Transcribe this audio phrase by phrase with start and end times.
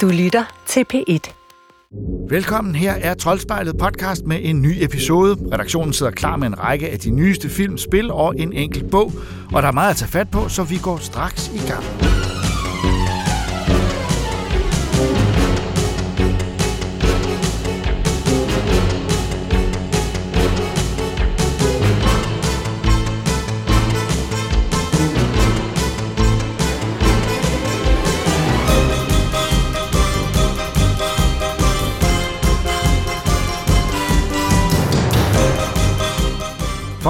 [0.00, 1.32] Du lytter til P1.
[2.28, 5.36] Velkommen, her er Troldspejlet podcast med en ny episode.
[5.52, 9.12] Redaktionen sidder klar med en række af de nyeste film, spil og en enkelt bog.
[9.52, 11.84] Og der er meget at tage fat på, så vi går straks i gang.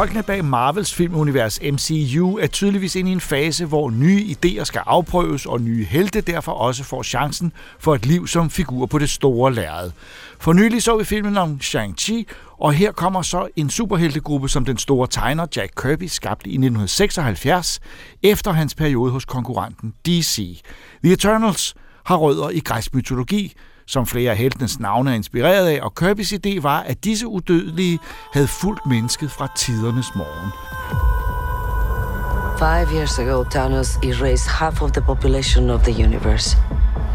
[0.04, 4.82] Folkene bag Marvels filmunivers MCU er tydeligvis inde i en fase, hvor nye idéer skal
[4.86, 9.10] afprøves, og nye helte derfor også får chancen for et liv som figur på det
[9.10, 9.90] store lærred.
[10.38, 12.22] For nylig så vi filmen om Shang-Chi,
[12.58, 17.80] og her kommer så en superheltegruppe, som den store tegner Jack Kirby skabte i 1976,
[18.22, 20.62] efter hans periode hos konkurrenten DC.
[21.04, 21.74] The Eternals
[22.04, 23.54] har rødder i græsk mytologi,
[23.86, 27.98] som flere af heltenes navne er inspireret af, og Kirby's idé var, at disse udødelige
[28.32, 30.50] havde fulgt mennesket fra tidernes morgen.
[32.58, 36.56] Five years ago, Thanos erased half of the population of the universe.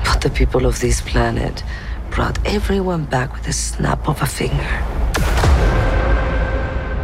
[0.05, 1.65] But the people of this planet
[2.11, 4.69] brought everyone back with a snap of a finger.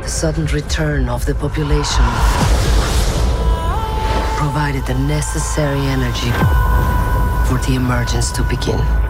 [0.02, 2.06] The sudden return of the population
[4.38, 6.32] provided the necessary energy
[7.48, 9.05] for the emergence to begin.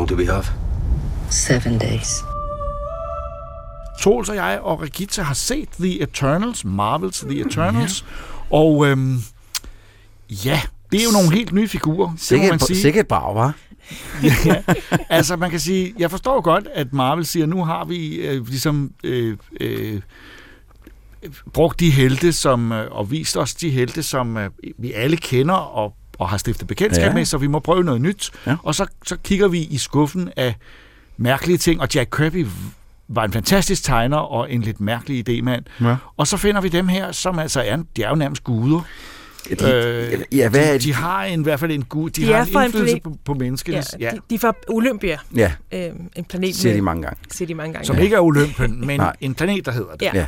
[0.00, 0.44] Long do we have?
[1.30, 2.08] Seven days.
[4.00, 8.04] Troels og jeg og Regitza har set The Eternals, Marvels The Eternals,
[8.50, 9.18] og øhm,
[10.30, 10.60] ja,
[10.92, 12.80] det er jo nogle helt nye figurer, det må Sikkert, man sige.
[12.80, 13.54] sikkert brav, var.
[14.46, 14.62] ja,
[15.08, 18.92] altså man kan sige, jeg forstår godt, at Marvel siger, nu har vi øh, ligesom
[19.04, 20.00] øh, øh,
[21.52, 25.54] brugt de helte, som, øh, og vist os de helte, som øh, vi alle kender
[25.54, 27.14] og, og har stiftet bekendtskab Ja.
[27.14, 28.30] med, så vi må prøve noget nyt.
[28.46, 28.56] Ja.
[28.62, 30.54] Og så, så kigger vi i skuffen af
[31.16, 32.46] mærkelige ting, og Jack Kirby
[33.08, 35.62] var en fantastisk tegner og en lidt mærkelig idémand.
[35.86, 35.96] Ja.
[36.16, 38.80] Og så finder vi dem her, som altså er, de er jo nærmest guder.
[39.60, 40.94] De, Øh, ja, hvad er de, de?
[40.94, 43.00] har en, i hvert fald en gud, de, De har er en fra en indflydelse
[43.00, 46.74] planet- på, på menneskenes, Ja, de, de er fra Olympia, Ja, øh, en planet siger
[46.74, 47.18] de mange gange.
[47.30, 47.86] siger de mange gange.
[47.86, 48.02] som ja.
[48.02, 50.02] ikke er Olympen, men en planet, der hedder det.
[50.02, 50.10] Ja.
[50.14, 50.26] Ja.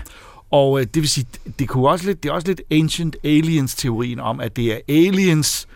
[0.50, 1.26] Og øh, det vil sige,
[1.58, 5.66] det, kunne også lidt, det er også lidt Ancient Aliens-teorien om, at det er aliens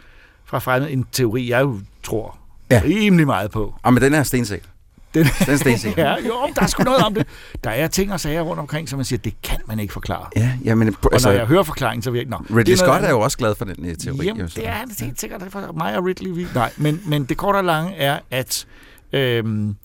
[0.47, 2.39] fra fremmed, en teori, jeg jo tror
[2.71, 2.81] Ja.
[2.85, 3.75] rimelig meget på.
[3.85, 4.67] Ah, men den er stensikker.
[5.15, 6.03] Den, Den er stensikker.
[6.09, 7.27] ja, jo, der er sgu noget om det.
[7.65, 10.27] Der er ting og sager rundt omkring, som man siger, det kan man ikke forklare.
[10.37, 12.31] Ja, ja men Og altså, når jeg hører forklaringen, så ikke...
[12.31, 13.11] Nå, Ridley det er noget Scott er andet.
[13.11, 14.27] jo også glad for den uh, teori.
[14.27, 14.61] Jamen, jo, så.
[14.61, 16.31] det er han helt sikkert for mig og Ridley.
[16.31, 16.47] Vi...
[16.55, 18.67] Nej, men, men det korte og lange er, at
[19.13, 19.77] øhm,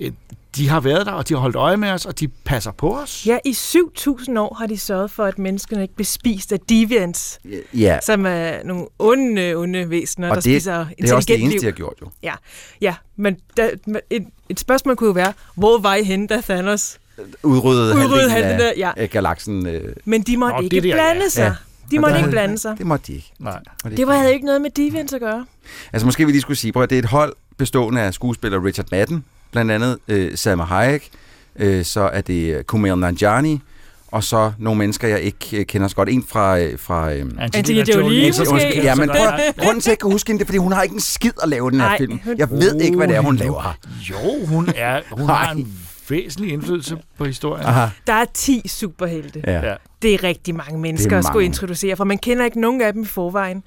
[0.00, 0.12] øh,
[0.56, 2.98] de har været der, og de har holdt øje med os, og de passer på
[2.98, 3.26] os.
[3.26, 7.40] Ja, i 7.000 år har de sørget for, at menneskene ikke bliver spist af deviants,
[7.74, 11.34] Ja, som er nogle onde, onde væsener, og der det, spiser det er også det
[11.34, 11.72] intelligent eneste, de liv.
[11.72, 12.08] har gjort jo.
[12.22, 12.34] Ja,
[12.80, 13.70] ja men der,
[14.10, 16.98] et, et spørgsmål kunne jo være, hvor var I henne, da Thanos?
[17.42, 18.90] Udryddet Udryddede halvdelen af, ja.
[18.96, 19.66] af galaksen.
[19.66, 21.28] Øh, Men de måtte Nå, ikke det der, blande ja.
[21.28, 21.42] sig.
[21.42, 21.54] Ja.
[21.90, 22.78] De måtte ikke blande sig.
[22.78, 23.32] Det måtte de ikke.
[23.38, 23.58] Nej.
[23.96, 25.46] Det var, havde ikke noget med deviants at gøre.
[25.92, 28.86] Altså måske vi lige skulle sige, at det er et hold bestående af skuespiller Richard
[28.90, 31.08] Madden, blandt andet øh, Salma Hayek,
[31.56, 33.60] øh, så er det øh, Kumail Nanjiani,
[34.08, 36.08] og så nogle mennesker, jeg ikke øh, kender så godt.
[36.08, 36.58] En fra...
[36.60, 38.82] Øh, fra øh, Angelina Jolie, måske.
[38.82, 39.18] Ja, men prøv,
[39.58, 41.00] grunden til, at jeg ikke kan huske hende, det er, fordi hun har ikke en
[41.00, 42.20] skid at lave den her Nej, film.
[42.24, 43.76] hun- Jeg ved ikke, hvad det er, hun laver.
[44.10, 47.66] Jo, hun, er, hun har en væsentlig indflydelse på historien.
[47.66, 47.86] Aha.
[48.06, 49.42] Der er 10 superhelte.
[49.46, 49.68] Ja.
[49.68, 49.74] Ja.
[50.02, 51.46] Det er rigtig mange mennesker er at skulle mange.
[51.46, 53.62] introducere, for man kender ikke nogen af dem i forvejen.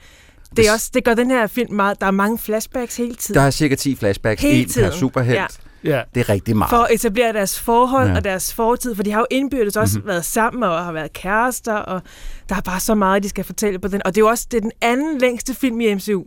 [0.58, 2.02] Det, er også, det gør den her film meget...
[2.02, 3.40] Der er mange flashbacks hele tiden.
[3.40, 4.92] Der er cirka 10 flashbacks, Hele en per tiden.
[4.94, 5.36] superhelt.
[5.40, 5.46] Ja.
[5.86, 6.02] Ja.
[6.16, 6.70] Det er rigtig meget.
[6.70, 8.16] for at etablere deres forhold Ja.
[8.16, 10.00] og deres fortid, for de har jo indbyrdes også Mhm.
[10.02, 10.08] mm-hmm.
[10.10, 12.02] været sammen og har været kærester, og
[12.50, 14.02] der er bare så meget, de skal fortælle på den.
[14.06, 16.24] Og det er jo også det er den anden længste film i MCU.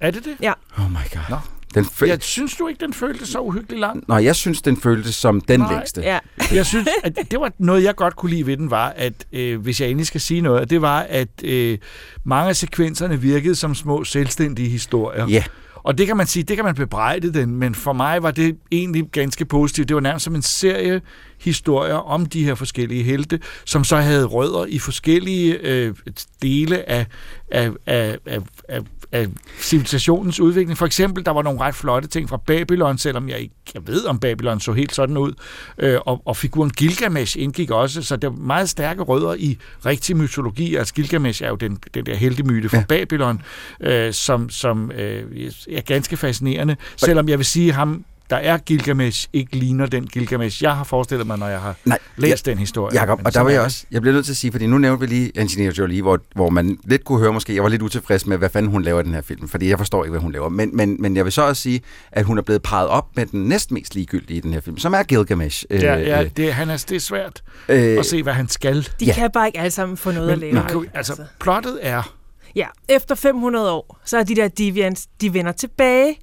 [0.00, 0.36] Er det det?
[0.40, 0.52] Ja.
[0.78, 1.20] Oh my god.
[1.30, 1.36] Nå.
[1.74, 4.04] Den føl- Jeg synes du ikke, den føltes så uhyggeligt lang?
[4.08, 5.74] Nå, jeg synes, den føltes som den Nej.
[5.74, 6.00] længste.
[6.00, 6.18] Ja.
[6.54, 9.60] Jeg synes, at det var noget, jeg godt kunne lide ved den, var, at øh,
[9.60, 11.78] hvis jeg endelig skal sige noget, det var, at øh,
[12.24, 15.26] mange af sekvenserne virkede som små selvstændige historier.
[15.28, 15.44] Ja.
[15.82, 18.56] Og det kan man sige, det kan man bebrejde den, men for mig var det
[18.72, 19.88] egentlig ganske positivt.
[19.88, 21.00] Det var nærmest som en serie
[21.42, 25.94] historier om de her forskellige helte, som så havde rødder i forskellige øh,
[26.42, 27.06] dele af,
[27.50, 28.80] af, af, af, af,
[29.12, 29.26] af
[29.60, 30.78] civilisationens udvikling.
[30.78, 34.04] For eksempel, der var nogle ret flotte ting fra Babylon, selvom jeg ikke jeg ved,
[34.04, 35.32] om Babylon så helt sådan ud.
[35.78, 40.16] Øh, og, og figuren Gilgamesh indgik også, så der var meget stærke rødder i rigtig
[40.16, 40.74] mytologi.
[40.74, 42.84] Altså Gilgamesh er jo den, den der heltemyte fra ja.
[42.88, 43.42] Babylon,
[43.80, 46.76] øh, som, som øh, er ganske fascinerende.
[46.96, 51.26] Selvom jeg vil sige, ham der er Gilgamesh, ikke ligner den Gilgamesh, jeg har forestillet
[51.26, 52.94] mig, når jeg har Nej, læst den historie.
[53.00, 54.78] Jakob, Men og der var jeg også, jeg bliver nødt til at sige, fordi nu
[54.78, 57.82] nævnte vi lige Angelina Jolie, hvor, hvor man lidt kunne høre måske, jeg var lidt
[57.82, 60.20] utilfreds med, hvad fanden hun laver i den her film, fordi jeg forstår ikke, hvad
[60.20, 60.48] hun laver.
[60.48, 61.80] Men, men, men jeg vil så også sige,
[62.12, 64.94] at hun er blevet parret op med den næstmest ligegyldige i den her film, som
[64.94, 65.64] er Gilgamesh.
[65.70, 68.88] Ja, ja øh, det, han er, det er svært øh, at se, hvad han skal.
[69.00, 69.14] De Ja.
[69.14, 70.52] kan bare ikke alle sammen få noget at lave.
[70.52, 72.14] Men, men, altså, plottet er...
[72.56, 76.16] Ja, efter 500 år, så er de der deviants, de vender tilbage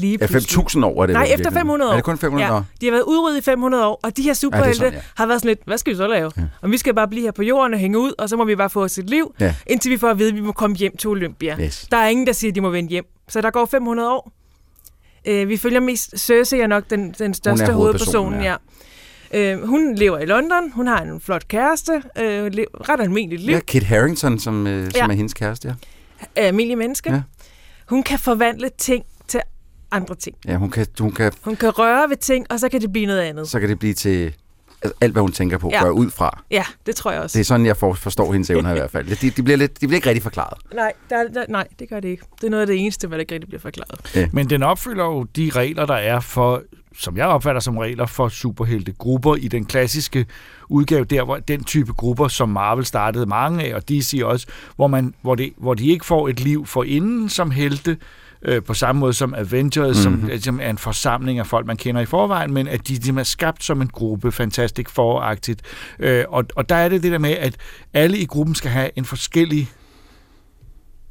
[0.00, 0.64] lige ja, pludselig.
[0.76, 1.54] 5.000 år er det Nej, vel efter virkeligheden.
[1.54, 1.92] 500 år.
[1.92, 2.64] Er det kun 500 ja, år?
[2.80, 5.02] De har været udryddet i 500 år, og de her superhelte sådan, ja, ja.
[5.16, 6.30] har været sådan lidt, hvad skal vi så lave?
[6.36, 6.42] Ja.
[6.62, 8.56] Og vi skal bare blive her på jorden og hænge ud, og så må vi
[8.56, 9.54] bare få os et liv, Ja.
[9.66, 11.56] indtil vi får at vide, at vi må komme hjem til Olympia.
[11.60, 11.86] Yes.
[11.90, 13.04] Der er ingen, der siger, at de må vende hjem.
[13.28, 14.32] Så der går 500 år.
[15.28, 18.56] Øh, vi følger mest, Cersei er nok den, den største hovedpersonen, hovedperson, ja.
[19.32, 19.54] ja.
[19.54, 22.50] Øh, hun lever i London, hun har en flot kæreste, øh,
[22.88, 25.06] ret almindeligt liv, Ja, Kit Harington, som, øh, som Ja.
[25.06, 25.74] er hendes kæreste, ja.
[26.36, 26.42] ja.
[26.46, 27.12] almindelig menneske.
[27.12, 27.20] Ja.
[27.88, 29.04] Hun kan forvandle ting
[29.92, 30.36] andre ting.
[30.46, 33.06] Ja, hun kan, hun kan, Hun kan røre ved ting, og så kan det blive
[33.06, 33.48] noget andet.
[33.48, 34.34] så kan det blive til
[34.82, 35.82] altså, alt, hvad hun tænker på, Ja.
[35.84, 36.42] gør ud fra.
[36.50, 37.38] Ja, det tror jeg også.
[37.38, 39.16] Det er sådan, jeg for, forstår hendes evner i hvert fald.
[39.16, 40.58] De, de, bliver lidt, de bliver ikke rigtig forklaret.
[40.74, 42.24] Nej, der, der, nej, det gør det ikke.
[42.40, 44.30] Det er noget af det eneste, hvad der ikke rigtig bliver forklaret.
[44.32, 46.62] Men den opfylder jo de regler, der er for,
[46.98, 50.26] som jeg opfatter som regler for superheltegrupper i den klassiske
[50.68, 54.46] udgave, der hvor den type grupper, som Marvel startede mange af, og DC også,
[54.76, 57.96] hvor, man, hvor, det, hvor de ikke får et liv for inden som helte,
[58.42, 60.30] øh, på samme måde som Avengers, mm-hmm.
[60.30, 63.20] som, som er en forsamling af folk, man kender i forvejen, men at de, de
[63.20, 65.60] er skabt som en gruppe, Fantastic Four-agtigt.
[65.98, 67.56] Øh, og, og der er det det der med, at
[67.94, 69.70] alle i gruppen skal have en forskellig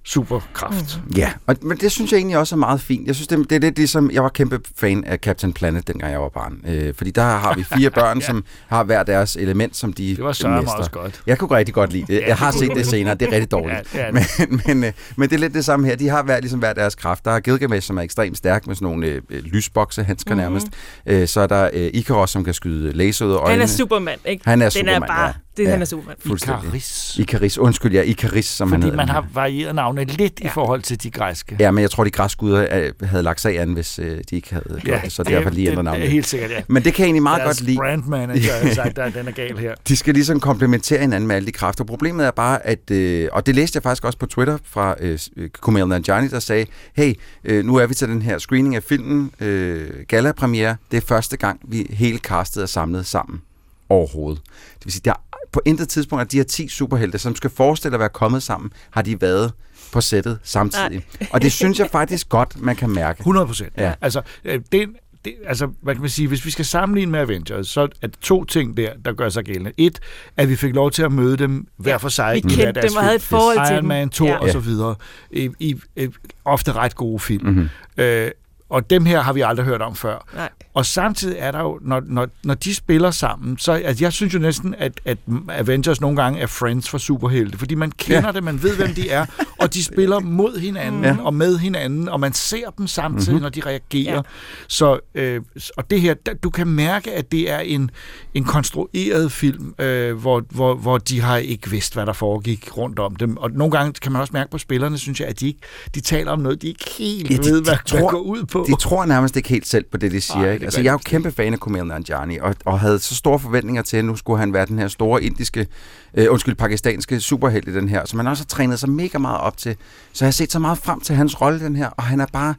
[0.09, 1.01] superkraft.
[1.07, 1.15] Mm.
[1.17, 3.07] Ja, og, men det synes jeg egentlig også er meget fint.
[3.07, 6.11] Jeg synes, det, det er lidt ligesom, jeg var kæmpe fan af Captain Planet, dengang
[6.11, 6.61] jeg var barn.
[6.67, 8.25] Øh, fordi der har vi fire børn, ja.
[8.25, 11.21] som har hver deres element, som de Det var sørme også godt.
[11.27, 12.13] Jeg kunne rigtig godt lide det.
[12.21, 13.15] Ja, Jeg har det set det senere.
[13.15, 13.95] Det er rigtig dårligt.
[13.95, 14.49] Ja, det det.
[14.49, 15.95] men, men, øh, men det er lidt det samme her.
[15.95, 17.25] De har hver, ligesom hver deres kraft.
[17.25, 20.43] Der er Gilgamesh, som er ekstremt stærk med sådan nogle øh, øh, lysbokse, handsker mm-hmm.
[20.43, 20.67] nærmest.
[21.05, 23.51] Øh, så er der øh, Ikaros, som kan skyde laser ud af øjnene.
[23.51, 24.43] Han er Superman, ikke?
[24.45, 25.33] Han er Den Superman, er bare, ja.
[25.59, 25.69] Det, Ja.
[25.71, 26.15] han er Superman.
[26.25, 27.15] Ikaris.
[27.19, 27.57] Ikaris.
[27.57, 28.97] Undskyld, ja, Ikaris, som han Fordi hedder.
[28.97, 30.45] man har varieret navne lidt ja.
[30.45, 31.55] i forhold til de græske.
[31.59, 34.35] Ja, men jeg tror, de græske guder øh, havde lagt sag an, hvis øh, de
[34.35, 36.09] ikke havde gjort det, så derfor lige ændret det navnet.
[36.09, 36.61] helt sikkert, ja.
[36.67, 37.77] Men det kan jeg egentlig meget Deres godt lide.
[37.77, 39.75] brand manager har sagt, at den er gal her.
[39.87, 41.83] De skal ligesom komplementere hinanden med alle de kræfter.
[41.83, 45.19] Problemet er bare, at, øh, og det læste jeg faktisk også på Twitter fra øh,
[45.61, 46.65] Kumail Nanjiani, der sagde,
[46.95, 47.13] hey,
[47.43, 50.75] øh, nu er vi til den her screening af filmen, øh, gala-premiere.
[50.91, 53.41] Det er første gang, vi hele castet er samlet sammen
[53.89, 54.41] overhovedet.
[54.79, 57.49] Det vil sige, der er på intet tidspunkt, at de her 10 superhelte, som skal
[57.49, 59.51] forestille at være kommet sammen, har de været
[59.93, 61.05] på sættet samtidig.
[61.31, 63.19] Og det synes jeg faktisk godt, man kan mærke.
[63.19, 63.73] 100 procent.
[63.77, 63.93] Ja.
[64.01, 64.89] Altså, øh, det,
[65.25, 68.19] det, altså, hvad kan man sige, hvis vi skal sammenligne med Avengers, så er det
[68.21, 69.71] to ting der, der gør sig gældende.
[69.77, 69.99] Et,
[70.37, 72.35] at vi fik lov til at møde dem hver for sig.
[72.35, 73.85] Vi kendte deres dem og havde et forhold til Iron dem.
[73.87, 74.33] Man, Thor Ja.
[74.33, 74.39] ja.
[74.39, 74.95] og så videre.
[75.31, 76.07] I, i, i
[76.45, 77.47] ofte ret gode film.
[77.47, 77.69] Mhm.
[77.97, 78.31] Øh,
[78.69, 80.27] og dem her har vi aldrig hørt om før.
[80.35, 80.49] Nej.
[80.73, 84.33] Og samtidig er der jo, når, når, når de spiller sammen, så altså, jeg synes
[84.33, 85.17] jo næsten, at, at
[85.49, 88.31] Avengers nogle gange er friends for superhelte, fordi man kender Ja.
[88.31, 89.25] det, man ved, hvem de er,
[89.59, 91.15] og de spiller mod hinanden Ja.
[91.21, 93.33] og med hinanden, og man ser dem samtidig, Mhm.
[93.33, 93.41] mm-hmm.
[93.41, 94.15] når de reagerer.
[94.15, 94.21] Ja.
[94.67, 95.41] Så, øh,
[95.77, 96.13] og det her,
[96.43, 97.91] du kan mærke, at det er en,
[98.33, 102.99] en konstrueret film, øh, hvor, hvor, hvor de har ikke vidst, hvad der foregik rundt
[102.99, 103.37] om dem.
[103.37, 105.59] Og nogle gange kan man også mærke på spillerne, synes jeg, at de, ikke,
[105.95, 108.19] de taler om noget, de ikke helt Ja, de- ved, de hvad, tror- hvad går
[108.19, 108.58] ud på.
[108.67, 110.37] De tror nærmest ikke helt selv på det, de siger.
[110.37, 110.65] Nej, ikke?
[110.65, 113.81] Altså, jeg er jo kæmpe fan af Kumail Nanjiani, og, og havde så store forventninger
[113.81, 115.67] til, at nu skulle han være den her store indiske,
[116.13, 119.39] øh, undskyld, pakistanske superhelt i den her, som han også har trænet sig mega meget
[119.39, 119.75] op til.
[120.13, 122.19] Så jeg har set så meget frem til hans rolle i den her, og han
[122.19, 122.55] er bare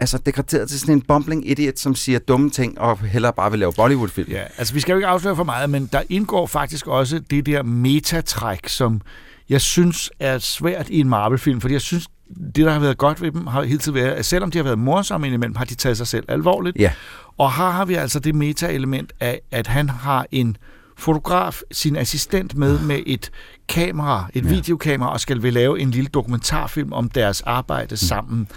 [0.00, 3.60] altså degraderet til sådan en bumbling idiot, som siger dumme ting, og hellere bare vil
[3.60, 4.30] lave Bollywood-film.
[4.30, 7.46] Ja, altså vi skal jo ikke afsløre for meget, men der indgår faktisk også det
[7.46, 9.00] der metatræk, som
[9.48, 12.08] jeg synes er svært i en Marvel-film, fordi jeg synes,
[12.54, 14.62] det, der har været godt ved dem, har hele tiden været, at selvom de har
[14.62, 16.76] været morsomme indimellem, har de taget sig selv alvorligt.
[16.78, 16.92] Ja.
[17.38, 20.56] Og her har vi altså det meta-element af, at han har en
[20.98, 23.30] fotograf, sin assistent med med et
[23.68, 24.48] kamera, et Ja.
[24.48, 28.48] videokamera, og skal vil lave en lille dokumentarfilm om deres arbejde sammen.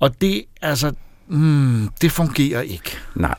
[0.00, 0.92] Og det, altså,
[1.28, 2.96] mm, det fungerer ikke.
[3.14, 3.34] Nej.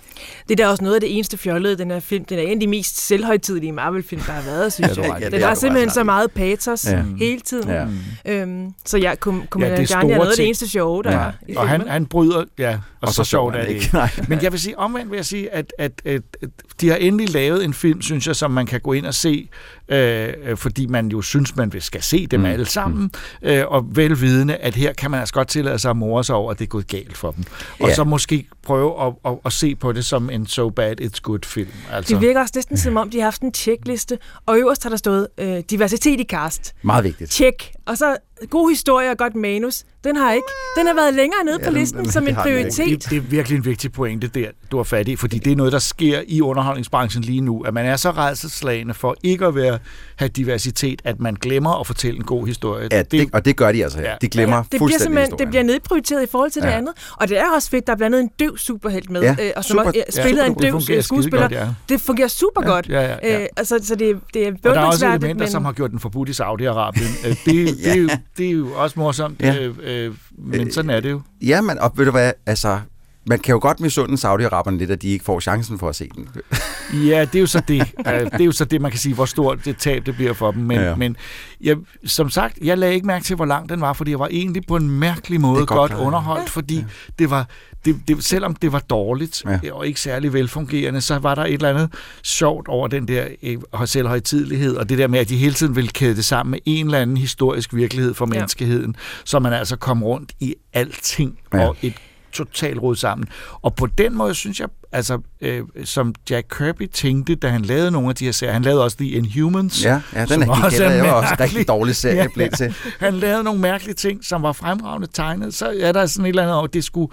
[0.49, 2.25] Det er da også noget af det eneste fjollede i den her film.
[2.25, 5.21] Den er en af de mest selvhøjtidelige Marvel-film, der har været, synes Ja, jeg.
[5.21, 5.23] i.
[5.23, 7.03] den det har simpelthen så meget patos Ja.
[7.19, 7.69] hele tiden.
[7.69, 7.85] Ja.
[8.25, 10.67] Øhm, så jeg kunne, kunne Ja, ja, det er gerne er noget af det eneste
[10.69, 11.17] sjove, der Ja.
[11.17, 13.73] er i Og han, han bryder, ja, og, Og så så, sjov sjovt er det
[13.75, 13.89] ikke.
[13.93, 14.09] Nej.
[14.27, 16.49] Men jeg vil sige, omvendt vil jeg sige, at, at, at, at
[16.81, 19.49] de har endelig lavet en film, synes jeg, som man kan gå ind og se,
[19.89, 22.45] øh, øh, fordi man jo synes, man vil- skal se dem Mm.
[22.45, 22.51] mm.
[22.51, 26.23] alle sammen, øh, og velvidende, at her kan man altså godt tillade sig at more
[26.23, 27.43] sig over, at det er gået galt for dem.
[27.79, 27.95] Og Ja.
[27.95, 31.39] så måske prøve at, at, at se på det som en so bad it's good
[31.45, 31.71] film.
[31.91, 32.13] Altså.
[32.13, 34.97] Det virker også næsten som om, de har haft en checkliste, og øverst har der
[34.97, 36.75] stået øh, diversitet i cast.
[36.81, 37.31] Meget vigtigt.
[37.31, 37.74] Tjek.
[37.87, 38.17] Og så
[38.49, 39.83] god historie og godt manus.
[40.03, 40.47] Den har ikke.
[40.77, 43.01] Den har været længere nede Ja, på den- listen den- som det en den prioritet.
[43.03, 45.55] Det, det er virkelig en vigtig pointe der, du har fat i, fordi det er
[45.55, 49.55] noget, der sker i underholdningsbranchen lige nu, at man er så redselslagende for ikke at
[49.55, 49.79] være,
[50.15, 52.87] have diversitet, at man glemmer at fortælle en god historie.
[52.91, 54.09] Ja, det, og det gør de altså her.
[54.09, 54.15] Ja.
[54.21, 55.39] De glemmer Ja, det bliver fuldstændig simpelthen historien.
[55.47, 56.77] det bliver nedprioriteret i forhold til det Ja.
[56.77, 56.93] andet.
[57.19, 59.51] Og det er også fedt, der er blandt andet en døv superhelt med, Ja, øh,
[59.55, 61.21] og som super- også, ja, er spillet af en det døv øh, skuespiller.
[61.21, 61.67] skidegodt, ja.
[61.89, 62.89] Det fungerer super Ja, godt.
[62.89, 63.41] ja, ja, ja.
[63.41, 65.51] Øh, altså, så det, det er Og der er også elementer, men...
[65.51, 67.27] som har gjort den forbudt i Saudi-Arabien.
[67.27, 69.55] Øh, det, det, er jo, det er jo også morsomt, Ja.
[69.63, 71.21] øh, øh, men sådan er det jo.
[71.41, 72.79] Ja, men og ved du hvad, altså,
[73.27, 76.09] man kan jo godt misunde Saudi-Araberne lidt, at de ikke får chancen for at se
[76.15, 76.27] den.
[77.07, 77.91] Ja, det er jo så det.
[78.05, 80.51] Det er jo så det, man kan sige, hvor stort det tab det bliver for
[80.51, 80.63] dem.
[80.63, 80.83] Men, Ja.
[80.89, 80.95] ja.
[80.95, 81.17] men
[81.61, 84.27] jeg, som sagt, jeg lagde ikke mærke til, hvor lang den var, fordi jeg var
[84.31, 86.85] egentlig på en mærkelig måde godt godt, underholdt, fordi
[87.19, 87.49] det var,
[87.85, 89.71] det, det, selvom det var dårligt Ja.
[89.73, 91.89] og ikke særlig velfungerende, så var der et eller andet
[92.23, 95.89] sjovt over den der øh, selvhøjtidelighed, og det der med, at de hele tiden ville
[95.89, 98.39] kæde det sammen med en eller anden historisk virkelighed for Ja.
[98.39, 101.67] menneskeheden, så man altså kom rundt i alting Ja.
[101.67, 101.93] og et
[102.31, 103.27] totalt rod sammen.
[103.61, 107.91] Og på den måde synes jeg, altså, øh, som Jack Kirby tænkte, da han lavede
[107.91, 109.83] nogle af de her serier, han lavede også The Inhumans.
[109.85, 111.39] Ja, ja den er, også er er jeg også mærkelig.
[111.49, 112.73] rigtig dårlig serie Ja, ja, blev til.
[112.99, 115.53] Han lavede nogle mærkelige ting, som var fremragende tegnet.
[115.53, 117.11] Så er der sådan et eller andet over, det skulle...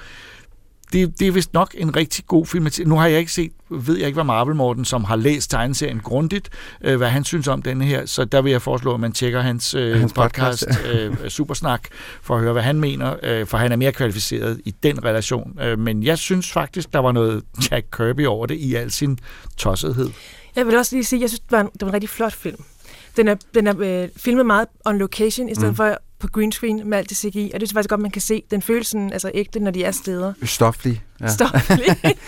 [0.92, 2.66] Det, det er vist nok en rigtig god film.
[2.86, 6.00] Nu har jeg ikke set, ved jeg ikke, hvad Marvel Morten, som har læst tegneserien
[6.00, 8.06] grundigt, øh, hvad han synes om denne her.
[8.06, 11.82] Så der vil jeg foreslå, at man tjekker hans, øh, Hans podcast, podcast, øh, Supersnak,
[12.22, 15.58] for at høre, hvad han mener, øh, for han er mere kvalificeret i den relation.
[15.60, 19.18] Øh, men jeg synes faktisk, der var noget Jack Kirby over det i al sin
[19.56, 20.10] tossethed.
[20.56, 22.10] Jeg vil også lige sige, at jeg synes, det var en, det var en rigtig
[22.10, 22.64] flot film.
[23.16, 25.76] Den er, den er øh, filmet meget on location, i stedet mm.
[25.76, 28.10] for på green screen med alt det CGI, og det synes jeg faktisk godt, man
[28.10, 28.42] kan se.
[28.50, 30.32] Den føles sådan, altså ægte, når de er steder.
[30.42, 31.02] Stoflig.
[31.20, 31.22] Ja.
[31.22, 31.28] Ja.
[31.28, 31.96] Stop lige.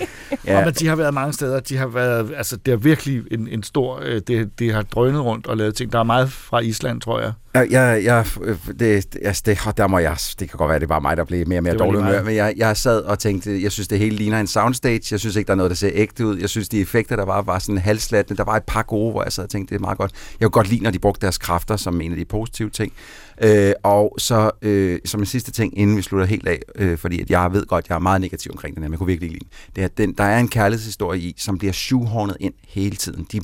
[0.47, 0.59] Ja.
[0.59, 1.61] Og men de har været mange steder.
[1.61, 4.01] De har været, altså, det er virkelig en, en stor...
[4.03, 5.93] Øh, det, det har drønet rundt og lavet ting.
[5.93, 7.33] Der er meget fra Island, tror jeg.
[7.55, 8.27] Jeg, jeg, jeg,
[8.81, 11.49] det, altså det, der må jeg, det kan godt være, det var mig, der blev
[11.49, 14.17] mere og mere dårlig humør, men jeg, jeg sad og tænkte, jeg synes, det hele
[14.17, 15.03] ligner en soundstage.
[15.11, 16.39] Jeg synes ikke, der er noget, der ser ægte ud.
[16.39, 18.39] Jeg synes, de effekter, der var, var sådan halvslattende.
[18.39, 20.13] Der var et par gode, hvor jeg sad og tænkte, det er meget godt.
[20.41, 22.93] Jeg kunne godt lide, når de brugte deres kræfter som en af de positive ting.
[23.43, 27.21] Øh, og så øh, som en sidste ting, inden vi slutter helt af, øh, fordi
[27.21, 29.27] at jeg ved godt, jeg er meget negativ omkring den her, men jeg kunne virkelig
[29.27, 29.73] ikke lide den.
[29.77, 33.27] Det er, at den, der er en kærlighedshistorie i, som bliver shoehornet ind hele tiden.
[33.33, 33.41] De,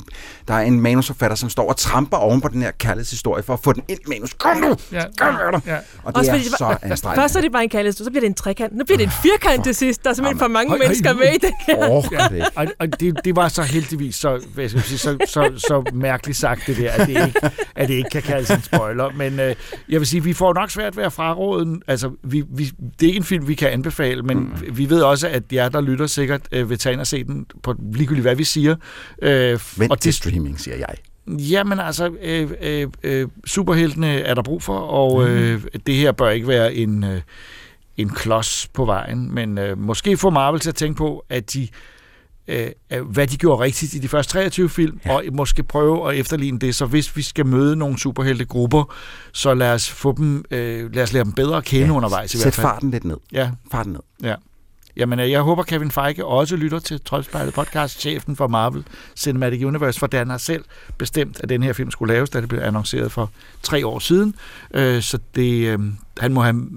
[0.47, 3.59] der er en manusforfatter, som står og tramper oven på den her kærlighedshistorie for at
[3.63, 4.33] få den ind i manus.
[4.33, 4.75] Kom nu!
[4.91, 5.59] Ja, Kom nu!
[5.65, 5.75] ja.
[6.03, 7.21] Og det Også er fordi det så var- anstrengende.
[7.21, 8.77] Først er det bare en kærlighed, så bliver det en trekant.
[8.77, 10.03] Nu bliver det en firkant til sidst.
[10.03, 11.89] Der er simpelthen for mange Høj, mennesker med i den her.
[11.89, 12.45] orker det.
[12.55, 16.37] Og, og det, det var så heldigvis så, hvad skal sige, så, så, så mærkeligt
[16.37, 17.39] sagt, det der, at det ikke,
[17.75, 19.09] at det ikke kan kaldes en spoiler.
[19.17, 19.55] Men øh,
[19.91, 21.81] jeg vil sige, vi får nok svært ved at fraråde den.
[21.87, 22.63] Altså, vi, vi,
[22.99, 24.77] det er ikke en film, vi kan anbefale, men mm.
[24.77, 27.45] vi ved også, at jer, der lytter, sikkert øh, vil tage ind og se den
[27.63, 28.75] på ligegyldigt, hvad vi siger.
[29.21, 30.95] Øh, Vent og til det, streaming, siger jeg.
[31.27, 36.29] Jamen altså, øh, øh, øh, superheltene er der brug for, og øh, det her bør
[36.29, 37.21] ikke være en, øh,
[37.97, 41.67] en klods på vejen, men øh, måske få Marvel til at tænke på, at de
[42.51, 45.15] øh, hvad de gjorde rigtigt i de første 23 film, ja.
[45.15, 46.75] og måske prøve at efterligne det.
[46.75, 48.93] Så hvis vi skal møde nogle superheltegrupper,
[49.31, 52.33] så lad os få dem, øh, lad os lære dem bedre at kende ja, undervejs
[52.33, 52.65] i Sæt hvert fald.
[52.65, 53.17] farten lidt ned.
[53.31, 54.01] Ja, Farten ned.
[54.23, 54.35] ja.
[54.97, 58.83] Jamen, øh, jeg håber, Kevin Feige også lytter til Troldspejlet podcast, chefen for Marvel
[59.15, 60.63] Cinematic Universe, for han har selv
[60.97, 63.31] bestemt, at den her film skulle laves, da det blev annonceret for
[63.63, 64.35] tre år siden.
[64.73, 65.79] Øh, så det, øh,
[66.19, 66.67] han må have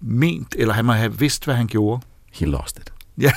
[0.00, 2.02] ment, eller han må have vidst, hvad han gjorde.
[2.32, 2.92] He lost it.
[3.18, 3.32] Ja,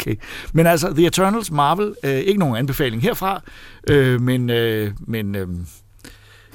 [0.00, 0.14] okay.
[0.52, 3.42] Men altså, The Eternals, Marvel, øh, ikke nogen anbefaling herfra,
[3.90, 5.46] øh, men, øh, men øh,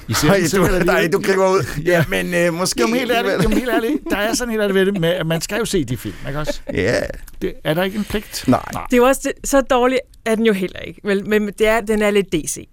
[0.08, 0.86] I ser Ej, du, alligevel.
[0.86, 1.66] nej, du griber ud.
[1.86, 2.82] Ja, men øh, måske...
[2.82, 5.26] Jamen helt ærligt, jamen, helt ærligt, der er sådan helt ærligt ved det med, at
[5.28, 6.62] man skal jo se de film, ikke også?
[6.74, 7.00] Ja,
[7.42, 8.44] Det, er der ikke en pligt?
[8.48, 8.62] nej.
[8.74, 8.84] Nej.
[8.90, 11.02] Det er jo også det, så dårligt er den jo heller ikke.
[11.04, 12.68] Vel, men det er, den er lidt DC.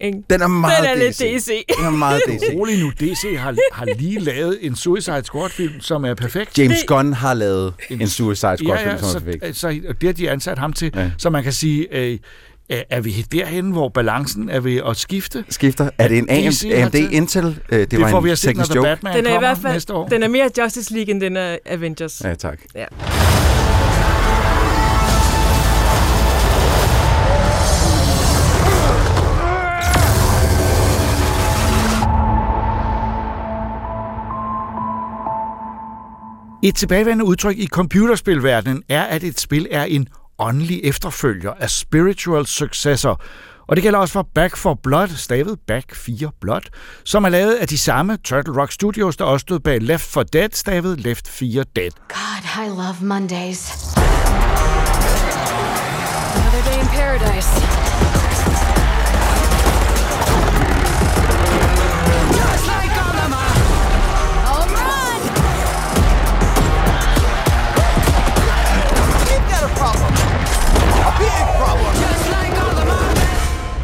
[0.00, 0.18] Ikke?
[0.30, 1.36] Den er meget Den er lidt DC.
[1.46, 1.64] DC.
[1.78, 2.42] Den er meget DC.
[2.58, 6.58] Rolig nu, DC har, har lige lavet en Suicide Squad-film, som er perfekt.
[6.58, 9.56] James Det- Gunn har lavet en Suicide Squad film, som er så, perfekt.
[9.56, 11.00] så, og det har de ansat ham til, Ja.
[11.02, 11.10] ja.
[11.18, 12.18] så man kan sige, øh,
[12.70, 15.44] er er vi derhen, hvor balancen er ved at skifte?
[15.48, 15.90] Skifter.
[15.98, 17.44] Er det en DC AM, har AMD Intel?
[17.44, 18.86] Øh, det, Det, det var får en vi at se, når joke.
[18.86, 20.08] Batman Den er i kommer hvert fald næste år.
[20.08, 22.20] den er mere Justice League, end den er Avengers.
[22.24, 22.58] Ja, tak.
[22.74, 22.84] Ja.
[36.66, 40.08] Et tilbagevendende udtryk i computerspilverdenen er, at et spil er en
[40.38, 43.20] åndelig efterfølger af spiritual successor.
[43.68, 46.60] Og det gælder også for Back for Blood, stavet Back 4 Blood,
[47.04, 50.24] som er lavet af de samme Turtle Rock Studios, der også stod bag Left 4
[50.32, 51.90] Dead, stavet Left 4 Dead.
[52.08, 53.72] God, I love Mondays.
[56.36, 58.15] Another day in paradise.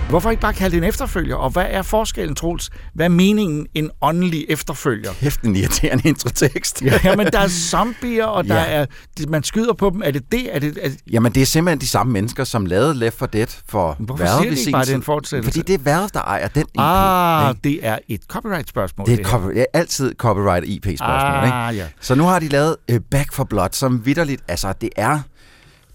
[0.09, 1.37] Hvorfor ikke bare kalde det en efterfølger?
[1.37, 2.71] Og hvad er forskellen, Troels?
[2.95, 5.11] Hvad er meningen en åndelig efterfølger?
[5.21, 6.83] Hæft en irriterende introtekst.
[6.83, 8.65] Ja, jamen, der er zombier, og der Ja.
[8.83, 8.87] er,
[9.29, 10.03] man skyder på dem.
[10.05, 10.55] Er det det?
[10.55, 13.47] Er det, er Jamen, det er simpelthen de samme mennesker, som lavede Left 4 Dead
[13.69, 15.59] for Hvorfor siger de ikke bare, det er en fortsættelse?
[15.61, 16.81] Fordi det er Valve, der ejer den IP.
[16.81, 17.61] ah, ikke?
[17.65, 19.07] det er et copyright-spørgsmål.
[19.07, 21.45] det er, et copy- ja, altid copyright IP-spørgsmål.
[21.45, 21.55] ikke?
[21.57, 21.87] Ah, ja.
[22.01, 25.19] Så nu har de lavet uh, Back for Blood, som vidderligt, altså det er,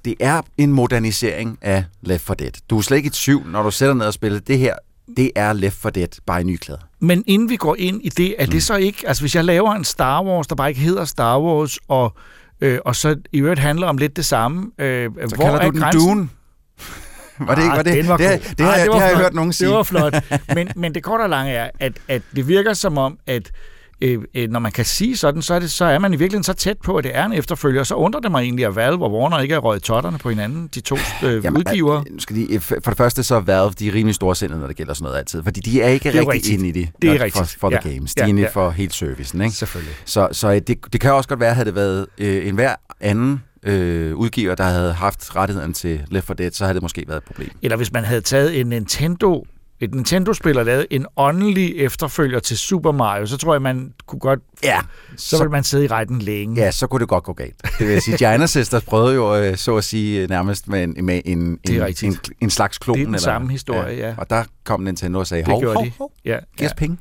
[0.08, 2.52] det er en modernisering af Left 4 Dead.
[2.70, 4.76] Du er slet ikke i tvivl, når du sætter ned og spiller det her,
[5.18, 6.80] det er Left 4 Dead, bare i nye klæder.
[7.00, 8.52] Men inden vi går ind i det, er Mm.
[8.52, 9.08] det så ikke...
[9.08, 12.14] Altså, hvis jeg laver en Star Wars, der bare ikke hedder Star Wars, og,
[12.62, 14.72] øh, og så i øvrigt handler om lidt det samme...
[14.80, 16.02] Øh, Så hvor kalder er du den grænsen?
[16.10, 16.30] Dune?
[17.40, 19.02] Var det ikke, var det, den var det, det, det, har, Ah, jeg- var det
[19.02, 19.68] har jeg hørt nogen sige.
[19.68, 20.14] Det var flot.
[20.56, 23.52] Men, men det korte og lange er, at, at det virker som om, at
[24.02, 26.44] øh, øh, når man kan sige sådan, så er, det, så er man i virkeligheden
[26.44, 27.84] så tæt på, at det er en efterfølger.
[27.84, 30.70] Så undrer det mig egentlig, at Valve og Warner ikke er røget totterne på hinanden,
[30.76, 32.04] de to øh, Jamen, udgivere.
[32.08, 34.68] øh, Nu skal de, for det første så er Valve, de er rimelig storsindet, når
[34.68, 35.44] det gælder sådan noget altid.
[35.44, 36.54] Fordi de er ikke er rigtig rigtigt.
[36.54, 36.90] inde i det.
[37.02, 37.36] Det er rigtigt.
[37.36, 37.90] For, for the Ja.
[37.94, 38.16] games.
[38.16, 38.50] De Ja, er inde ja.
[38.50, 39.42] for hele servicen.
[39.42, 39.56] Ikke?
[39.56, 39.94] Selvfølgelig.
[40.06, 42.56] Så, så øh, det, det kan også godt være, at havde det været øh, en
[42.56, 46.82] hver anden øh, udgiver, der havde haft rettigheden til Left 4 Dead, så havde det
[46.82, 47.50] måske været et problem.
[47.62, 49.46] Eller hvis man havde taget en Nintendo
[49.80, 54.20] et Nintendo-spil og lavet en åndelig efterfølger til Super Mario, så tror jeg, man kunne
[54.20, 54.40] godt...
[54.64, 54.80] Ja,
[55.18, 56.62] Så, så ville man sidde i retten længe.
[56.62, 57.56] Ja, så kunne det godt gå galt.
[57.80, 60.84] Det vil jeg sige, Giant Sisters prøvede jo, øh, så at sige, øh, nærmest med
[60.84, 62.98] en, med en, en, en, en slags klon.
[62.98, 64.16] Det er den samme historie, ja.
[64.18, 66.98] Og der kom Nintendo og sagde, hov, hov, hov, Ja, giv os penge.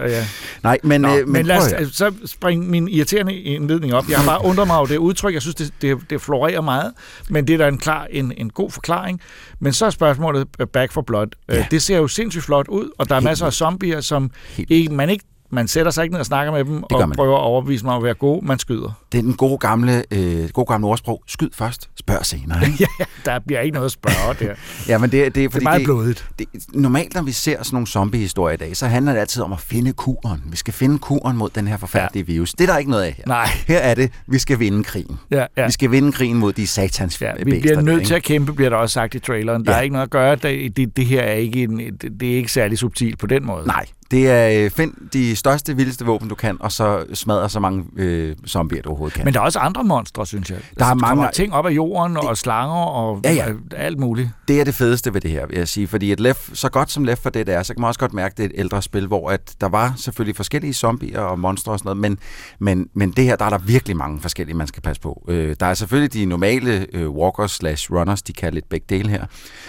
[0.00, 0.24] ja, ja.
[0.62, 1.86] Nej, men, Nå, øh, men, men lad os høre.
[1.86, 4.08] så springe min irriterende indledning op.
[4.08, 5.34] Jeg har bare undret mig over det udtryk.
[5.34, 6.92] Jeg synes, det, det, det florerer meget,
[7.28, 9.20] men det er da en klar en, en god forklaring.
[9.60, 11.26] Men så er spørgsmålet uh, Back for Blood.
[11.48, 11.56] Ja.
[11.56, 11.66] Ja.
[11.70, 14.30] Det ser jo sindssygt flot ud, og der er Helt masser af zombier, som
[14.68, 17.36] ikke, man ikke man sætter sig ikke ned og snakker med dem og man prøver
[17.36, 18.42] at overbevise mig om at være god.
[18.42, 18.92] Man skyder.
[19.12, 21.22] Det er den gode gamle, øh, gode gamle ordsprog.
[21.26, 22.66] Skyd først, spørg senere.
[22.66, 22.78] Ikke?
[23.00, 24.54] ja, der bliver ikke noget at spørge der.
[24.92, 25.64] ja, men det, det er Det er fordi...
[25.64, 26.28] meget det, blodigt.
[26.38, 29.52] det, normalt, når vi ser sådan nogle zombie-historier i dag, så handler det altid om
[29.52, 30.42] at finde kuren.
[30.46, 32.32] Vi skal finde kuren mod den her forfærdelige ja.
[32.32, 32.52] virus.
[32.52, 33.24] Det er der ikke noget af her.
[33.26, 33.46] Nej.
[33.66, 35.18] Her er det, vi skal vinde krigen.
[35.30, 35.66] Ja, ja.
[35.66, 38.06] Vi skal vinde krigen mod de satans Ja, vi bliver der, nødt ikke?
[38.08, 39.64] til at kæmpe, bliver der også sagt i traileren.
[39.64, 39.78] Der Ja.
[39.78, 40.36] er ikke noget at gøre.
[40.36, 43.46] Det, det, det her er ikke, en, det, det er ikke særlig subtilt på den
[43.46, 43.66] måde.
[43.66, 47.60] Nej, det er øh, find de største, vildeste våben, du kan, og så smadre så
[47.60, 49.24] mange øh, zombier, du overhovedet kan.
[49.24, 50.58] Men der er også andre monstre, synes jeg.
[50.78, 53.48] Der er kommer mange- ting op af jorden, og slanger, og Ja, ja.
[53.50, 54.28] øh, alt muligt.
[54.48, 55.88] det er det fedeste ved det her, vil jeg sige.
[55.88, 58.12] Fordi et left, så godt som Left for det er, så kan man også godt
[58.12, 61.38] mærke, at det er et ældre spil, hvor at der var selvfølgelig forskellige zombier og
[61.38, 62.18] monstre og sådan noget, men,
[62.58, 65.24] men, men det her, der er der virkelig mange forskellige, man skal passe på.
[65.28, 69.08] Øh, der er selvfølgelig de normale øh, walkers slash runners, de kan lidt begge dele
[69.10, 69.24] her.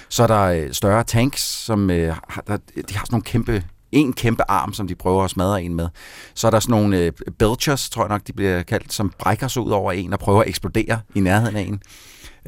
[0.10, 3.64] Så er der øh, større tanks, som øh, har, der, de har sådan nogle kæmpe
[3.94, 5.88] en kæmpe arm, som de prøver at smadre en med.
[6.34, 9.48] Så er der sådan nogle øh, belchers, tror jeg nok, de bliver kaldt, som brækker
[9.48, 11.82] sig ud over en og prøver at eksplodere i nærheden af en.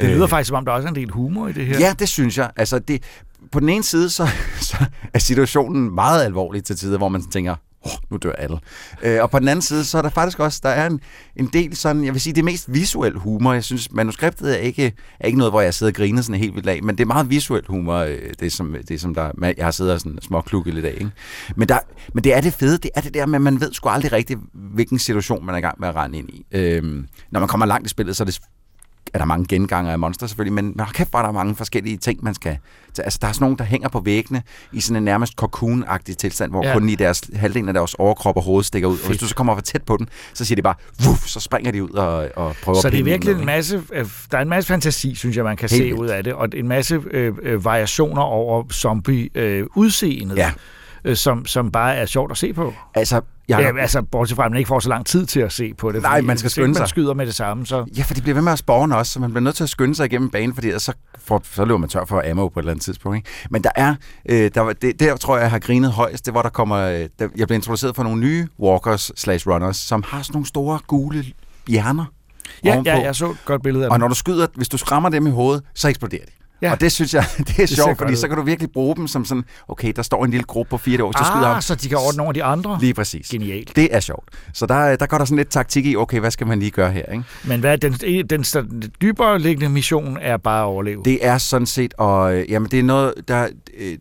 [0.01, 1.79] Det lyder faktisk, som om der også er en del humor i det her.
[1.79, 2.51] Ja, det synes jeg.
[2.55, 3.03] Altså, det,
[3.51, 4.27] på den ene side, så,
[4.61, 4.77] så
[5.13, 8.57] er situationen meget alvorlig til tider, hvor man tænker, oh, nu dør alle.
[9.03, 11.01] Øh, og på den anden side, så er der faktisk også, der er en,
[11.35, 13.53] en del sådan, jeg vil sige, det er mest visuel humor.
[13.53, 16.55] Jeg synes, manuskriptet er ikke, er ikke noget, hvor jeg sidder og griner sådan helt
[16.55, 19.65] vildt af, men det er meget visuel humor, øh, det som, det som der, jeg
[19.65, 20.93] har siddet og sådan småklukket lidt af.
[20.93, 21.11] Ikke?
[21.55, 21.79] Men, der,
[22.13, 24.11] men det er det fede, det er det der med, at man ved sgu aldrig
[24.11, 26.45] rigtigt, hvilken situation man er i gang med at rende ind i.
[26.51, 26.83] Øh,
[27.31, 28.41] når man kommer langt i spillet, så er det
[29.13, 31.97] er der mange genganger af monster selvfølgelig, men hold kæft, hvor er der mange forskellige
[31.97, 32.57] ting, man skal...
[32.93, 36.15] Så, altså, der er sådan nogle, der hænger på væggene i sådan en nærmest cocoon-agtig
[36.15, 36.73] tilstand, hvor ja.
[36.73, 38.93] Kun i deres, halvdelen af deres overkrop og hoved stikker ud.
[38.93, 39.21] Og hvis Fedt.
[39.21, 41.83] du så kommer for tæt på den, så siger de bare, vuff, så springer de
[41.83, 44.67] ud og, og prøver Så det er virkelig en masse, øh, der er en masse
[44.67, 45.99] fantasi, synes jeg, man kan Helt se vildt.
[45.99, 50.51] ud af det, og en masse øh, øh, variationer over zombie-udseendet, Ja.
[51.05, 52.73] øh, som, som bare er sjovt at se på.
[52.95, 55.51] Altså, jeg, Ja, altså, bortset fra, at man ikke får så lang tid til at
[55.51, 56.01] se på det.
[56.01, 56.89] Nej, man skal skynde ikke Man sig.
[56.89, 57.85] skyder med det samme, så...
[57.97, 59.69] Ja, for de bliver ved med at spawne også, så man bliver nødt til at
[59.69, 62.63] skynde sig igennem banen, fordi så, får, så løber man tør for ammo på et
[62.63, 63.15] eller andet tidspunkt.
[63.17, 63.29] Ikke?
[63.49, 63.95] Men der er,
[64.29, 66.77] øh, der, var- det, der tror jeg, jeg har grinet højst, det var, der kommer,
[66.77, 70.47] øh, der, jeg blev introduceret for nogle nye walkers slash runners, som har sådan nogle
[70.47, 71.25] store gule
[71.67, 72.05] hjerner
[72.63, 72.89] Ja, ovenpå.
[72.89, 73.99] ja, jeg så et godt billede af Og det.
[73.99, 76.31] når du skyder, hvis du skræmmer dem i hovedet, så eksploderer de.
[76.61, 76.71] Ja.
[76.71, 79.07] Og det synes jeg, det er sjovt, godt fordi så kan du virkelig bruge dem
[79.07, 81.61] som sådan, okay, der står en lille gruppe på fire år, så skyder ah, ham.
[81.61, 82.77] så de kan ordne af de andre.
[82.81, 83.29] Lige præcis.
[83.29, 83.75] Genialt.
[83.75, 84.29] Det er sjovt.
[84.53, 86.91] Så der, der går der sådan lidt taktik i, okay, hvad skal man lige gøre
[86.91, 87.23] her, ikke?
[87.43, 91.01] Men hvad den, den, den dybere liggende mission er bare at overleve.
[91.05, 93.47] Det er sådan set, og øh, jamen det er noget, der...
[93.77, 93.97] Øh,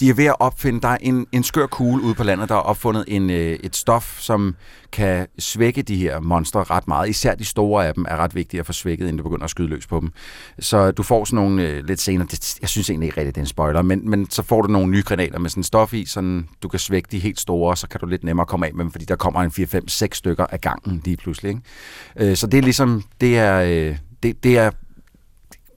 [0.00, 2.54] de er ved at opfinde, der er en, en skør kugle ude på landet, der
[2.54, 4.56] har opfundet en, øh, et stof, som
[4.92, 7.08] kan svække de her monstre ret meget.
[7.08, 9.50] Især de store af dem er ret vigtige at få svækket, inden du begynder at
[9.50, 10.12] skyde løs på dem.
[10.58, 13.40] Så du får sådan nogle øh, lidt senere, det, jeg synes egentlig ikke rigtigt, det
[13.40, 16.04] er en spoiler, men, men så får du nogle nye granater med sådan stof i,
[16.04, 18.74] så du kan svække de helt store, og så kan du lidt nemmere komme af
[18.74, 21.48] med dem, fordi der kommer en 4, 5, 6 stykker af gangen lige pludselig.
[21.48, 22.30] Ikke?
[22.30, 24.70] Øh, så det er ligesom, det er, øh, det, det er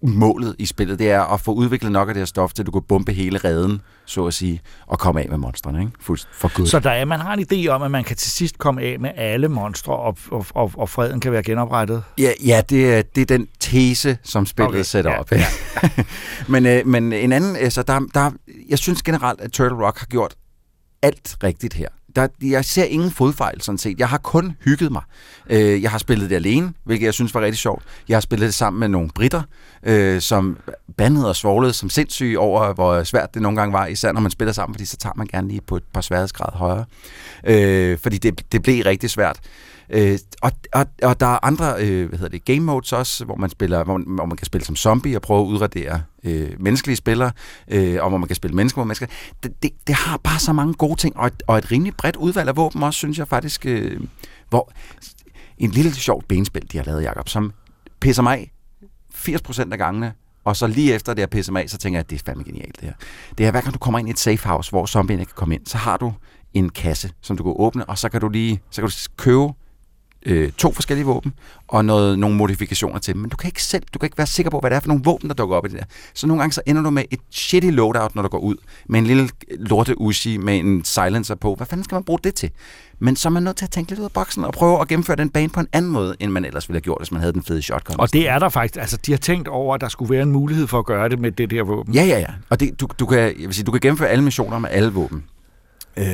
[0.02, 1.00] målet i spillet.
[1.00, 3.38] Det er at få udviklet nok af det her stof, til du kan bombe hele
[3.38, 5.92] redden, så at sige, og komme af med monstrene, ikke?
[6.00, 6.68] For, for good.
[6.68, 9.00] Så der er, man har en idé om, at man kan til sidst komme af
[9.00, 12.04] med alle monstre, og, og, og, og freden kan være genoprettet?
[12.18, 14.70] Ja, ja det, er, det er den tese, som spillet.
[14.70, 15.32] Okay, sætter ja, op.
[15.32, 15.46] Ja.
[16.54, 18.32] men, øh, men en anden, altså der, der,
[18.70, 20.36] jeg synes generelt, at Turtle Rock har gjort
[21.02, 21.90] alt rigtigt her.
[22.16, 24.00] Der, jeg ser ingen fodfejl, sådan set.
[24.00, 25.02] Jeg har kun hygget mig.
[25.50, 27.84] Øh, jeg har spillet det alene, hvilket jeg synes var rigtig sjovt.
[28.10, 29.42] Jeg har spillet det sammen med nogle britter,
[29.84, 30.58] øh, som
[30.98, 34.32] bandede og svoglede som sindssyge over, hvor svært det nogle gange var, især når man
[34.32, 36.86] spiller sammen, fordi så tager man gerne lige på et par sværhedsgrader højere.
[37.44, 39.40] Øh, fordi det, det blev rigtig svært.
[39.90, 43.36] Øh, og, og, og der er andre øh, hvad hedder det, game modes også, hvor
[43.36, 46.96] man, spiller, hvor, hvor man kan spille som zombie og prøve at udradere øh, menneskelige
[46.96, 47.32] spillere,
[47.68, 49.08] øh, og hvor man kan spille mennesker mod mennesker.
[49.44, 52.16] Det, det, det har bare så mange gode ting, og et, og et rimelig bredt
[52.16, 53.66] udvalg af våben også, synes jeg faktisk.
[53.66, 54.02] Øh,
[54.50, 54.72] hvor
[55.58, 57.54] en lille sjovt benspil, de har lavet, Jacob, som
[58.00, 58.52] pisser mig af
[59.14, 62.04] 80% af gangene, og så lige efter det har pisset mig af, så tænker jeg,
[62.04, 62.94] at det er fandme genialt det her.
[63.38, 65.56] Det er, hver gang du kommer ind i et safe house, hvor zombierne kan komme
[65.56, 66.14] ind, så har du
[66.54, 69.54] en kasse, som du kan åbne, og så kan du lige så kan du købe
[70.26, 71.34] øh, to forskellige våben
[71.68, 73.22] og noget, nogle modifikationer til dem.
[73.22, 74.88] Men du kan ikke selv, du kan ikke være sikker på, hvad det er for
[74.88, 75.86] nogle våben, der dukker op i det der.
[76.14, 78.56] Så nogle gange så ender du med et shitty loadout, når du går ud,
[78.88, 81.56] med en lille lorte Uzi med en silencer på.
[81.56, 82.52] Hvad fanden skal man bruge det til?
[83.00, 84.88] Men så er man nødt til at tænke lidt ud af boksen og prøve at
[84.88, 87.22] gennemføre den bane på en anden måde, end man ellers ville have gjort, hvis man
[87.22, 87.96] havde den fede shotgun.
[88.00, 88.76] Og det er der faktisk.
[88.80, 91.20] Altså, de har tænkt over, at der skulle være en mulighed for at gøre det
[91.20, 91.94] med det der våben.
[91.94, 92.28] Ja, ja, ja.
[92.50, 94.92] Og det, du, du, kan, jeg vil sige, du kan gennemføre alle missioner med alle
[94.92, 95.24] våben.
[95.98, 96.06] Øh,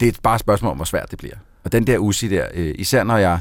[0.00, 1.34] det er bare et spørgsmål om, hvor svært det bliver.
[1.64, 3.40] Og den der Uzi der, øh, især når jeg...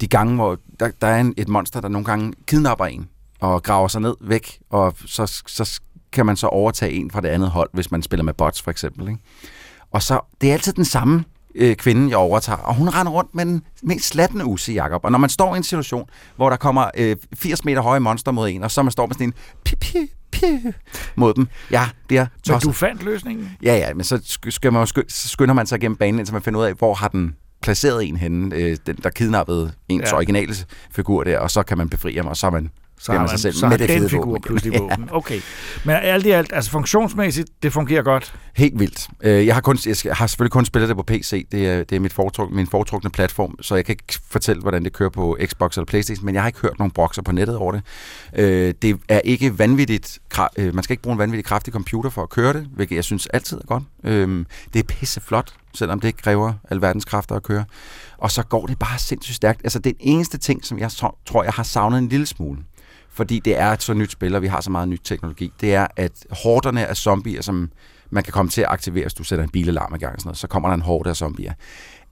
[0.00, 3.08] De gange, hvor der, der er en, et monster, der nogle gange kidnapper en
[3.40, 5.80] og graver sig ned væk, og så, så
[6.12, 8.70] kan man så overtage en fra det andet hold, hvis man spiller med bots for
[8.70, 9.08] eksempel.
[9.08, 9.20] Ikke?
[9.90, 13.34] Og så, det er altid den samme øh, kvinde, jeg overtager, og hun render rundt
[13.34, 15.04] med den mest slattende Uzi, Jacob.
[15.04, 18.32] Og når man står i en situation, hvor der kommer øh, 80 meter høje monster
[18.32, 19.98] mod en, og så man står med sådan en pi, pi,
[20.32, 20.46] pi
[21.16, 22.68] mod dem, ja, bliver Men tosset.
[22.68, 23.50] du fandt løsningen?
[23.62, 26.42] Ja, ja, men så, sk- skal man så skynder man sig gennem banen, indtil man
[26.42, 30.16] finder ud af, hvor har den placeret en henne, øh, den der kidnappede ens Ja.
[30.16, 30.54] originale
[30.90, 32.70] figur der, og så kan man befri ham, og så er man,
[33.00, 34.42] Så har, man sig selv så med det den figur våben.
[34.42, 34.78] pludselig Ja.
[34.78, 35.08] våben.
[35.10, 35.40] Okay.
[35.84, 38.34] Men alt i alt, altså funktionsmæssigt, det fungerer godt.
[38.56, 39.08] Helt vildt.
[39.24, 41.46] Øh, Jeg har, kun, jeg har selvfølgelig kun spillet det på PC.
[41.52, 44.84] Det er, det er mit foretruk, min foretrukne platform, så jeg kan ikke fortælle, hvordan
[44.84, 47.56] det kører på Xbox eller Playstation, men jeg har ikke hørt nogen brokser på nettet
[47.56, 47.82] over det.
[48.36, 50.18] Øh, Det er ikke vanvittigt...
[50.58, 53.04] øh, Man skal ikke bruge en vanvittig kraftig computer for at køre det, hvilket jeg
[53.04, 53.82] synes altid er godt.
[54.72, 57.64] Det er pisse flot, selvom det ikke kræver alverdens kræfter at køre.
[58.18, 59.60] Og så går det bare sindssygt stærkt.
[59.64, 62.58] Altså, den eneste ting, som jeg så, tror, jeg har savnet en lille smule,
[63.10, 65.74] fordi det er et så nyt spil, og vi har så meget ny teknologi, det
[65.74, 67.70] er, at horderne af zombier, som
[68.10, 70.38] man kan komme til at aktivere, hvis du sætter en bilalarm i gang, sådan noget,
[70.38, 71.52] så kommer der en horde af zombier,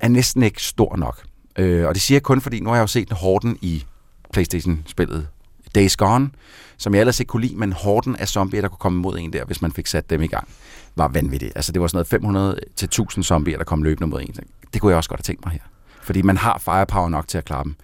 [0.01, 1.23] er næsten ikke stor nok.
[1.59, 3.85] Øh, og det siger jeg kun, fordi nu har jeg jo set horden i
[4.33, 5.29] Playstation-spillet
[5.75, 6.31] Days Gone,
[6.77, 9.33] som jeg ellers ikke kunne lide, men horden af zombier, der kunne komme imod en
[9.33, 10.49] der, hvis man fik sat dem i gang,
[10.97, 11.53] var vanvittigt.
[11.55, 14.35] Altså det var sådan noget 500 til 1000 zombier, der kom løbende mod en.
[14.73, 15.61] Det kunne jeg også godt have tænkt mig her.
[16.03, 17.75] Fordi man har firepower nok til at klare dem.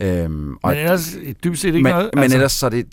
[0.00, 2.10] Øhm, og Men ellers dybest set ikke men, noget.
[2.14, 2.92] men ellers så det,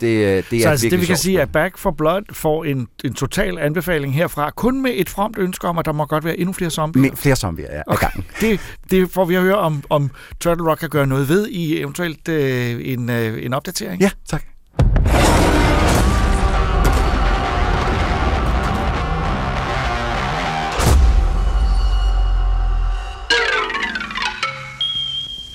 [0.50, 3.14] det er så altså, det vi kan sige, at Back for Blood får en, en
[3.14, 6.52] total anbefaling herfra, kun med et fromt ønske om, at der må godt være endnu
[6.52, 7.10] flere zombier.
[7.12, 7.82] Me- flere zombier, ja.
[7.86, 8.06] Okay.
[8.40, 11.80] Det, det får vi at høre, om, om Turtle Rock kan gøre noget ved i
[11.80, 14.00] eventuelt øh, en, øh, en opdatering.
[14.02, 14.44] Ja, tak.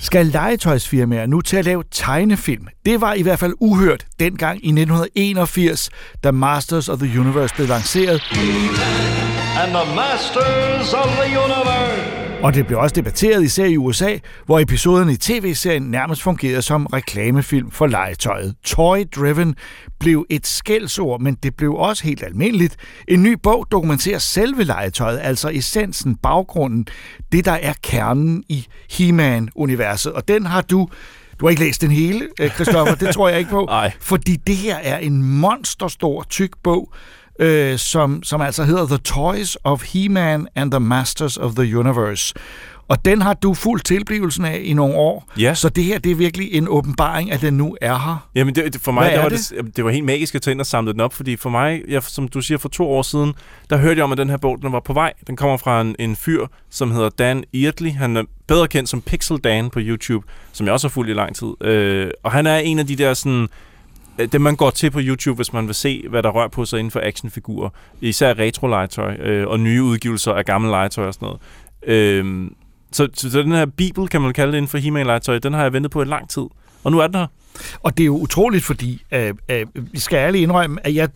[0.06, 2.68] Skal legetøjsfirmaer nu til at lave tegnefilm?
[2.86, 5.90] Det var i hvert fald uhørt dengang i 1981,
[6.24, 8.22] da Masters of the Universe blev lanceret,
[9.62, 12.05] and the masters of the universe
[12.46, 16.86] og det blev også debatteret især i USA, hvor episoderne i tv-serien nærmest fungerede som
[16.86, 18.56] reklamefilm for legetøjet.
[18.64, 19.56] Toy Driven
[20.00, 22.76] blev et skældsord, men det blev også helt almindeligt.
[23.08, 26.88] En ny bog dokumenterer selve legetøjet, altså essensen, baggrunden,
[27.32, 30.12] det der er kernen i He-Man-universet.
[30.12, 30.88] Og den har du
[31.40, 33.66] du har ikke læst den hele, øh, Christoffer, det tror jeg ikke på.
[33.70, 33.92] Nej.
[34.00, 36.94] Fordi det her er en monsterstor, tyk bog,
[37.40, 42.34] øh, som, som altså hedder The Toys of He-Man and the Masters of the Universe.
[42.88, 45.32] Og den har du fuldt tilblivelsen af i nogle år.
[45.40, 45.54] Ja.
[45.54, 48.30] Så det her, det er virkelig en åbenbaring, at den nu er her.
[48.36, 49.54] Jamen, det, det, for mig er var det?
[49.58, 49.76] det?
[49.76, 52.04] det var helt magisk at tage ind og samle den op, fordi for mig, jeg,
[52.04, 53.34] som du siger, for to år siden,
[53.70, 55.14] der hørte jeg om, at den her bog, den var på vej.
[55.28, 57.92] Den kommer fra en, en fyr, som hedder Dan Eartley.
[57.92, 61.14] Han er bedre kendt som Pixel Dan på YouTube, som jeg også har fulgt i
[61.14, 61.68] lang tid.
[61.68, 63.48] Øh, og han er en af de der sådan
[64.20, 66.66] Øh, det man går til på YouTube, hvis man vil se, hvad der rører på
[66.66, 67.70] sig inden for actionfigurer.
[68.02, 71.42] Især retro-legetøj øh, og nye udgivelser af gamle legetøj og sådan noget.
[71.88, 72.52] Øh,
[72.92, 75.62] så, så, så den her bibel, kan man kalde det inden for He-Man-legetøj, den har
[75.62, 76.44] jeg ventet på i lang tid.
[76.84, 77.28] Og nu er den her.
[77.84, 81.10] Og det er jo utroligt, fordi øh, øh, vi skal ærligt indrømme, at jeg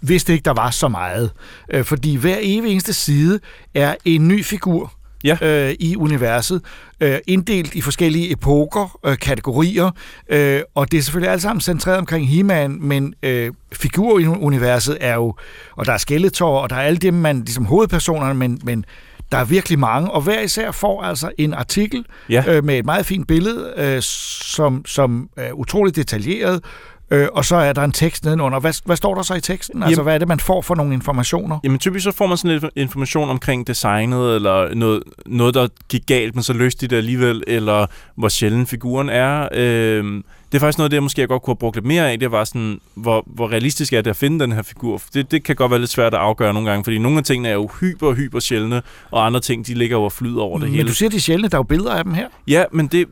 [0.00, 1.30] vidste ikke, der var så meget.
[1.70, 3.40] Øh, fordi hver evig eneste side
[3.74, 4.92] er en ny figur
[5.24, 5.36] Ja.
[5.42, 6.62] øh, i universet,
[7.00, 9.90] øh, inddelt i forskellige epoker, øh, kategorier,
[10.28, 15.34] øh, og det er selvfølgelig alt sammen centreret omkring He-Man, men øh, figuruniverset er jo,
[15.76, 18.84] og der er Skeletor, og der er alle dem, man, ligesom hovedpersonerne, men, men
[19.32, 22.44] der er virkelig mange, og hver især får altså en artikel Ja.
[22.48, 26.64] øh, med et meget fint billede, øh, som, som er utroligt detaljeret,
[27.12, 28.60] øh, og så er der en tekst nedenunder.
[28.60, 29.82] Hvad, hvad står der så i teksten?
[29.82, 31.58] Altså, Jamen- hvad er det, man får for nogle informationer?
[31.64, 36.02] Jamen typisk så får man sådan lidt information omkring designet, eller noget, noget der gik
[36.06, 39.48] galt, men så løste de det alligevel, eller hvor sjælden figuren er.
[39.52, 42.10] Øhm, det er faktisk noget af det, jeg måske godt kunne have brugt lidt mere
[42.10, 42.20] af.
[42.20, 45.02] Det var sådan, hvor, hvor realistisk er det at finde den her figur?
[45.14, 47.48] Det, det kan godt være lidt svært at afgøre nogle gange, fordi nogle af tingene
[47.48, 50.68] er jo hyper, hyper sjældne, og andre ting, de ligger jo og flyder over det
[50.68, 50.88] Men hele.
[50.88, 51.48] du siger, de er sjældne.
[51.48, 52.28] Der er jo billeder af dem her.
[52.48, 53.06] Ja, men det,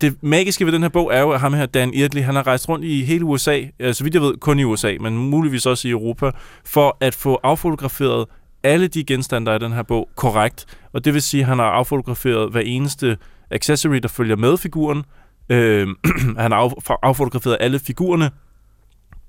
[0.00, 2.46] det magiske ved den her bog er jo, at ham her, Dan Irtley, han har
[2.46, 5.66] rejst rundt i hele USA, øh, så vidt jeg ved, kun i USA, men muligvis
[5.66, 6.30] også i Europa,
[6.64, 8.26] for at få affotograferet
[8.62, 10.66] alle de genstande, der er i den her bog, korrekt.
[10.92, 13.16] Og det vil sige, at han har affotograferet hver eneste
[13.50, 15.04] accessory, der følger med figuren.
[15.50, 15.88] Øh,
[16.38, 18.30] han har af- affotograferet alle figurerne,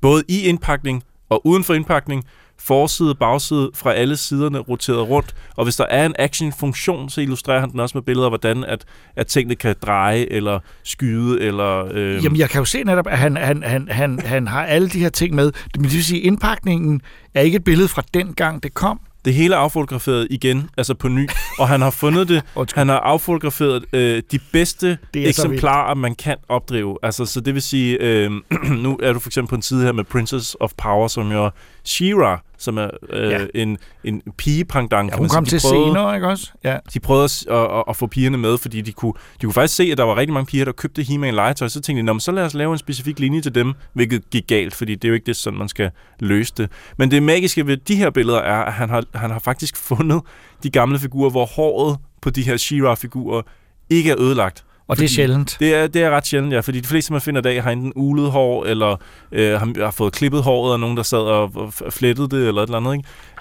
[0.01, 2.23] både i indpakning og uden for indpakning,
[2.59, 5.35] forside, bagside, fra alle siderne roteret rundt.
[5.57, 8.63] Og hvis der er en action-funktion, så illustrerer han den også med billeder af, hvordan
[8.63, 11.87] at, at tingene kan dreje, eller skyde, eller...
[11.93, 14.89] Øh, Jamen, jeg kan jo se netop, at han, han, han, han, han har alle
[14.89, 15.51] de her ting med.
[15.75, 17.01] Men det vil sige, at indpakningen
[17.33, 18.99] er ikke et billede fra den gang, det kom.
[19.25, 21.29] Det hele er affotograferet igen, altså på ny,
[21.59, 22.43] og han har fundet det.
[22.75, 26.97] Han har affotograferet øh, de bedste er eksemplarer, man kan opdrive.
[27.03, 28.31] Altså, så det vil sige, øh,
[28.83, 31.45] nu er du for eksempel på en side her med Princess of Power, som jo
[31.45, 31.49] er
[31.87, 33.45] She-Ra, som er øh, Ja.
[33.55, 35.09] en, en pigepangdang.
[35.09, 36.51] Ja, hun kom til prøvede- senere, ikke også?
[36.63, 36.77] Ja.
[36.93, 39.75] de prøvede at, at, at, at få pigerne med, fordi de kunne, de kunne faktisk
[39.75, 41.67] se, at der var rigtig mange piger, der købte He-Man legetøj.
[41.67, 44.43] Så tænkte de, "Nå, så lad os lave en specifik linje til dem, hvilket gik
[44.47, 46.69] galt, fordi det er jo ikke det, sådan man skal løse det.
[46.97, 50.21] Men det magiske ved de her billeder er, at han har, han har faktisk fundet
[50.63, 53.41] de gamle figurer, hvor håret på de her She-Ra-figurer
[53.89, 54.63] ikke er ødelagt.
[54.91, 55.57] Og det er sjældent.
[55.59, 57.71] Det er, det er ret sjældent, ja, fordi de fleste, man finder i dag, har
[57.71, 58.95] enten ulet hår, eller
[59.31, 62.61] øh, har, har fået klippet håret af nogen, der sad og, og flettede det, eller
[62.61, 62.93] et eller andet.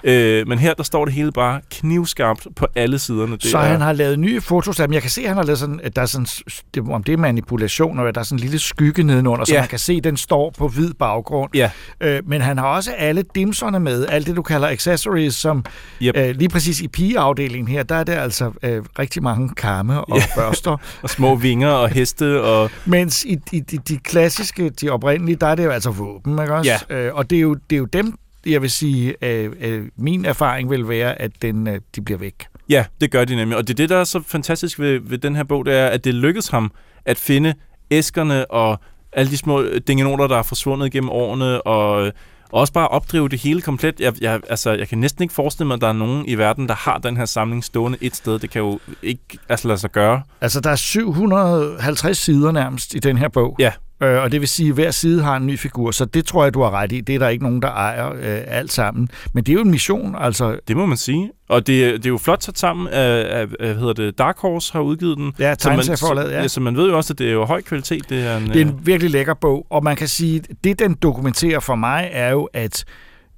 [0.03, 0.39] Ikke?
[0.39, 3.31] Øh, men her, der står det hele bare knivskarpt på alle siderne.
[3.37, 4.93] Det så er, han har lavet nye fotos af dem.
[4.93, 6.27] Jeg kan se, at han har lavet sådan, at der er sådan,
[6.75, 9.59] det, om det er manipulation, og der er sådan en lille skygge nedenunder, så Ja.
[9.59, 11.49] man kan se, at den står på hvid baggrund.
[11.55, 11.69] Ja.
[12.01, 15.65] Øh, men han har også alle dimserne med, alt det, du kalder accessories, som
[16.01, 16.17] Yep.
[16.17, 20.17] øh, lige præcis i pigeafdelingen her, der er det altså øh, rigtig mange kamme og
[20.17, 20.23] Ja.
[20.35, 20.77] børster.
[21.03, 25.47] og små vinger og heste og Mens i, i de, de klassiske, de oprindelige, der
[25.47, 26.85] er det jo altså våben, ikke også?
[26.89, 28.13] Øh, og det er, jo, det er jo dem,
[28.45, 32.47] jeg vil sige, øh, øh, min erfaring vil være, at den, øh, de bliver væk.
[32.69, 33.57] Ja, det gør de nemlig.
[33.57, 35.87] Og det er det, der er så fantastisk ved, ved den her bog, det er,
[35.87, 36.71] at det lykkedes ham
[37.05, 37.53] at finde
[37.91, 38.79] æskerne og
[39.13, 42.11] alle de små dingenoter, der er forsvundet gennem årene, og
[42.53, 43.99] øh, også bare opdrive det hele komplet.
[43.99, 46.67] Jeg, jeg, altså, jeg kan næsten ikke forestille mig, at der er nogen i verden,
[46.67, 48.39] der har den her samling stående et sted.
[48.39, 50.21] Det kan jo ikke altså, lade sig gøre.
[50.41, 53.55] Altså, der er 750 sider nærmest i den her bog.
[53.59, 53.71] Ja.
[54.03, 56.43] Øh, og det vil sige, at hver side har en ny figur, så det tror
[56.43, 57.01] jeg, du har ret i.
[57.01, 59.09] Det er der ikke nogen, der ejer øh, alt sammen.
[59.33, 60.59] Men det er jo en mission, altså.
[60.67, 61.31] Det må man sige.
[61.49, 64.37] Og det, er- det er jo flot sat sammen af, af, hvad hedder det, Dark
[64.39, 65.33] Horse har udgivet den.
[65.39, 66.41] Ja, tegneserieforlaget, ja.
[66.41, 66.47] ja.
[66.47, 68.09] Så man ved jo også, at det er jo høj kvalitet.
[68.09, 70.79] Det er en, Det er øh, en virkelig lækker bog, og man kan sige, det,
[70.79, 72.85] den dokumenterer for mig, er jo, at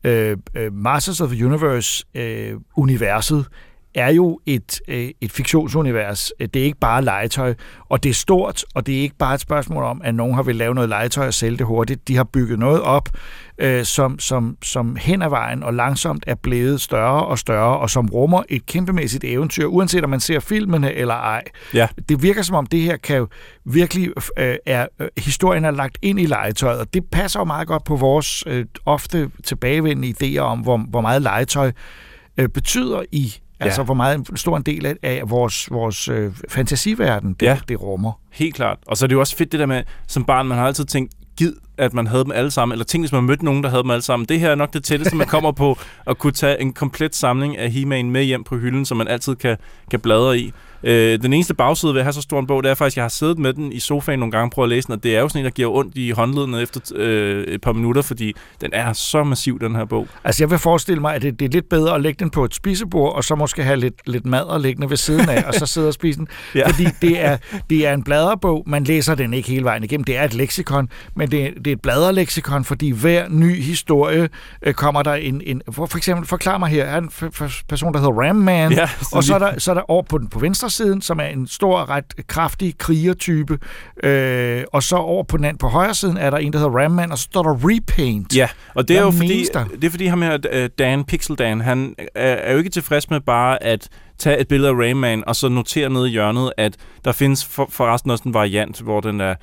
[0.03, 3.45] øh, øh, Masters of the Universe-universet
[3.95, 6.31] er jo et, øh, et fiktionsunivers.
[6.39, 7.53] Det er ikke bare legetøj,
[7.89, 10.43] og det er stort, og det er ikke bare et spørgsmål om, at nogen har
[10.43, 12.07] vil lave noget legetøj og sælge det hurtigt.
[12.07, 13.09] De har bygget noget op,
[13.57, 17.89] øh, som, som, som hen ad vejen og langsomt er blevet større og større, og
[17.89, 21.43] som rummer et kæmpemæssigt eventyr, uanset om man ser filmene eller ej.
[21.73, 21.87] Ja.
[22.09, 23.27] Det virker som om, det her kan jo
[23.65, 27.67] virkelig øh, er, øh, historien er lagt ind i legetøjet, og det passer jo meget
[27.67, 31.71] godt på vores øh, ofte tilbagevendende idéer om, hvor, hvor meget legetøj
[32.37, 33.65] øh, betyder i Ja.
[33.65, 37.57] Altså, hvor meget en stor en del af, vores, vores øh, fantasiverden, det, Ja.
[37.67, 38.11] det rummer.
[38.31, 38.77] Helt klart.
[38.87, 40.85] Og så er det jo også fedt det der med, som barn, man har altid
[40.85, 43.69] tænkt, gid, at man havde dem alle sammen, eller tænkt, hvis man mødte nogen, der
[43.69, 44.25] havde dem alle sammen.
[44.29, 47.57] Det her er nok det tætteste, man kommer på at kunne tage en komplet samling
[47.57, 49.57] af He-Man med hjem på hylden, som man altid kan,
[49.91, 50.53] kan bladre i.
[50.83, 52.97] Øh, den eneste bagside ved at have så stor en bog, det er faktisk, at
[52.97, 55.03] jeg har siddet med den i sofaen nogle gange og prøvet at læse den, og
[55.03, 58.01] det er jo sådan en, der giver ondt i håndledene efter øh, et par minutter,
[58.01, 60.07] fordi den er så massiv, den her bog.
[60.23, 62.45] Altså, jeg vil forestille mig, at det, det er lidt bedre at lægge den på
[62.45, 65.65] et spisebord, og så måske have lidt, lidt mad liggende ved siden af, og så
[65.65, 66.27] sidde og spise den.
[66.55, 66.67] Ja.
[66.67, 67.37] Fordi det er,
[67.69, 68.63] det er en bladrebog.
[68.67, 70.03] Man læser den ikke hele vejen igennem.
[70.03, 74.29] Det er et leksikon, men det, det er et bladreleksikon, fordi hver ny historie
[74.61, 75.41] øh, kommer der en...
[75.45, 77.09] en for, for eksempel, forklar mig her, er en
[77.69, 80.17] person, der hedder Ram Man, Ja, og så er, der, så er der over på,
[80.17, 83.59] den, på venstre siden, som er en stor, ret kraftig krigertype.
[84.03, 86.79] Øh, og så over på den anden, på højre siden er der en, der hedder
[86.83, 88.35] Ramman, og så står der Repaint.
[88.35, 89.65] Ja, og det er Hvad jo fordi, der?
[89.65, 93.09] det er fordi ham her, øh, Dan, Pixel Dan, han er, er jo ikke tilfreds
[93.09, 96.75] med bare at tage et billede af Rayman, og så notere nede i hjørnet, at
[97.05, 99.35] der findes for, forresten også en variant, hvor den er,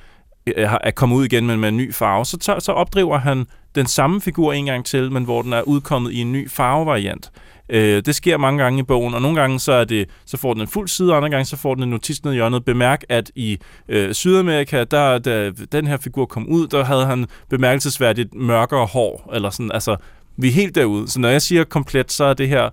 [0.57, 2.25] er er kommet ud igen, men med en ny farve.
[2.25, 5.61] Så, tager- så opdriver han den samme figur en gang til, men hvor den er
[5.61, 7.31] udkommet i en ny farvevariant.
[7.73, 10.53] Øh, det sker mange gange i bogen, og nogle gange så, er det, så får
[10.53, 12.65] den en fuld side, og andre gange så får den en notits ned i hjørnet.
[12.65, 13.57] Bemærk, at i
[13.89, 19.29] øh, Sydamerika, der, da den her figur kom ud, der havde han bemærkelsesværdigt mørkere hår,
[19.33, 19.95] eller sådan, altså,
[20.37, 21.07] vi er helt derude.
[21.09, 22.69] Så når jeg siger komplet, så er det her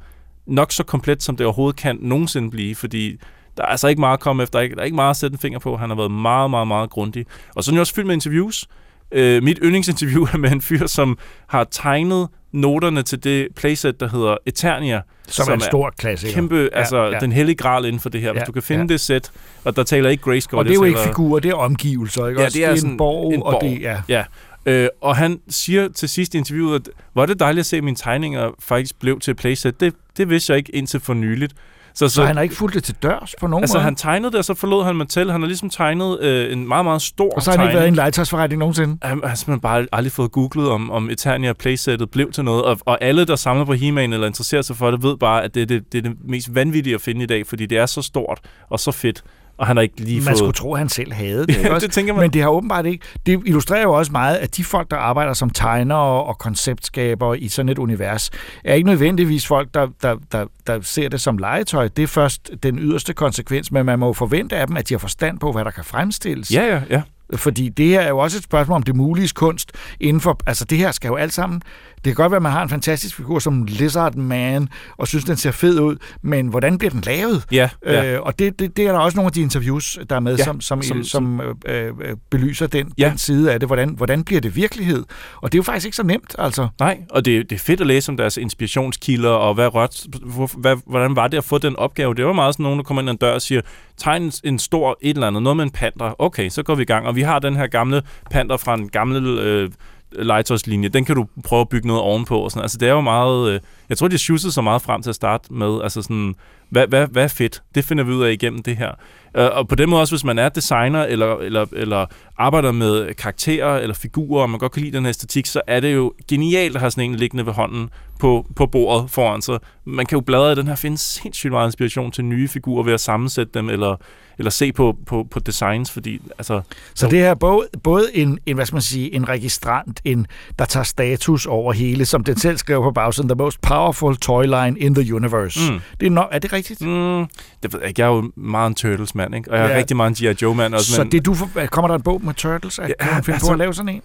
[0.47, 3.17] nok så komplet, som det overhovedet kan nogensinde blive, fordi
[3.57, 5.11] der er altså ikke meget at komme efter, der er ikke- der er ikke meget
[5.11, 5.77] at sætte en finger på.
[5.77, 7.27] Han har været meget, meget, meget grundig.
[7.57, 8.67] Og så er den jo også fyldt med interviews.
[9.13, 14.09] Øh, mit yndlingsinterview er med en fyr, som har tegnet noterne til det playset, der
[14.09, 15.01] hedder Eternia.
[15.29, 16.35] som, er en stor klassiker.
[16.35, 18.33] Kæmpe, altså ja, den hellige gral inden for det her.
[18.33, 18.87] Hvis Ja, du kan finde ja.
[18.87, 19.31] det sæt,
[19.65, 20.59] og der taler ikke grayscale.
[20.59, 22.59] Og det er jo ikke figurer, det er omgivelser, ikke Ja, også?
[22.59, 23.63] det er en borg, en og borg.
[23.63, 24.03] det er...
[24.09, 24.25] Ja,
[24.67, 27.77] øh, og han siger til sidst i interviewet, at hvor er det dejligt at se,
[27.77, 29.81] at mine tegninger faktisk blev til playset.
[29.81, 31.55] Det, det vidste jeg ikke indtil for nyligt.
[31.99, 33.85] Så, Så han har ikke fulgt det til dørs på nogen Altså, måde?
[33.85, 35.31] han tegnede det, og så forlod han Mattel.
[35.33, 37.87] Han har ligesom tegnet øh, en meget, meget stor og så har han ikke været
[37.87, 38.99] i en legetøjsforretning nogensinde?
[39.03, 42.63] Han har simpelthen bare aldrig fået googlet, om, om Eternia playsettet blev til noget.
[42.65, 45.55] Og, og alle, der samler på He-Man eller interesserer sig for det, ved bare, at
[45.55, 47.87] det, er det, det er det mest vanvittige at finde i dag, fordi det er
[47.87, 48.39] så stort
[48.71, 49.23] og så fedt.
[49.59, 50.39] Og han har ikke lige Man fået...
[50.39, 51.57] skulle tro, at han selv havde det.
[51.57, 51.87] Ikke også?
[51.87, 52.21] det tænker man.
[52.21, 53.05] Men det har åbenbart ikke.
[53.27, 57.49] Det illustrerer jo også meget, at de folk, der arbejder som tegnere og konceptskabere i
[57.49, 58.31] sådan et univers,
[58.65, 61.89] er ikke nødvendigvis folk, der, der, der, der ser det som legetøj.
[61.89, 64.95] Det er først den yderste konsekvens, men man må jo forvente af dem, at de
[64.95, 66.51] har forstand på, hvad der kan fremstilles.
[66.55, 67.03] Ja, ja, ja.
[67.35, 70.39] Fordi det her er jo også et spørgsmål om det mulige kunst inden for...
[70.47, 71.63] Altså det her skal jo alt sammen...
[72.09, 75.25] Det kan godt være, at man har en fantastisk figur som Lizard Man, og synes,
[75.25, 77.45] den ser fed ud, men hvordan bliver den lavet?
[77.53, 78.15] Ja, ja.
[78.15, 80.37] Øh, og det, det, det er der også nogle af de interviews, der er med,
[80.37, 81.93] ja, som, som, som, som- øh, øh,
[82.31, 83.09] belyser den, Ja.
[83.09, 83.69] den side af det.
[83.69, 85.05] Hvordan, hvordan bliver det virkelighed?
[85.37, 86.69] Og det er jo faktisk ikke så nemt, altså.
[86.81, 90.51] Nej, og det, det er fedt at læse om deres inspirationskilder, og hvad, rørt, hvor,
[90.59, 92.15] hvad, hvordan var det at få den opgave?
[92.15, 93.61] Det var meget sådan nogen, der kommer ind ad en dør og siger,
[93.97, 96.15] tegn en, en stor et eller andet, noget med en panter.
[96.19, 97.07] Okay, så går vi i gang.
[97.07, 99.71] Og vi har den her gamle panter fra en gammel øh,
[100.13, 100.89] legetøjslinje.
[100.89, 102.39] Den kan du prøve at bygge noget ovenpå.
[102.39, 102.63] Og sådan.
[102.63, 103.51] Altså, det er jo meget...
[103.51, 104.19] Øh, jeg tror, de har
[104.53, 105.83] så meget frem til at starte med.
[105.83, 106.35] Altså sådan,
[106.71, 107.63] hvad, hvad, hvad er fedt?
[107.75, 108.93] Det finder vi ud af igennem det her.
[109.37, 112.07] Øh, og på den måde også, hvis man er designer, eller, eller, eller
[112.39, 115.81] arbejder med karakterer eller figurer, og man godt kan lide den her æstetik, så er
[115.81, 119.59] det jo genialt at have sådan en liggende ved hånden på, på bordet foran sig.
[119.85, 122.93] Man kan jo bladre i den her, finde sindssygt meget inspiration til nye figurer ved
[122.93, 123.97] at sammensætte dem, eller,
[124.39, 126.61] eller se på, på, på designs, fordi altså...
[126.95, 130.27] Så det her er både, både en, en, hvad skal man sige, en registrant, en,
[130.59, 134.45] der tager status over hele, som den selv skriver på bagsiden, the most powerful toy
[134.45, 135.73] line in the universe.
[135.73, 135.81] Mm.
[136.01, 136.81] Det er, no, er det rigtigt?
[136.81, 137.27] Mm,
[137.63, 138.03] det ved jeg ikke.
[138.03, 139.51] Jeg er jo meget en Turtles-mand, ikke?
[139.51, 139.77] Og jeg er Ja.
[139.79, 140.37] rigtig meget en G.I.
[140.43, 140.93] Joe-mand også.
[140.93, 142.79] Så men, det du for, kommer der en bog med Turtles?
[142.79, 144.03] Ja, Ja, kan man finde altså- på at lave sådan en?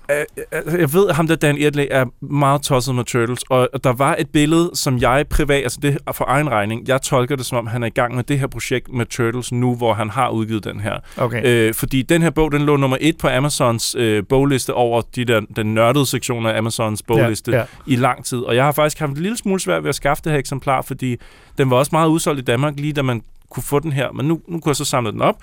[0.73, 3.93] Øh, jeg ved, at ham der Dan Edley er meget tosset med Turtles, og der
[3.93, 7.57] var et billede, som jeg privat, altså det for egen regning, jeg tolker det som
[7.57, 10.29] om, han er i gang med det her projekt med Turtles nu, hvor han har
[10.29, 10.93] udgivet den her.
[11.17, 11.41] Okay.
[11.45, 15.25] Øh, fordi den her bog, den lå nummer et på Amazons øh, bogliste over de
[15.25, 17.63] der, den nørdede sektion af Amazons bogliste Ja, ja.
[17.87, 18.37] i lang tid.
[18.39, 20.81] Og jeg har faktisk haft en lille smule svært ved at skaffe det her eksemplar,
[20.81, 21.15] fordi
[21.57, 24.11] den var også meget udsolgt i Danmark, lige da man kunne få den her.
[24.11, 25.35] Men nu, nu kunne jeg så samle den op.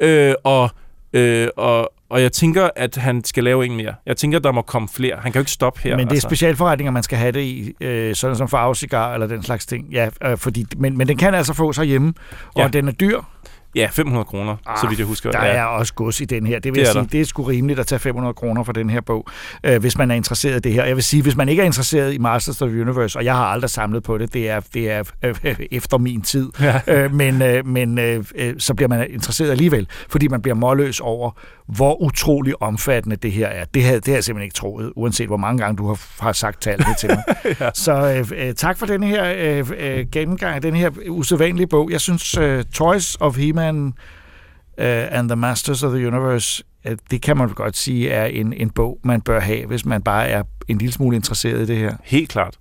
[0.00, 0.70] Øh, og,
[1.12, 3.94] øh, og, og jeg tænker, at han skal lave en mere.
[4.06, 5.16] Jeg tænker, der må komme flere.
[5.16, 5.96] Han kan jo ikke stoppe her.
[5.96, 6.28] Men det er altså.
[6.28, 9.86] specialforretninger, man skal have det i, øh, sådan som farvecigar eller den slags ting.
[9.92, 12.14] Ja, øh, fordi, men, men den kan altså få sig hjemme,
[12.54, 12.68] og Ja.
[12.68, 13.20] den er dyr.
[13.74, 15.30] Ja, 500 kroner, så vidt jeg husker.
[15.30, 15.52] Der ja.
[15.52, 16.58] er også gods i den her.
[16.58, 17.08] Det vil Det jeg er sige, der.
[17.08, 19.26] det er sgu rimeligt at tage 500 kroner for den her bog,
[19.64, 20.84] øh, hvis man er interesseret i det her.
[20.84, 23.34] Jeg vil sige, hvis man ikke er interesseret i Masters of the Universe, og jeg
[23.34, 25.34] har aldrig samlet på det, det er, det er øh,
[25.70, 26.80] efter min tid, Ja.
[26.86, 31.00] øh, men, øh, men øh, øh, så bliver man interesseret alligevel, fordi man bliver målløs
[31.00, 31.30] over,
[31.68, 33.64] hvor utrolig omfattende det her er.
[33.64, 36.32] Det havde, det havde jeg simpelthen ikke troet, uanset hvor mange gange du har, har
[36.32, 37.24] sagt tallene til mig.
[37.60, 37.70] ja.
[37.74, 41.90] Så øh, øh, tak for den her øh, øh, gennemgang af den her usædvanlige bog.
[41.90, 43.92] Jeg synes, øh, Toys of He-Man uh,
[44.86, 48.70] and the Masters of the Universe, uh, det kan man godt sige er en, en
[48.70, 51.96] bog, man bør have, hvis man bare er en lille smule interesseret i det her.
[52.04, 52.58] Helt klart.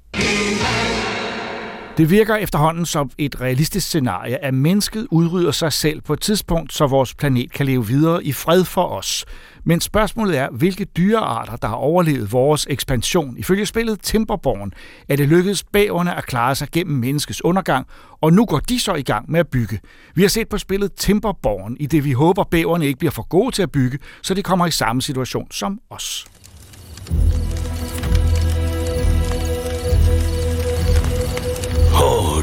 [1.97, 6.73] Det virker efterhånden som et realistisk scenarie, at mennesket udrydder sig selv på et tidspunkt,
[6.73, 9.25] så vores planet kan leve videre i fred for os.
[9.63, 13.37] Men spørgsmålet er, hvilke dyrearter, der har overlevet vores ekspansion.
[13.37, 14.71] Ifølge spillet Timberborn
[15.09, 17.87] er det lykkedes bæverne at klare sig gennem menneskets undergang,
[18.21, 19.79] og nu går de så i gang med at bygge.
[20.15, 23.51] Vi har set på spillet Timberborn, i det vi håber, bæverne ikke bliver for gode
[23.51, 26.27] til at bygge, så de kommer i samme situation som os.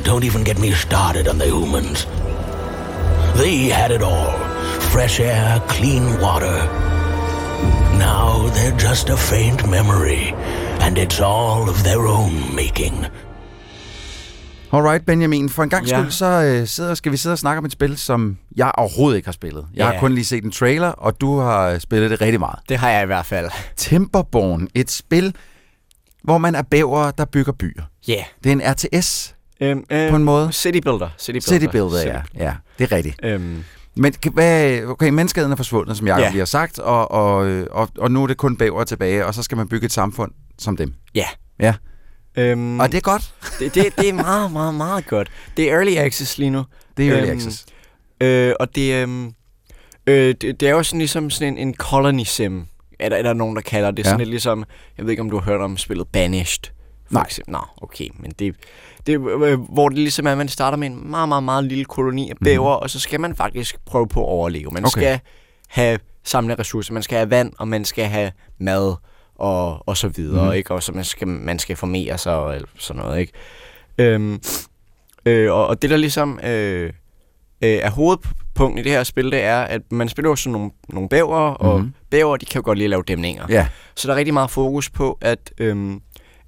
[0.05, 1.99] Don't even get me started on the humans.
[3.43, 4.33] They had it all
[4.93, 6.57] fresh air, clean water.
[8.07, 10.25] Now they're just a faint memory,
[10.85, 13.07] and it's all of their own making.
[14.73, 15.49] Alright, Benjamin.
[15.49, 15.99] For en gang Ja.
[16.01, 19.17] skyld, så øh, sidder, skal vi sidde og snakke om et spil, som jeg overhovedet
[19.17, 19.67] ikke har spillet.
[19.75, 19.93] Jeg Ja.
[19.93, 22.59] har kun lige set en trailer, og du har øh, spillet det rigtig meget.
[22.69, 23.51] Det har jeg i hvert fald.
[23.77, 24.69] Timberborn.
[24.75, 25.35] Et spil,
[26.25, 27.83] hvor man er bæver, der bygger byer.
[28.09, 28.13] Ja.
[28.13, 28.25] Yeah.
[28.45, 30.53] Det er en RTS Øhm, øhm, på en måde.
[30.53, 31.09] City Builder.
[31.19, 31.67] City Builder.
[31.67, 32.03] City Builder,
[32.39, 32.45] ja.
[32.45, 32.55] ja.
[32.79, 33.17] Det er rigtigt.
[33.23, 33.65] Øhm,
[33.97, 36.29] Men hvad, okay, menneskeheden er forsvundet, som jeg Ja.
[36.29, 37.35] lige har sagt, og, og,
[37.71, 40.33] og, og nu er det kun bæver tilbage, og så skal man bygge et samfund
[40.59, 40.95] som dem.
[41.15, 41.27] ja.
[41.61, 41.75] Ja.
[42.37, 43.35] Øhm, Og det er godt.
[43.59, 45.31] det, det, det er meget, meget, meget godt.
[45.57, 46.65] Det er Early Access lige nu.
[46.97, 47.67] Det er early Øhm, access.
[48.21, 49.33] Øh, og det, øhm,
[50.07, 52.65] øh, det, det er jo sådan ligesom sådan en, en colony sim,
[53.01, 53.99] er der, er der nogen, der kalder det.
[53.99, 54.05] Ja.
[54.05, 54.65] Sådan lidt ligesom,
[54.99, 56.59] jeg ved ikke, om du har hørt om spillet Banished.
[57.07, 57.23] For Nej.
[57.23, 57.53] Eksempel.
[57.53, 58.55] Nå, okay, men det,
[59.07, 61.85] det øh, hvor det ligesom er, at man starter med en meget, meget, meget lille
[61.85, 62.83] koloni af bæver, mm-hmm.
[62.83, 64.71] og så skal man faktisk prøve på at overleve.
[64.71, 64.87] Man Mhm.
[64.87, 65.01] Okay.
[65.01, 65.21] skal
[65.69, 68.95] have samle ressourcer, man skal have vand, og man skal have mad,
[69.35, 70.47] og, og så videre, Mhm.
[70.51, 70.53] mm.
[70.57, 70.75] ikke?
[70.75, 73.33] Og så man skal, man skal formere sig, og sådan noget, ikke?
[73.99, 74.41] Øhm,
[75.27, 76.93] øh, og, og det der ligesom øh, øh,
[77.71, 81.09] er hovedpunktet i det her spil, det er, at man spiller jo sådan nogle, nogle
[81.09, 81.95] bæver, og Mhm.
[82.11, 83.47] bæver, de kan jo godt lide at lave dæmninger.
[83.49, 83.67] Ja.
[83.97, 86.01] Så der er rigtig meget fokus på, at, øhm,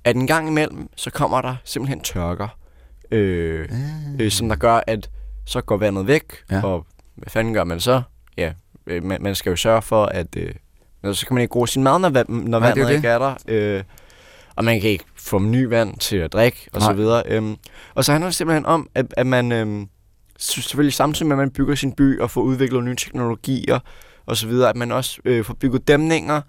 [0.06, 2.48] at en gang imellem, så kommer der simpelthen tørker,
[3.10, 3.68] øh,
[4.20, 5.10] øh, som der gør, at
[5.46, 6.62] så går vandet væk, Ja.
[6.64, 6.86] og
[7.16, 8.02] hvad fanden gør man så?
[8.36, 8.52] Ja,
[8.86, 11.82] øh, man, man skal jo sørge for, at øh, så kan man ikke bruge sin
[11.82, 13.34] mad, når, når Nej, det er vandet jo ikke er der.
[13.48, 13.82] Øh,
[14.56, 16.90] og man kan ikke få ny vand til at drikke, og Nej.
[16.90, 17.22] så videre.
[17.26, 17.56] Øhm,
[17.94, 19.88] og så handler det simpelthen om, at, at man øhm,
[20.38, 23.78] selvfølgelig samtidig med, at man bygger sin by og får udviklet nye teknologier
[24.26, 26.40] og så videre, at man også øh, får bygget dæmninger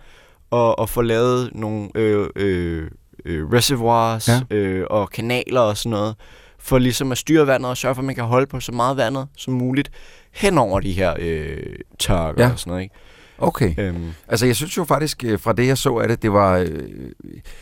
[0.50, 2.92] og, og får lavet nogle øh, øh,
[3.28, 4.56] øh, reservoirs Ja.
[4.56, 6.16] øh, og kanaler og sådan noget,
[6.60, 8.98] for ligesom at styre vandet og sørge for, at man kan holde på så meget
[8.98, 9.92] vandet som muligt
[10.34, 11.58] hen over de her øh,
[12.00, 12.52] tørker Ja.
[12.52, 12.84] og sådan noget.
[12.84, 12.96] Ikke?
[13.40, 13.74] Okay.
[13.78, 16.58] Øhm, Altså, jeg synes jo faktisk, øh, fra det jeg så af det, det var,
[16.58, 16.70] øh,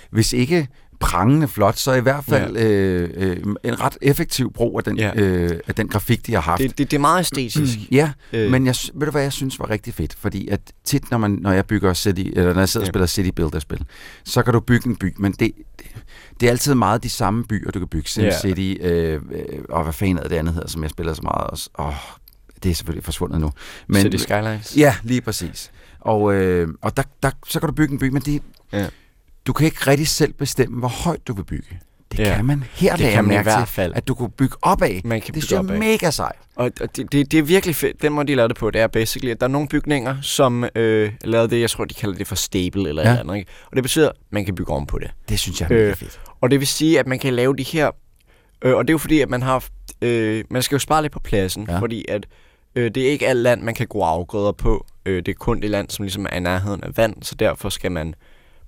[0.10, 0.68] hvis ikke
[1.00, 5.12] prangende flot, så i hvert fald øh, øh, en ret effektiv brug af den, Ja.
[5.16, 6.62] øh, af den grafik, de har haft.
[6.62, 7.78] det, det, det er meget æstetisk.
[7.92, 8.52] Ja, Øh.
[8.52, 10.16] men jeg, ved du hvad jeg synes var rigtig fedt?
[10.20, 12.92] Fordi at tit, når, man, når jeg bygger City, eller når jeg sidder og Ja.
[12.92, 13.86] spiller City Builder-spil,
[14.26, 15.40] så kan du bygge en by, men det,
[15.80, 15.88] det,
[16.40, 18.10] det er altid meget de samme byer, du kan bygge.
[18.10, 18.40] Sim Ja.
[18.40, 19.20] City, øh, øh,
[19.70, 21.70] og hvad fanden er det andet hedder, som jeg spiller så meget også.
[21.80, 21.94] Åh,
[22.64, 23.52] det er selvfølgelig forsvundet nu.
[23.88, 24.78] Men, City Skylines.
[24.78, 25.72] Ja, lige præcis.
[26.00, 28.42] Og, øh, og der, der, så kan du bygge en by, men det,
[28.74, 28.88] Ja.
[29.48, 31.80] Du kan ikke rigtig selv bestemme, hvor højt du vil bygge.
[32.12, 32.36] Det Ja.
[32.36, 33.94] kan man her Det kan man i hvert til, fald.
[33.96, 35.02] at du kunne bygge opad.
[35.04, 36.36] Man kan det bygge synes jeg er mega sejt.
[36.56, 38.02] Og og det, det, det er virkelig fedt.
[38.02, 40.66] Den måde, de lavede det på, det er basically, at der er nogle bygninger, som
[40.76, 43.10] øh, lavede det, jeg tror, de kalder det for stable eller Ja.
[43.10, 43.36] eller andet.
[43.38, 43.52] Ikke?
[43.70, 45.12] Og det betyder, at man kan bygge om på det.
[45.30, 46.20] Det synes jeg er mega Øh, fedt.
[46.42, 47.92] Og det vil sige, at man kan lave de her...
[48.62, 49.66] Øh, og det er jo fordi, at man har...
[50.02, 51.80] Øh, man skal jo spare lidt på pladsen, ja.
[51.80, 52.26] fordi at
[52.76, 54.86] øh, det er ikke alt land, man kan gro afgrøder på.
[55.06, 57.70] Øh, det er kun det land, som ligesom er i nærheden af vand, så derfor
[57.70, 58.14] skal man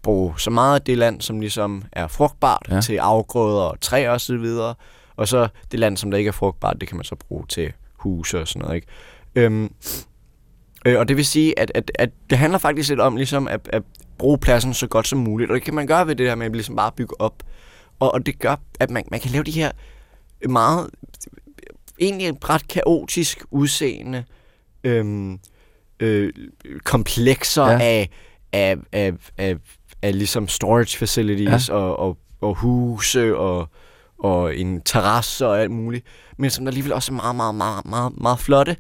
[0.04, 2.82] bruge så meget af det land, som ligesom er frugtbart Ja.
[2.82, 4.76] til afgrøder og træer og så videre.
[5.16, 7.74] Og så det land, som der ikke er frugtbart, det kan man så bruge til
[7.96, 8.76] huse og sådan noget.
[8.76, 8.88] Ikke?
[9.36, 9.72] Øhm,
[10.86, 13.70] øh, og det vil sige, at, at, at det handler faktisk lidt om ligesom at,
[13.74, 13.84] at
[14.18, 15.52] bruge pladsen så godt som muligt.
[15.52, 17.44] Og det kan man gøre ved det her med at ligesom bare bygge op.
[18.00, 19.72] Og, og det gør, at man, man kan lave de her
[20.50, 20.90] meget,
[22.00, 24.24] egentlig ret kaotisk udseende
[24.84, 25.40] øhm,
[26.00, 26.34] øh,
[26.84, 27.80] komplekser ja.
[27.82, 28.10] af,
[28.54, 29.56] af, af, af,
[30.02, 31.76] af ligesom storage facilities Ja.
[31.76, 31.82] ja.
[31.82, 33.70] og, og, og huse og,
[34.20, 36.06] og en terrasse og alt muligt.
[36.38, 38.76] Men som der alligevel også er meget, meget, meget, meget, meget flotte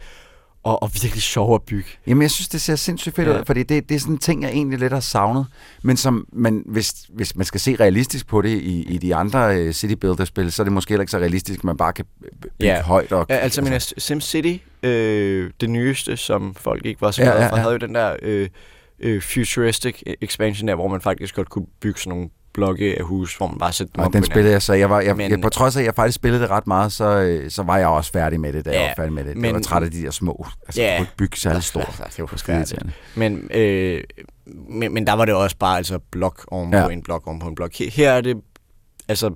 [0.63, 1.89] og, og virkelig sjove at bygge.
[2.07, 3.39] Jamen, jeg synes, det ser sindssygt fedt Ja.
[3.39, 5.45] ud, fordi det, det er sådan en ting, jeg egentlig lidt har savnet,
[5.83, 9.65] men som man, hvis, hvis man skal se realistisk på det i, i de andre
[9.65, 12.05] uh, City Builder-spil, så er det måske heller ikke så realistisk, at man bare kan
[12.41, 12.81] bygge Ja.
[12.81, 13.11] højt.
[13.11, 17.43] Og, Ja, altså, men SimCity, øh, det nyeste, som folk ikke var så Ja, glade
[17.43, 17.61] ja, for, ja.
[17.61, 18.49] havde jo den der øh,
[18.99, 23.35] øh, futuristic expansion der, hvor man faktisk godt kunne bygge sådan nogle blokke af hus,
[23.37, 25.15] hvor man bare sætter dem og op den på spillede jeg, så jeg var, jeg,
[25.17, 27.63] Men- jeg, på trods af, at jeg faktisk spillede det ret meget, så, øh, så
[27.63, 29.35] var jeg også færdig med det, da jeg Ja, var færdig med det.
[29.35, 30.45] Men, jeg var træt af de der små.
[30.67, 30.87] Altså, Ja.
[30.89, 31.87] jeg kunne ikke bygge særlig stort.
[31.87, 32.83] Altså, det var forfærdeligt.
[33.15, 34.03] Men, øh,
[34.69, 36.87] men, men der var det også bare altså blok oven på Ja.
[36.89, 37.73] en blok oven på en blok.
[37.73, 38.37] Her, her er det,
[39.07, 39.31] altså,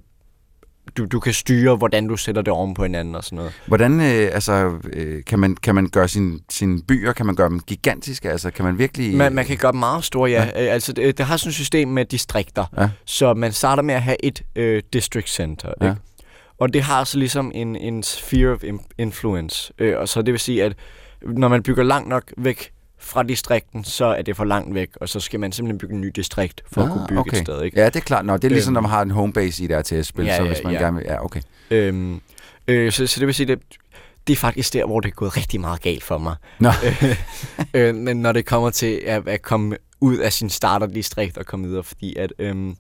[0.98, 3.52] du, du kan styre, hvordan du sætter det oven på hinanden og sådan noget.
[3.68, 7.50] Hvordan øh, altså, øh, kan, man, kan man gøre sine sin byer, kan man gøre
[7.50, 8.30] dem gigantiske?
[8.32, 9.16] Altså, kan man virkelig...
[9.18, 10.44] Man, man kan gøre dem meget store, ja.
[10.44, 10.52] ja.
[10.52, 12.66] Altså, det, det har sådan et system med distrikter.
[12.78, 12.90] Ja.
[13.06, 15.86] Så man starter med at have et øh, district center, Ja.
[15.90, 16.02] ikke?
[16.60, 18.64] Og det har så ligesom en, en sphere of
[18.98, 19.74] influence.
[19.80, 20.74] Øh, og så det vil sige, at
[21.22, 22.72] når man bygger langt nok væk
[23.12, 26.02] fra distrikten, så er det for langt væk, og så skal man simpelthen bygge en
[26.02, 27.38] ny distrikt for ah, at kunne bygge okay.
[27.38, 27.80] et sted, ikke?
[27.80, 28.26] Ja, det er klart.
[28.26, 28.74] Nå, det er ligesom, Øhm.
[28.74, 30.80] når man har en homebase i et RTS-spil, Ja, så ja, hvis man ja.
[30.80, 31.06] gerne vil...
[31.08, 31.42] Ja, okay.
[31.72, 32.22] Øhm,
[32.68, 33.60] øh, så, så det vil sige, at
[34.28, 36.36] det er faktisk der, hvor det er gået rigtig meget galt for mig.
[36.60, 36.70] Nå.
[37.74, 41.68] øh, men når det kommer til at, at komme ud af sin starterdistrikt og komme
[41.68, 42.76] videre, fordi at, øhm,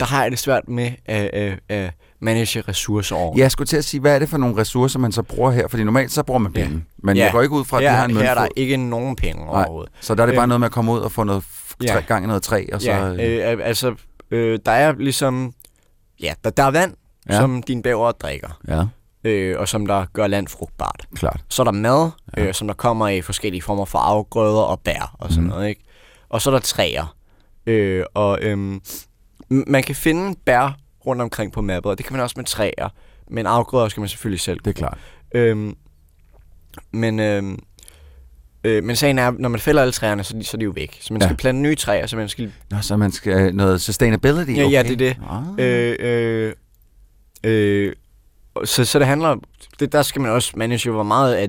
[0.00, 1.90] der har jeg det svært med at, at, at
[2.20, 3.34] manage ressourcer over.
[3.36, 5.50] Ja, jeg skulle til at sige, hvad er det for nogle ressourcer, man så bruger
[5.50, 5.68] her?
[5.68, 6.74] Fordi normalt så bruger man penge.
[6.74, 6.80] Ja.
[6.98, 7.24] Men Ja.
[7.24, 8.52] jeg går ikke ud fra, at her, de har en her er der møntfod.
[8.56, 9.54] ikke nogen penge Nej.
[9.54, 9.92] overhovedet.
[10.00, 11.44] Så der er det bare Øhm, noget med at komme ud og få noget
[11.84, 12.00] ja.
[12.00, 12.90] gang i noget træ, og så...
[12.90, 13.94] Ja, øh, øh, altså,
[14.30, 15.52] øh, der er ligesom...
[16.22, 16.94] Ja, der, der er vand,
[17.30, 17.36] Ja.
[17.40, 18.84] som dine bæver drikker, ja,
[19.24, 21.06] øh, og som der gør land frugtbart.
[21.14, 21.40] klart.
[21.48, 22.42] Så er der mad, ja.
[22.44, 25.48] øh, som der kommer i forskellige former for afgrøder og bær og sådan mm.
[25.50, 25.84] noget, ikke?
[26.28, 27.14] Og så er der træer.
[27.66, 28.80] Øh, og øhm,
[29.48, 32.88] man kan finde bær rundt omkring på mappet, og det kan man også med træer.
[33.30, 34.98] Men afgrøder skal man selvfølgelig selv Det er klart.
[35.34, 35.74] Øhm,
[36.92, 37.58] men, øhm,
[38.64, 40.98] øh, men sagen er, når man fælder alle træerne, så, så er de jo væk.
[41.00, 41.26] Så man Ja.
[41.28, 42.52] skal plante nye træer, så man skal...
[42.70, 44.72] Nå, så man skal noget sustainability, Ja, okay.
[44.72, 45.16] ja, det er det.
[45.30, 45.66] Ah.
[45.66, 46.52] Øh, øh,
[47.44, 47.92] øh,
[48.64, 49.36] så, så det handler...
[49.80, 51.48] Det, der skal man også manage, hvor meget af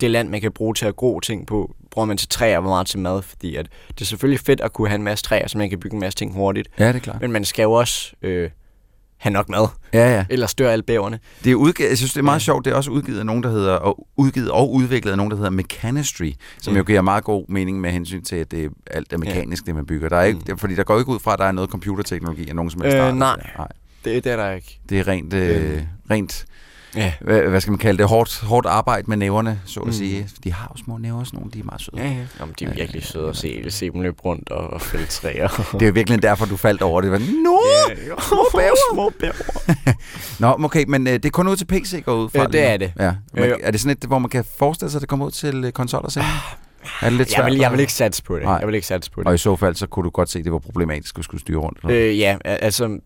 [0.00, 2.70] det land, man kan bruge til at gro ting på, bruger man til træer, hvor
[2.70, 3.22] meget til mad.
[3.22, 5.80] Fordi at det er selvfølgelig fedt at kunne have en masse træer, så man kan
[5.80, 6.68] bygge en masse ting hurtigt.
[6.78, 7.20] Ja, det er klart.
[7.20, 8.50] Men man skal jo også øh,
[9.20, 10.24] have nok mad, Ja, ja.
[10.30, 11.18] ellers dør alle bæverne.
[11.44, 12.44] Det er udgivet, jeg synes, det er meget Ja.
[12.44, 12.64] sjovt.
[12.64, 15.36] Det er også udgivet af nogen, der hedder, og udgivet og udviklet af nogen, der
[15.36, 16.78] hedder Mechanistry, som Ja.
[16.78, 19.74] jo giver meget god mening med hensyn til, at det er, alt er mekanisk, det
[19.74, 20.08] man bygger.
[20.08, 20.58] Der er ikke, Mm.
[20.58, 22.96] fordi der går ikke ud fra, at der er noget computerteknologi af nogen som helst
[22.96, 23.36] Øh, nej.
[23.58, 23.68] nej.
[24.04, 24.80] Det, det er der ikke.
[24.88, 25.82] Det er rent, øh, Øh.
[26.10, 26.44] rent
[26.96, 27.12] Ja.
[27.20, 29.92] hvad, hvad skal man kalde det, hårdt, hårdt arbejde med næverne, så at Mm.
[29.92, 30.28] sige.
[30.44, 31.96] De har jo små næver, sådan nogle, de er meget søde.
[32.02, 32.16] Ja, ja.
[32.40, 35.48] Jamen, de er virkelig søde at se, se dem løbe rundt og, og fælde træer.
[35.72, 37.10] Det er jo virkelig derfor, du faldt over det.
[37.10, 37.60] Nå,
[38.20, 38.76] små bæver.
[38.92, 39.32] små bæver.
[40.38, 42.66] Nå, okay, men øh, det er kun ud til PC går ud fra Ja, det
[42.66, 42.92] er det.
[42.98, 43.12] Ja.
[43.34, 43.56] Men, Øh.
[43.62, 45.72] er det sådan et, hvor man kan forestille sig, at det kommer ud til øh,
[45.72, 46.24] konsoller selv?
[47.02, 47.50] Er det lidt Jeg svært?
[47.50, 48.42] vil, jeg vil ikke satse på det.
[48.44, 48.54] Nej.
[48.54, 49.28] Jeg vil ikke satse på det.
[49.28, 51.40] Og i så fald, så kunne du godt se, at det var problematisk at skulle
[51.40, 51.78] styre rundt.
[51.84, 51.96] eller?
[52.08, 52.98] Øh, ja, altså,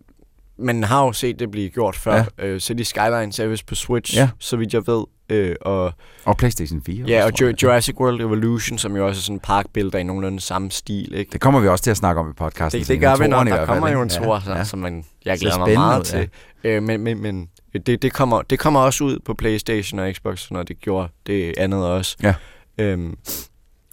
[0.59, 2.25] man har jo set det blive gjort før.
[2.39, 2.47] Ja.
[2.47, 4.29] Øh, City Skylines er vist på Switch, Ja.
[4.39, 5.05] så vidt jeg ved.
[5.29, 5.93] Øh, og,
[6.25, 7.05] Og PlayStation 4.
[7.09, 7.63] ja, og jeg.
[7.63, 11.15] Jurassic World Evolution, som jo også er sådan en parkbilleder i nogenlunde samme stil.
[11.15, 11.33] Ikke?
[11.33, 12.81] Det kommer vi også til at snakke om i podcasten.
[12.81, 14.65] Det, det gør vi, når der kommer jo en tor, Ja, ja.
[14.65, 16.29] som man, jeg glæder mig meget til.
[16.65, 17.49] Øh, men men, men
[17.87, 21.55] det, det, kommer, det kommer også ud på Playstation og Xbox, når det gjorde det
[21.59, 22.17] andet også.
[22.23, 22.35] Ja.
[22.79, 23.15] Øhm,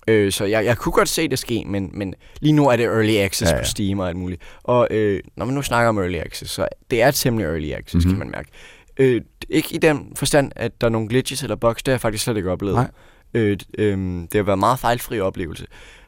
[0.07, 2.85] øh, så jeg, jeg kunne godt se det ske, men, men lige nu er det
[2.85, 4.41] early access Ja, ja, på Steam og alt muligt.
[4.63, 7.93] Og øh, når man nu snakker om early access, så det er temmelig early access,
[8.05, 8.13] Mhm.
[8.13, 8.21] mm-hmm.
[8.21, 8.49] kan man mærke.
[8.97, 12.01] Øh, ikke i den forstand, at der er nogle glitches eller bugs, det har jeg
[12.01, 12.75] faktisk slet ikke oplevet.
[12.75, 12.91] Nej.
[13.33, 15.65] Øh, øh, det har været en meget fejlfri oplevelse.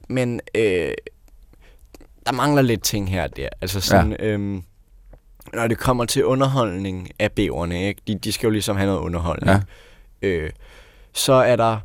[0.10, 0.92] Men øh,
[2.26, 3.50] der mangler lidt ting her og der.
[3.62, 4.26] Altså sådan, ja.
[4.26, 4.64] øhm,
[5.54, 8.02] når det kommer til underholdning af bæverne, ikke?
[8.08, 9.62] De, de skal jo ligesom have noget underholdning.
[10.22, 10.28] Ja.
[10.28, 10.50] Øh,
[11.14, 11.78] så er der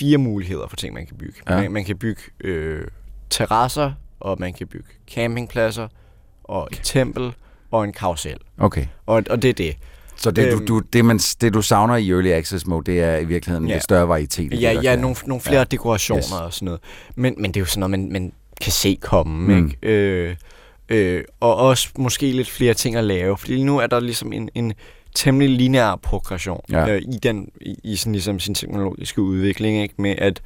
[0.00, 1.34] fire muligheder for ting, man kan bygge.
[1.48, 1.54] Ja.
[1.54, 1.60] Ja.
[1.62, 2.82] Man, man kan bygge øh,
[3.30, 5.88] terrasser, og man kan bygge campingpladser,
[6.44, 7.32] og et tempel,
[7.70, 8.36] og en karusel.
[8.58, 8.86] Okay.
[9.06, 9.76] Og, og det er det.
[10.16, 10.66] Så det, Øhm.
[10.66, 13.68] du, du, det, man, det, du savner i Early Access Mode, det er i virkeligheden
[13.68, 13.74] Ja.
[13.74, 14.52] lidt større varietet.
[14.62, 15.60] Ja, ja kan- nogle, nogle flere Ja.
[15.60, 15.64] ja.
[15.64, 16.32] dekorationer Yes.
[16.32, 16.80] og sådan noget.
[17.16, 19.66] Men, men det er jo sådan noget, man, man kan se komme, Mm.
[19.66, 19.78] ikke?
[19.82, 20.36] Øh,
[20.88, 23.36] øh, og også måske lidt flere ting at lave.
[23.36, 24.72] Fordi nu er der ligesom en, en
[25.14, 26.88] temmelig lineær progression Ja.
[26.94, 29.94] øh, i, den, i, i sådan ligesom sin teknologiske udvikling, ikke?
[29.98, 30.42] Med at,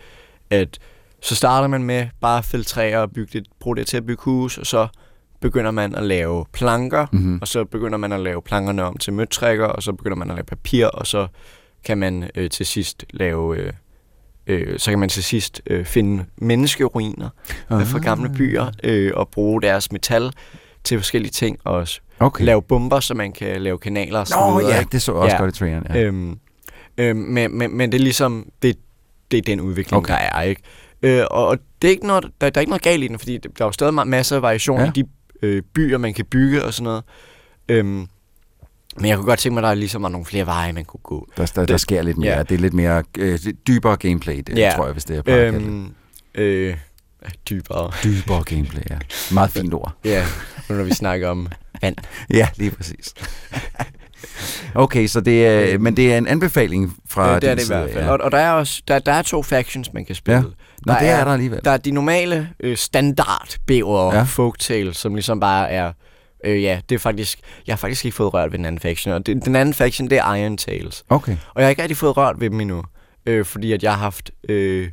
[0.51, 0.79] at
[1.23, 4.07] så starter man med bare at fælde træer og bygge det, bruge det til at
[4.07, 4.87] bygge hus, og så
[5.41, 7.39] begynder man at lave planker, Mhm.
[7.43, 10.37] og så begynder man at lave plankerne om til møtrækker, og så begynder man at
[10.37, 11.27] lave papir, og så
[11.85, 13.57] kan man øh, til sidst lave...
[13.59, 13.73] Øh,
[14.47, 17.29] øh, så kan man til sidst øh, finde menneskeruiner
[17.71, 17.87] ah.
[17.87, 20.33] fra gamle byer øh, og bruge deres metal
[20.85, 22.45] til forskellige ting og også Okay.
[22.45, 24.75] lave bomber, så man kan lave kanaler og så Nå videre.
[24.75, 25.43] ja, det så også Ja.
[25.43, 25.87] godt i traileren.
[25.95, 26.01] Ja.
[26.03, 26.39] Øhm,
[26.99, 28.77] øhm, men, men, men det er ligesom, det,
[29.31, 30.13] det er den udvikling, Okay.
[30.15, 30.63] der er, ikke?
[31.03, 33.19] Øh, og, og det er ikke noget, der, der er ikke noget galt i den,
[33.19, 34.87] fordi der er jo stadig ma- masser af variation Ja.
[34.87, 35.05] i de
[35.43, 37.03] øh, byer, man kan bygge og sådan noget.
[37.69, 38.07] Øhm,
[38.97, 41.01] men jeg kunne godt tænke mig, at der ligesom var nogle flere veje, man kunne
[41.03, 41.29] gå.
[41.37, 42.37] Der, der, der sker lidt mere.
[42.37, 42.43] ja.
[42.43, 44.73] Det er lidt mere øh, dybere gameplay, det Ja.
[44.77, 45.95] tror jeg, hvis det er øhm, Øhm,
[46.35, 46.77] øh,
[47.51, 47.91] dybere.
[48.05, 48.99] Dybere gameplay, ja.
[49.33, 49.93] Meget fint ord.
[50.05, 50.25] Ja,
[50.69, 51.49] nu når vi snakker om
[51.83, 51.97] vand.
[52.35, 53.15] Ja, lige præcis.
[54.75, 57.67] Okay, så det er, men det er en anbefaling fra Øh, det er det i
[57.67, 58.05] hvert fald.
[58.05, 58.11] Ja.
[58.11, 60.39] Og, og der er også der, der er to factions, man kan spille.
[60.39, 60.93] Ja.
[60.93, 61.61] Nå, det er der alligevel.
[61.65, 64.23] Der er de normale øh, standard bæver Ja.
[64.23, 65.93] folktale, som ligesom bare er...
[66.45, 67.39] Øh, ja, det er faktisk...
[67.67, 69.15] Jeg har faktisk ikke fået rørt ved den anden faction.
[69.15, 71.05] Og det, den anden faction, det er Iron Tales.
[71.09, 71.37] Okay.
[71.55, 72.83] Og jeg har ikke rigtig fået rørt ved dem endnu.
[73.27, 74.89] Øh, fordi at jeg har haft, øh,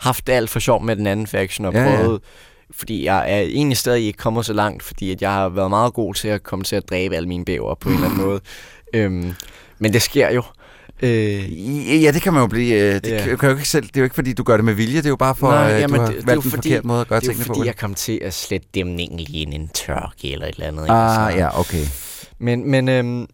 [0.00, 2.16] haft det alt for sjovt med den anden faction og Ja, ja.
[2.76, 5.94] Fordi jeg er egentlig stadig ikke kommet så langt, fordi at jeg har været meget
[5.94, 8.40] god til at komme til at dræbe alle mine bæver på en eller anden måde.
[8.94, 9.32] Øhm,
[9.78, 10.42] men det sker jo.
[11.02, 12.74] Øh, Ja, det kan man jo blive.
[12.74, 13.36] øh, Det, Ja.
[13.36, 14.96] kan, jo ikke selv, det er jo ikke, fordi du gør det med vilje.
[14.96, 16.50] Det er jo bare for, Nej, at jamen, du har det- det er valgt jo
[16.50, 17.54] fordi- forkert måde at gøre det er tingene på.
[17.54, 20.66] fordi, jeg kom til at slette dæmningen lige ind i en tørke eller et eller
[20.66, 20.82] andet.
[20.82, 20.92] ikke?
[20.92, 21.84] Ah, Så- ja, okay.
[22.38, 23.26] Men, men øhm,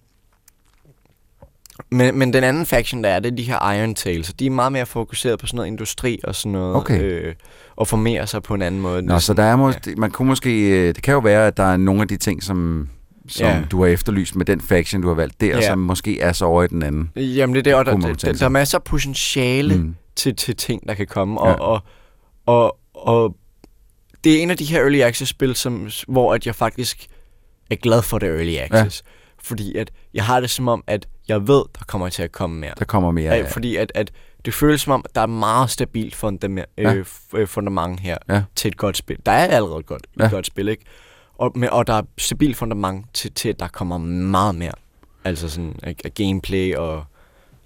[1.90, 3.90] Men, men den anden faction, der er, det er de her Iron
[4.28, 7.02] og de er meget mere fokuseret på sådan noget industri og sådan noget, Okay.
[7.02, 7.34] øh,
[7.76, 9.02] og formerer sig på en anden måde.
[9.02, 11.62] Nå, så der er måske, man kunne måske, øh, det kan jo være, at der
[11.62, 12.88] er nogle af de ting, som,
[13.28, 13.60] som Ja.
[13.70, 15.60] du har efterlyst med den faction, du har valgt der, Ja.
[15.66, 17.10] som måske er så over i den anden.
[17.16, 19.94] Jamen det er det, og der, der, der, der er masser af potentiale Mm.
[20.16, 21.52] til, til ting, der kan komme, Ja.
[21.52, 21.82] og, og,
[22.46, 23.36] og, og
[24.24, 27.06] det er en af de her early access spil, som, hvor at jeg faktisk
[27.70, 29.02] er glad for det early access.
[29.06, 29.10] Ja.
[29.42, 32.60] Fordi at jeg har det som om, at jeg ved, der kommer til at komme
[32.60, 32.72] mere.
[32.78, 33.32] Der kommer mere.
[33.34, 34.10] Ja, Ja, fordi at, at
[34.44, 36.94] det føles som om, at der er meget stabilt fundament, Ja.
[36.94, 38.42] øh, øh, fundament her Ja.
[38.56, 39.16] til et godt spil.
[39.26, 40.24] Der er allerede godt, Ja.
[40.24, 40.84] et godt spil, ikke?
[41.38, 44.72] Og, med, og der er stabilt fundament til, til, at der kommer meget mere.
[45.24, 47.04] Altså sådan af gameplay og...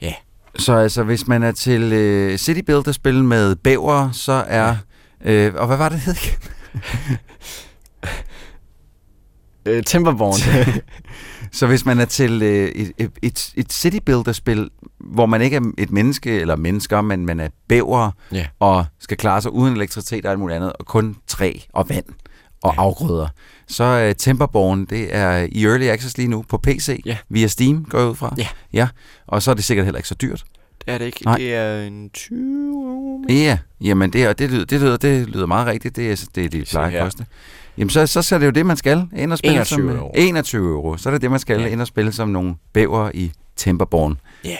[0.00, 0.14] Ja.
[0.56, 4.76] Så altså, hvis man er til øh, City Builder-spil med bæver, så er...
[5.24, 6.38] Øh, og hvad var det, det hed igen?
[9.66, 10.34] Øh, Timberborn.
[11.52, 12.92] Så hvis man er til øh, et,
[13.22, 17.48] et, et, City Builder-spil, hvor man ikke er et menneske eller mennesker, men man er
[17.68, 18.46] bæver Ja.
[18.60, 22.04] og skal klare sig uden elektricitet og alt muligt andet, og kun træ og vand
[22.62, 22.80] og ja.
[22.82, 23.28] afgrøder,
[23.68, 27.16] så er Timberborn, det er i Early Access lige nu på PC, Ja.
[27.28, 28.34] via Steam, går jeg ud fra.
[28.38, 28.46] Ja.
[28.72, 28.88] ja.
[29.26, 30.44] Og så er det sikkert heller ikke så dyrt.
[30.86, 31.24] det er det ikke.
[31.24, 31.36] Nej.
[31.36, 33.24] Det er en 20 euro.
[33.28, 35.96] Ja, jamen det, og det, lyder, det, lyder, det lyder meget rigtigt.
[35.96, 37.26] Det er det, er det plejer at koste.
[37.78, 39.06] Jamen så, så, så er det jo det, man skal.
[39.16, 40.10] Ind og spille 21 som, euro.
[40.14, 40.96] 21 euro.
[40.96, 41.60] Så er det det, man skal.
[41.60, 41.66] Ja.
[41.66, 44.18] Ind og spille som nogle bæver i Timberborn.
[44.44, 44.56] Ja.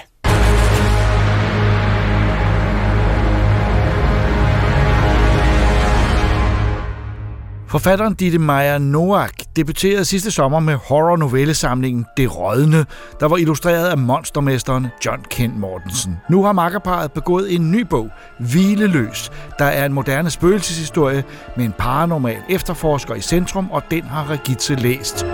[7.73, 12.87] Forfatteren Ditte Meyer Noack debuterede sidste sommer med horror-novellesamlingen Det Rødne,
[13.21, 16.17] der var illustreret af monstermesteren John Kent Mortensen.
[16.31, 18.09] Nu har makkerparet begået en ny bog,
[18.39, 21.25] Hvileløs, der er en moderne spøgelseshistorie
[21.57, 25.27] med en paranormal efterforsker i centrum, og den har Regitze læst.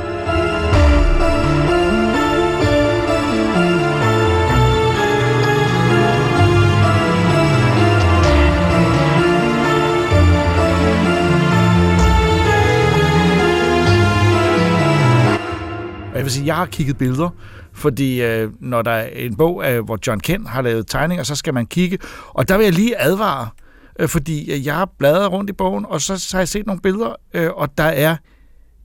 [16.18, 17.30] Jeg vil sige, jeg har kigget billeder,
[17.72, 21.34] fordi øh, når der er en bog, øh, hvor John Kent har lavet tegninger, så
[21.34, 21.98] skal man kigge.
[22.28, 23.48] Og der vil jeg lige advare,
[23.98, 26.66] øh, fordi øh, jeg har bladret rundt i bogen, og så, så har jeg set
[26.66, 28.16] nogle billeder, øh, og der er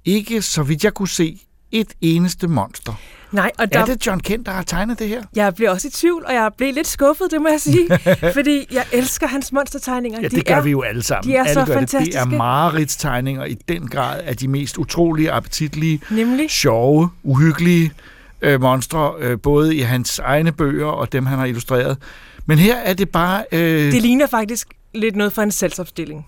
[0.05, 1.39] ikke, så vidt jeg kunne se,
[1.74, 2.93] et eneste monster.
[3.32, 3.80] Nej, og Der...
[3.80, 5.24] Er det John Kent, der har tegnet det her?
[5.36, 7.88] jeg bliver også i tvivl, og jeg blev lidt skuffet, det må jeg sige.
[8.38, 10.19] fordi jeg elsker hans monstertegninger.
[10.21, 11.32] Ja, De det gør er, vi jo alle sammen.
[11.32, 11.89] de er alle så gør Det.
[11.91, 12.30] det er fantastiske.
[12.38, 16.49] mareridtstegninger i den grad af de mest utrolige, appetitlige, Nemlig.
[16.51, 17.91] sjove, uhyggelige
[18.41, 21.97] øh, monstre, øh, både i hans egne bøger og dem, han har illustreret.
[22.45, 26.26] Men her er det bare øh, Det ligner faktisk lidt noget fra en salgsopstilling.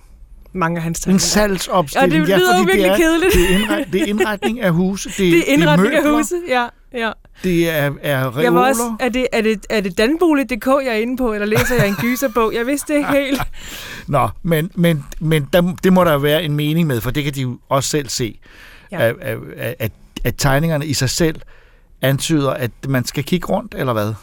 [0.56, 1.20] Mange af hans en tegninger.
[1.20, 2.28] salgsopstilling.
[2.28, 3.34] Ja, det lyder fordi virkelig det er, kedeligt.
[3.34, 5.10] Det er, indret, det er indretning af huse.
[5.10, 6.68] Det, Det er indretning det er af møbler, huse, ja.
[6.94, 7.12] ja.
[7.44, 8.42] Det er, er reoler.
[8.42, 11.48] Jeg var også, er det, er det, er det danbolig.dk, jeg er inde på, eller
[11.48, 12.54] læser jeg en gyserbog?
[12.54, 13.42] Jeg vidste det helt.
[14.08, 17.34] Nå, men, men, men der, det må der være en mening med, for det kan
[17.34, 18.40] de jo også selv se.
[18.92, 19.08] Ja.
[19.08, 19.38] At, at,
[19.80, 19.92] at,
[20.24, 21.42] at tegningerne i sig selv
[22.02, 24.14] antyder, at man skal kigge rundt, eller hvad?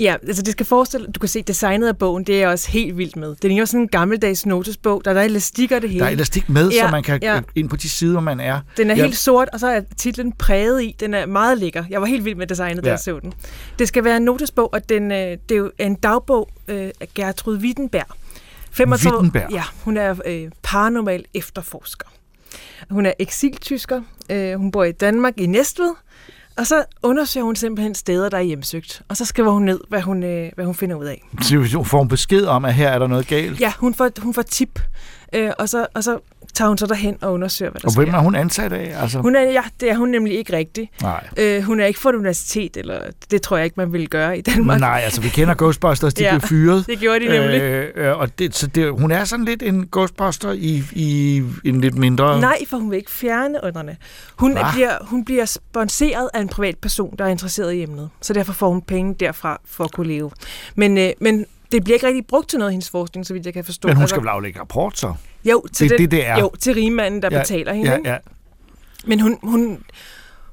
[0.00, 2.70] Ja, altså det skal forestille, du kan se designet af bogen, det er jeg også
[2.70, 3.36] helt vildt med.
[3.42, 6.00] Det er jo sådan en gammeldags notesbog, der er der elastik og det hele.
[6.00, 7.40] Der er elastik med, Ja, så man kan ja.
[7.54, 8.60] ind på de sider, hvor man er.
[8.76, 9.02] Den er Ja.
[9.02, 10.96] helt sort, og så er titlen præget i.
[11.00, 11.84] Den er meget lækker.
[11.90, 12.92] Jeg var helt vild med designet, da Ja.
[12.92, 13.32] jeg så den.
[13.78, 17.08] Det skal være en notesbog, og den, øh, det er jo en dagbog øh, af
[17.14, 18.06] Gertrud Wittenberg.
[18.72, 19.52] 35 Wittenberg?
[19.52, 22.06] Ja, hun er øh, paranormal efterforsker.
[22.90, 24.00] Hun er eksiltysker.
[24.30, 25.90] Øh, hun bor i Danmark i Næstved.
[26.60, 29.02] Og så undersøger hun simpelthen steder, der er hjemsøgt.
[29.08, 31.28] Og så skriver hun ned, hvad hun, øh, hvad hun finder ud af.
[31.42, 33.60] Så får hun besked om, at her er der noget galt.
[33.60, 34.80] Ja, hun får, hun får tip.
[35.34, 36.18] Øh, og, så, og så
[36.54, 38.18] tager hun så derhen og undersøger, hvad der Og hvem sker.
[38.18, 39.02] er hun ansat af?
[39.02, 40.90] Altså, Hun er, ja, det er hun nemlig ikke rigtig.
[41.02, 41.26] Nej.
[41.36, 44.38] Øh, hun er ikke fra et universitet, eller det tror jeg ikke, man ville gøre
[44.38, 44.80] i Danmark.
[44.80, 46.86] Nej, altså vi kender Ghostbusters, de Ja, blev fyret.
[46.86, 47.60] det gjorde de nemlig.
[47.62, 51.80] Øh, øh, og det, så det, hun er sådan lidt en Ghostbuster i, i en
[51.80, 52.40] lidt mindre...
[52.40, 53.96] Nej, for hun vil ikke fjerne ånderne.
[54.36, 54.72] Hun Hva?
[54.72, 58.10] bliver, hun bliver sponsoreret af en privat person, der er interesseret i emnet.
[58.20, 60.30] Så derfor får hun penge derfra for at kunne leve.
[60.74, 63.54] Men, øh, men det bliver ikke rigtig brugt til noget, hendes forskning, så vidt jeg
[63.54, 63.88] kan forstå.
[63.88, 65.14] Men hun Altså, skal vel aflægge rapport så?
[65.44, 66.38] Jo, til det er den, det, det er.
[66.38, 67.90] Jo, til rigmanden, der Ja, betaler hende.
[67.90, 68.10] Ja, ikke?
[68.10, 68.16] ja.
[69.04, 69.82] Men hun, hun,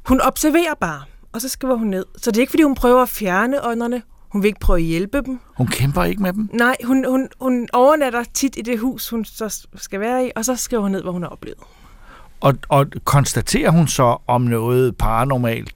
[0.04, 1.02] hun observerer bare,
[1.34, 2.06] og så skriver hun ned.
[2.18, 4.02] Så det er ikke, fordi hun prøver at fjerne ånderne.
[4.30, 5.40] Hun vil ikke prøve at hjælpe dem.
[5.58, 6.50] Hun kæmper ikke med dem.
[6.54, 10.46] Nej, hun, hun, hun overnatter tit i det hus, hun så skal være i, og
[10.46, 11.58] så skriver hun ned, hvad hun har oplevet.
[12.40, 15.76] Og, og konstaterer hun så, om noget paranormalt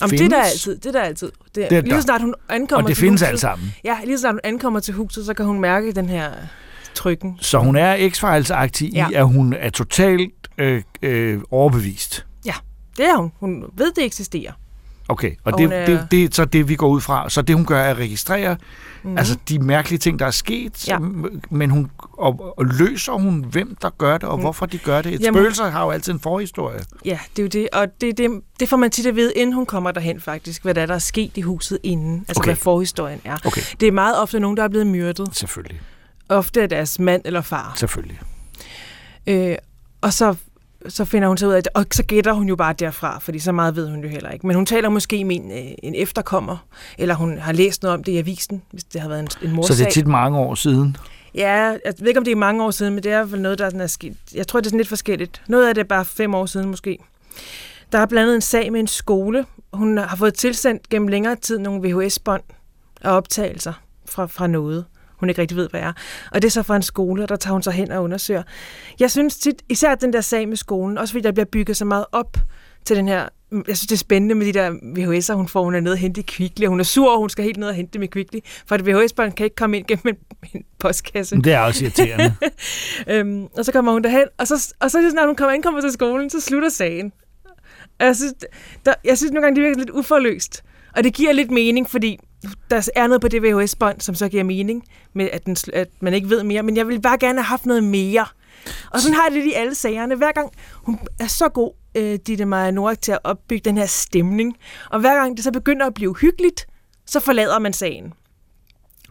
[0.00, 0.28] Om findes?
[0.28, 1.26] det er der altid, det er der altid.
[1.44, 2.00] Det, Det er det lige der.
[2.00, 3.72] så snart hun ankommer Og det til findes huset, alt sammen.
[3.84, 6.30] Ja, lige så snart hun ankommer til huset, så kan hun mærke den her
[6.98, 7.38] trykken.
[7.40, 9.08] Så hun er x-filesagtig Ja.
[9.10, 12.26] i, at hun er totalt øh, øh, overbevist.
[12.46, 12.54] Ja,
[12.96, 13.32] det er hun.
[13.40, 14.52] Hun ved, det eksisterer.
[15.10, 17.30] Okay, og Og det, er- det, det er så det, vi går ud fra.
[17.30, 18.56] Så det, hun gør, er at registrere
[19.02, 19.18] mm.
[19.18, 20.98] altså de mærkelige ting, der er sket, Ja.
[21.50, 24.42] men hun og, og løser hun, hvem der gør det, og Mm.
[24.42, 25.14] hvorfor de gør det.
[25.14, 26.80] Et Jamen- spøgelser har jo altid en forhistorie.
[27.04, 27.68] Ja, det er jo det.
[27.72, 28.30] Og det, det,
[28.60, 30.94] det får man tit at vide, inden hun kommer derhen faktisk, hvad der er, der
[30.94, 32.24] er sket i huset inden.
[32.28, 32.48] Altså, okay.
[32.48, 33.36] hvad forhistorien er.
[33.44, 33.62] Okay.
[33.80, 35.28] Det er meget ofte nogen, der er blevet myrdet.
[35.32, 35.80] Selvfølgelig.
[36.28, 37.72] Ofte af deres mand eller far.
[37.76, 38.20] Selvfølgelig.
[39.26, 39.56] Øh,
[40.00, 40.34] og så,
[40.88, 43.38] så finder hun så ud af det, og så gætter hun jo bare derfra, fordi
[43.38, 44.46] så meget ved hun jo heller ikke.
[44.46, 46.56] Men hun taler måske med en, øh, en efterkommer,
[46.98, 49.54] eller hun har læst noget om det i avisen, hvis det har været en, en
[49.54, 49.76] morsag.
[49.76, 50.96] Så det er tit mange år siden.
[51.34, 53.58] Ja, jeg ved ikke, om det er mange år siden, men det er vel noget,
[53.58, 54.16] der er sket.
[54.34, 55.42] Jeg tror, det er sådan lidt forskelligt.
[55.48, 56.98] Noget af det er bare fem år siden måske.
[57.92, 59.46] Der er blandt andet en sag med en skole.
[59.72, 62.42] Hun har fået tilsendt gennem længere tid nogle VHS-bånd
[63.00, 63.72] og optagelser
[64.06, 64.84] fra, fra noget,
[65.20, 65.92] hun ikke rigtig ved, hvad er.
[66.32, 68.42] Og det er så fra en skole, og der tager hun sig hen og undersøger.
[69.00, 71.84] Jeg synes tit, især den der sag med skolen, også fordi der bliver bygget så
[71.84, 72.36] meget op
[72.84, 75.64] til den her jeg synes, det er spændende med de der VHS'er, hun får.
[75.64, 77.56] Hun er nede og hente i Kvickly, og hun er sur, og hun skal helt
[77.56, 80.16] ned og hente dem i Kvickly, for et VHS-bånd kan ikke komme ind gennem en,
[80.54, 81.36] en postkasse.
[81.36, 82.34] Det er også irriterende.
[83.12, 85.80] øhm, og så kommer hun derhen, og så, og så når hun kommer ind kommer
[85.80, 87.12] til skolen, så slutter sagen.
[88.00, 88.34] Og jeg synes,
[88.86, 90.64] der, jeg synes nogle gange, det virker lidt uforløst.
[90.96, 92.18] Og det giver lidt mening, fordi
[92.70, 96.14] der er noget på det VHS-bånd, som så giver mening, med at, den, at man
[96.14, 96.62] ikke ved mere.
[96.62, 98.26] Men jeg vil bare gerne have haft noget mere.
[98.90, 100.14] Og sådan har jeg det i alle sagerne.
[100.16, 103.86] Hver gang hun er så god, øh, Ditte Maja Norak, til at opbygge den her
[103.86, 104.56] stemning.
[104.90, 106.66] Og hver gang det så begynder at blive hyggeligt,
[107.06, 108.12] så forlader man sagen.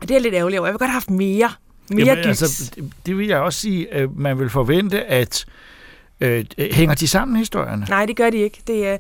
[0.02, 0.68] Og det er lidt ærgerligt over.
[0.68, 1.50] Jeg vil godt have haft mere.
[1.90, 2.42] Mere Jamen, gys.
[2.42, 5.46] altså, det- det vil jeg også sige, at man vil forvente, at
[6.22, 7.86] øh, hænger de sammen, historierne?
[7.90, 8.62] Nej, det gør de ikke.
[8.68, 8.98] Det er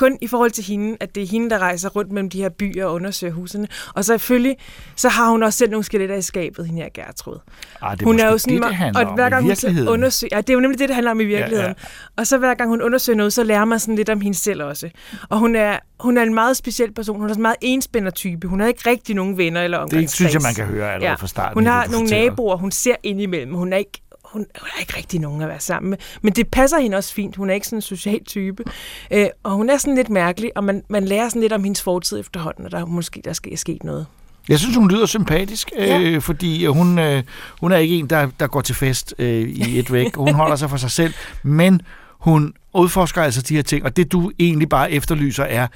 [0.00, 2.48] kun i forhold til hende, at det er hende, der rejser rundt mellem de her
[2.48, 3.68] byer og undersøger husene.
[3.94, 4.56] Og selvfølgelig,
[4.96, 7.38] så har hun også selv nogle skeletter i skabet, hende her Gertrud.
[7.82, 10.36] Ah, det er hun er jo sådan, det, det handler og hver gang hun undersøger,
[10.36, 11.62] ja, det er jo nemlig det, det handler om i virkeligheden.
[11.62, 12.10] Ja, Ja, ja.
[12.16, 14.62] Og så hver gang hun undersøger noget, så lærer man sådan lidt om hende selv
[14.62, 14.90] også.
[15.28, 17.16] Og hun er, hun er en meget speciel person.
[17.16, 18.46] Hun er sådan en meget enspænder type.
[18.48, 20.12] Hun har ikke rigtig nogen venner eller Det omgangskreds.
[20.12, 21.54] synes jeg, man kan høre allerede fra starten.
[21.54, 22.30] Hun det, har nogle fortæller.
[22.30, 23.54] naboer, hun ser indimellem.
[23.54, 25.98] Hun er ikke hun, hun er ikke rigtig nogen at være sammen med.
[26.22, 27.36] Men det passer hende også fint.
[27.36, 28.64] Hun er ikke sådan en social type.
[29.10, 31.82] Øh, og hun er sådan lidt mærkelig, og man, man lærer sådan lidt om hendes
[31.82, 34.06] fortid efterhånden, og der er måske der er sket noget.
[34.48, 36.00] Jeg synes, hun lyder sympatisk, Ja.
[36.00, 37.22] øh, fordi hun, øh,
[37.60, 40.16] hun er ikke en, der, der går til fest øh, i et væk.
[40.16, 41.80] Hun holder sig for sig selv, men
[42.18, 45.66] hun udforsker altså de her ting, og det du egentlig bare efterlyser er,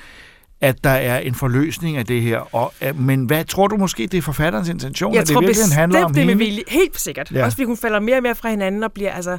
[0.60, 2.54] at der er en forløsning af det her.
[2.54, 5.12] Og, øh, men hvad tror du måske, det er forfatterens intention?
[5.14, 6.44] Jeg at det tror virkeligheden bestemt, handler om det med hende?
[6.44, 6.62] vilje.
[6.68, 7.30] Helt sikkert.
[7.32, 7.44] Ja.
[7.44, 9.38] Også fordi hun falder mere og mere fra hinanden og bliver altså...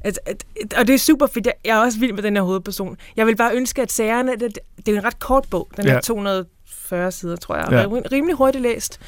[0.00, 2.36] At, at, at, og det er super, fordi jeg, jeg er også vild med den
[2.36, 2.96] her hovedperson.
[3.16, 4.32] Jeg vil bare ønske, at sagerne...
[4.32, 5.68] Det, det er jo en ret kort bog.
[5.76, 5.92] Den Ja.
[5.94, 7.66] er 240 sider, tror jeg.
[7.70, 7.86] Ja.
[8.12, 9.00] Rimelig hurtigt læst.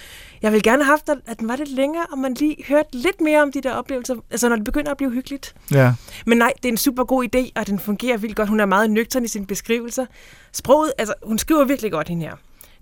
[0.43, 3.21] Jeg vil gerne have haft, at- den var lidt længere, og man lige hørte lidt
[3.21, 4.15] mere om de der oplevelser.
[4.31, 5.55] Altså, når det begynder at blive hyggeligt.
[5.73, 5.93] Ja.
[6.27, 8.49] Men nej, det er en super god idé, og den fungerer vildt godt.
[8.49, 10.07] Hun er meget nøgtern i sine beskrivelser.
[10.53, 12.35] Sproget, altså, hun skriver virkelig godt, hende her.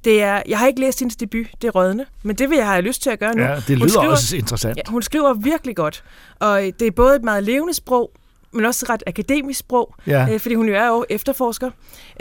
[0.04, 2.66] Det er, jeg har ikke læst hendes debut, det er Rødne, men det vil jeg
[2.66, 3.42] have lyst til at gøre nu.
[3.42, 4.76] Ja, det Hun lyder skriver- også interessant.
[4.76, 6.04] Ja, hun skriver virkelig godt,
[6.40, 8.10] og øh, det er både et meget levende sprog,
[8.56, 10.28] men også et ret akademisk sprog, Ja.
[10.34, 11.70] øh, fordi hun jo er jo efterforsker.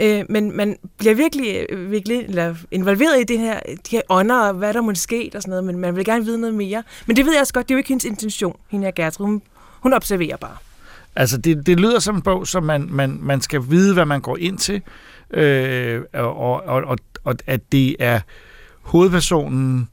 [0.00, 4.40] Øh, men man bliver virkelig, øh, virkelig eller involveret i det her, de her ånder,
[4.40, 6.82] og hvad der må sket og sådan noget, men man vil gerne vide noget mere.
[7.06, 9.26] Men det ved jeg også godt, det er jo ikke hendes intention, hende her Gertrud.
[9.26, 9.42] Hun,
[9.80, 10.56] hun observerer bare.
[11.16, 14.20] Altså, det, det lyder som en bog, som man, man, man skal vide, hvad man
[14.20, 14.82] går ind til,
[15.30, 18.20] øh, og, og, og, og at det er
[18.82, 19.88] hovedpersonen,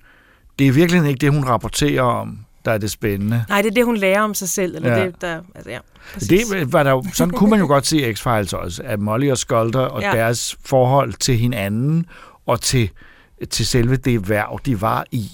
[0.60, 3.46] det er virkelig ikke det, hun rapporterer om, der er det spændende.
[3.50, 5.06] Nej, det er det, hun lærer om sig selv, eller Ja.
[5.06, 5.80] det, der, altså ja,
[6.14, 6.48] præcis.
[6.50, 9.38] Det var der jo, sådan kunne man jo godt se X-Files også, at Molly og
[9.38, 10.16] Skulder og ja.
[10.16, 10.24] Ja.
[10.24, 12.06] deres forhold til hinanden
[12.46, 12.90] og til,
[13.50, 15.30] til selve det værv, de var i,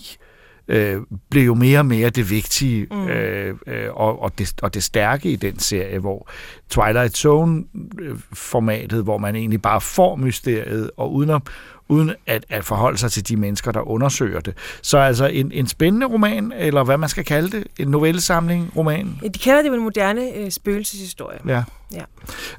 [0.68, 0.98] øh,
[1.32, 3.08] blev jo mere og mere det vigtige mm.
[3.08, 6.30] øh, øh, og, og, det, og det stærke i den serie, hvor
[6.70, 11.42] Twilight Zone-formatet, hvor man egentlig bare får mysteriet, og uden at,
[11.90, 14.54] uden at, at forholde sig til de mennesker, der undersøger det.
[14.82, 19.20] Så altså en, en spændende roman, eller hvad man skal kalde det, en novellesamling roman,
[19.24, 21.40] Ja, De kalder det jo en moderne øh, spøgelseshistorie.
[21.48, 21.64] Ja.
[21.94, 22.02] Ja.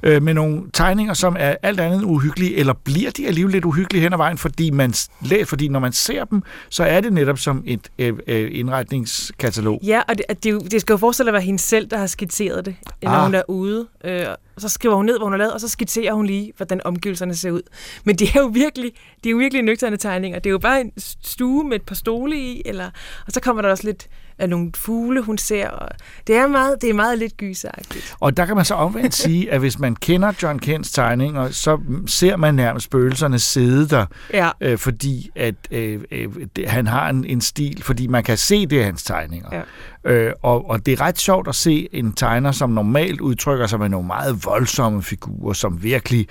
[0.03, 4.01] Øh, med nogle tegninger, som er alt andet uhyggelige, eller bliver de alligevel lidt uhyggelige
[4.01, 4.93] hen ad vejen, fordi, man,
[5.45, 9.79] fordi når man ser dem, så er det netop som et øh, øh, indretningskatalog.
[9.83, 12.65] Ja, og det, det, det skal jo forestille at være hende selv, der har skitseret
[12.65, 13.23] det, når Ah.
[13.25, 13.87] hun er ude.
[14.03, 14.25] Øh,
[14.61, 17.35] så skriver hun ned, hvad hun har lavet, og så skitserer hun lige, hvordan omgivelserne
[17.35, 17.61] ser ud.
[18.03, 18.91] Men det er jo virkelig,
[19.23, 20.39] det er jo virkelig nøgterne tegninger.
[20.39, 22.89] Det er jo bare en stue med et par stole i, eller,
[23.27, 25.67] og så kommer der også lidt af nogle fugle, hun ser.
[25.69, 25.89] Og
[26.27, 28.15] det, er meget, det er meget lidt gysagtigt.
[28.19, 31.79] Og der kan man så omvendt sige, at hvis man kender John Kents tegninger, så
[32.07, 34.49] ser man nærmest spøgelserne sidde der, Ja.
[34.61, 36.29] øh, fordi at øh, øh,
[36.67, 39.49] han har en, en stil, fordi man kan se det af hans tegninger.
[40.05, 40.11] Ja.
[40.11, 43.79] Øh, og, og det er ret sjovt at se en tegner, som normalt udtrykker sig
[43.79, 46.27] med nogle meget voldsomme figurer, som virkelig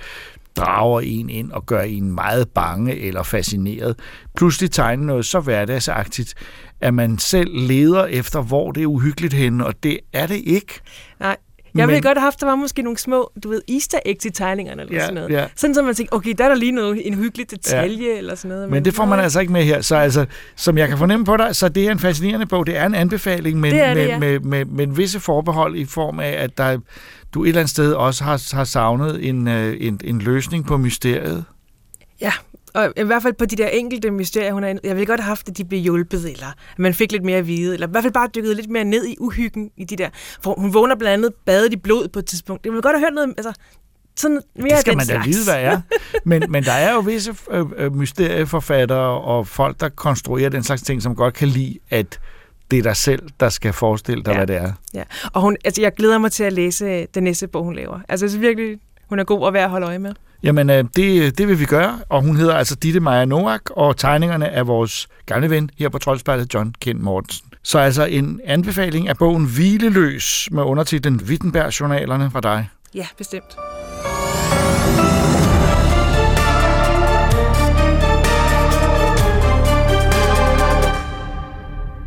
[0.55, 3.99] drager en ind og gør en meget bange eller fascineret.
[4.35, 6.33] Pludselig tegner noget så hverdagsagtigt,
[6.81, 10.79] at man selv leder efter, hvor det er uhyggeligt henne, og det er det ikke.
[11.19, 11.37] Nej,
[11.75, 14.25] jeg ville Men- godt have haft, der var måske nogle små, du ved, easter eggs
[14.25, 15.29] i tegningerne eller Ja, sådan noget.
[15.29, 15.45] ja.
[15.55, 18.17] Sådan, så man tænker, okay, der er der lige noget, en hyggelig detalje ja.
[18.17, 18.69] eller sådan noget.
[18.69, 19.23] Men det får man nej.
[19.23, 19.81] altså ikke med her.
[19.81, 22.67] Så altså, som jeg kan fornemme på dig, så det er en fascinerende bog.
[22.67, 24.19] Det er en anbefaling, men Det det, med, ja.
[24.19, 26.77] med, med, med en visse forbehold i form af, at der,
[27.33, 30.77] du et eller andet sted også har, har savnet en, øh, en, en løsning på
[30.77, 31.45] mysteriet.
[32.21, 32.31] Ja,
[32.73, 35.27] og i hvert fald på de der enkelte mysterier, hun er, jeg ville godt have
[35.27, 37.91] haft, at de blev hjulpet, eller at man fik lidt mere at vide, eller i
[37.91, 40.09] hvert fald bare dykket lidt mere ned i uhyggen i de der.
[40.41, 42.65] For hun vågner blandt andet badet i blod på et tidspunkt.
[42.65, 43.53] Jeg ville godt have hørt noget, altså,
[44.15, 45.27] sådan mere Det skal man da slags.
[45.27, 45.81] vide, hvad er.
[46.25, 50.81] Men, men der er jo visse øh, øh, mysterieforfattere og folk, der konstruerer den slags
[50.81, 52.19] ting, som godt kan lide, at
[52.71, 54.37] det er dig selv, der skal forestille dig, Ja.
[54.37, 54.71] hvad det er.
[54.93, 55.03] Ja,
[55.33, 57.99] og hun, altså, jeg glæder mig til at læse øh, den næste bog, hun laver.
[58.09, 58.77] Altså, så virkelig,
[59.11, 60.13] hun er god at være at holde øje med.
[60.43, 63.97] Jamen, øh, det, det vil vi gøre, og hun hedder altså Ditte Maja Noak, og
[63.97, 67.47] tegningerne er vores gamle ven her på Troldspejlet, John Kent Mortensen.
[67.63, 72.69] Så altså en anbefaling af bogen Hvileløs med undertitlen Wittenberg-journalerne fra dig.
[72.95, 73.57] Ja, bestemt.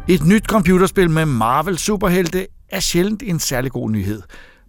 [0.09, 4.23] Et nyt computerspil med Marvel superhelte er sjældent en særlig god nyhed.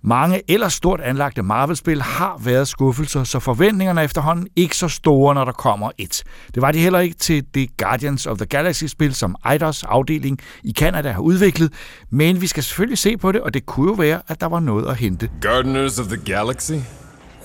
[0.07, 5.35] Mange ellers stort anlagte Marvel-spil har været skuffelser, så forventningerne er efterhånden ikke så store,
[5.35, 6.23] når der kommer et.
[6.55, 10.73] Det var de heller ikke til det Guardians of the Galaxy-spil, som Eidos afdeling i
[10.73, 11.73] Canada har udviklet,
[12.09, 14.59] men vi skal selvfølgelig se på det, og det kunne jo være, at der var
[14.59, 15.29] noget at hente.
[15.41, 16.73] Gardeners of the Galaxy?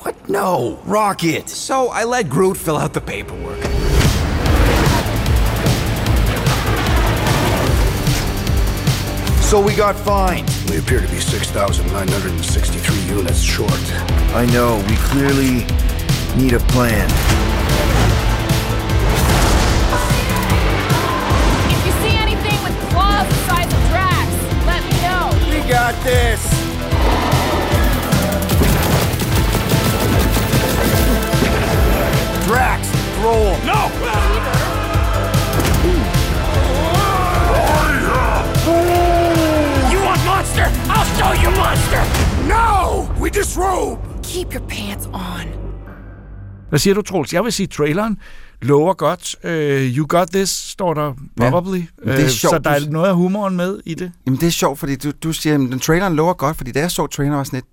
[0.02, 0.28] What?
[0.28, 1.50] No, Rocket.
[1.50, 3.89] So I let Groot fill out the paperwork.
[9.50, 10.48] So we got fined.
[10.70, 13.72] We appear to be 6,963 units short.
[14.32, 15.66] I know, we clearly
[16.36, 17.10] need a plan.
[21.68, 24.30] If you see anything with claws the size of Drax,
[24.66, 25.34] let me know.
[25.50, 26.40] We got this!
[32.46, 32.88] Drax,
[33.18, 33.66] throw him!
[33.66, 34.29] No!
[41.44, 42.02] You monster!
[42.48, 43.02] No!
[43.22, 44.00] We disrobe!
[44.22, 45.46] Keep your pants on.
[46.68, 47.32] Hvad siger du, Troels?
[47.32, 48.18] Jeg vil sige, traileren
[48.62, 49.36] lover godt.
[49.44, 49.50] Uh,
[49.96, 51.76] you got this, står der probably.
[51.76, 54.12] Men det er Øh, sjovt, så der er noget af humoren med i det.
[54.26, 56.80] Jamen det er sjovt, fordi du, du siger, at den traileren lover godt, fordi da
[56.80, 57.66] jeg så traileren var sådan lidt,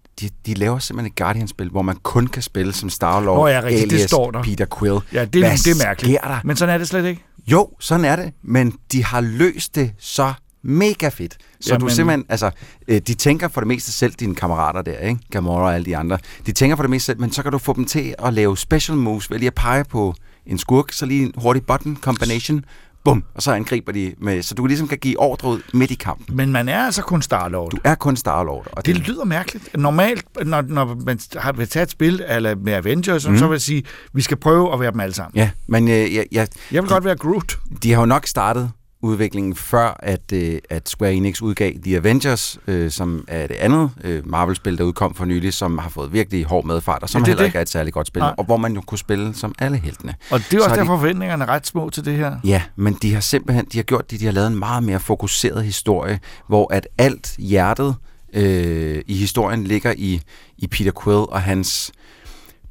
[0.46, 3.62] de, de laver simpelthen et Guardian-spil, hvor man kun kan spille som Star-Lord, Nå ja,
[3.64, 4.44] rigtigt, det alias står der.
[4.44, 5.00] Peter Quill.
[5.14, 6.20] Ja, det, Hvad det er mærkeligt.
[6.20, 6.40] sker der?
[6.44, 7.24] Men sådan er det slet ikke.
[7.48, 11.38] Jo, sådan er det, men de har løst det så mega fedt.
[11.62, 11.88] Så Jamen.
[11.88, 12.52] Du simpelthen, altså,
[12.88, 15.20] øh, de tænker for det meste selv, dine kammerater der, ikke?
[15.32, 16.18] Gamora og alle de andre.
[16.46, 18.58] De tænker for det meste selv, men så kan du få dem til at lave
[18.58, 20.14] special moves, ved lige at pege på
[20.46, 22.66] en skurk, så lige en hurtig button combination,
[23.06, 25.96] bum, og så angriber de med, så du ligesom kan give ordre ud midt i
[25.96, 26.36] kampen.
[26.36, 27.70] Men man er altså kun Star-Lord.
[27.72, 28.68] Du er kun Star-Lord.
[28.72, 29.78] Og Det lyder mærkeligt.
[29.78, 33.32] Normalt, når, når man har vil tage et spil eller med Avengers, mm.
[33.32, 33.40] Mhm.
[33.40, 33.84] så vil jeg sige,
[34.14, 35.32] vi skal prøve at være dem alle sammen.
[35.36, 37.58] Ja, men øh, jeg, jeg, Jeg vil godt være Groot.
[37.84, 38.72] de har jo nok startet
[39.08, 43.90] udviklingen før, at, øh, at Square Enix udgav The Avengers, øh, som er det andet
[44.04, 47.26] øh, Marvel-spil, der udkom for nylig, som har fået virkelig hård medfart, og som Ja,
[47.26, 47.48] det er heller det.
[47.48, 48.34] ikke er et særligt godt spil, Nej.
[48.38, 50.16] og hvor man jo kunne spille som alle heltene.
[50.32, 52.36] Og det er Så også har derfor, de- forventningerne er ret små til det her.
[52.44, 55.00] Ja, men de har simpelthen de har gjort det, de har lavet en meget mere
[55.00, 57.96] fokuseret historie, hvor at alt hjertet
[58.34, 60.22] øh, i historien ligger i,
[60.58, 61.92] i Peter Quill og hans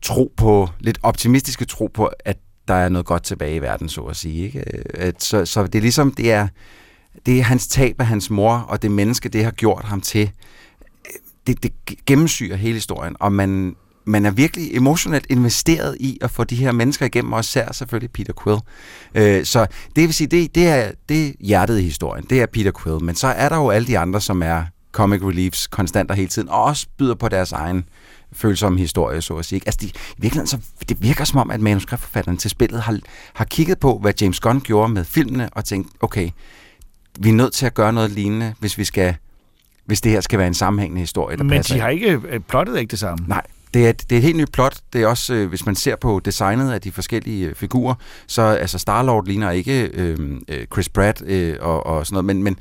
[0.02, 2.36] tro på, lidt optimistiske tro på, at
[2.68, 4.44] der er noget godt tilbage i verden, så at sige.
[4.44, 4.58] Ikke?
[4.58, 6.48] Øh, at, så, så det er ligesom, det er,
[7.26, 10.30] det er hans tab af hans mor, og det menneske, det har gjort ham til.
[11.06, 11.12] Øh,
[11.46, 11.72] det, det
[12.06, 16.72] gennemsyrer hele historien, og man, man er virkelig emotionelt investeret i at få de her
[16.72, 18.58] mennesker igennem, og især selvfølgelig Peter Quill.
[19.14, 22.46] Øh, så det vil sige, det, det, er, det er hjertet i historien, det er
[22.46, 26.14] Peter Quill, men så er der jo alle de andre, som er comic reliefs konstant
[26.14, 27.84] hele tiden, og også byder på deres egen
[28.36, 29.60] følsomme historie, så at sige.
[29.66, 30.58] Altså, de, i virkeligheden, så,
[30.88, 32.98] det virker som om, at manuskriptforfatteren til spillet har,
[33.34, 36.30] har kigget på, hvad James Gunn gjorde med filmene, og tænkt, okay,
[37.20, 39.16] vi er nødt til at gøre noget lignende, hvis vi skal
[39.86, 42.40] hvis det her skal være en sammenhængende historie, der Men passer de har ikke øh,
[42.40, 43.24] plottet ikke det samme.
[43.28, 43.42] Nej,
[43.74, 44.76] det er, det er et helt nyt plot.
[44.92, 47.94] Det er også, øh, hvis man ser på designet af de forskellige øh, figurer,
[48.26, 52.42] så altså Star-Lord ligner ikke øh, øh, Chris Pratt øh, og, og sådan noget, men,
[52.42, 52.58] men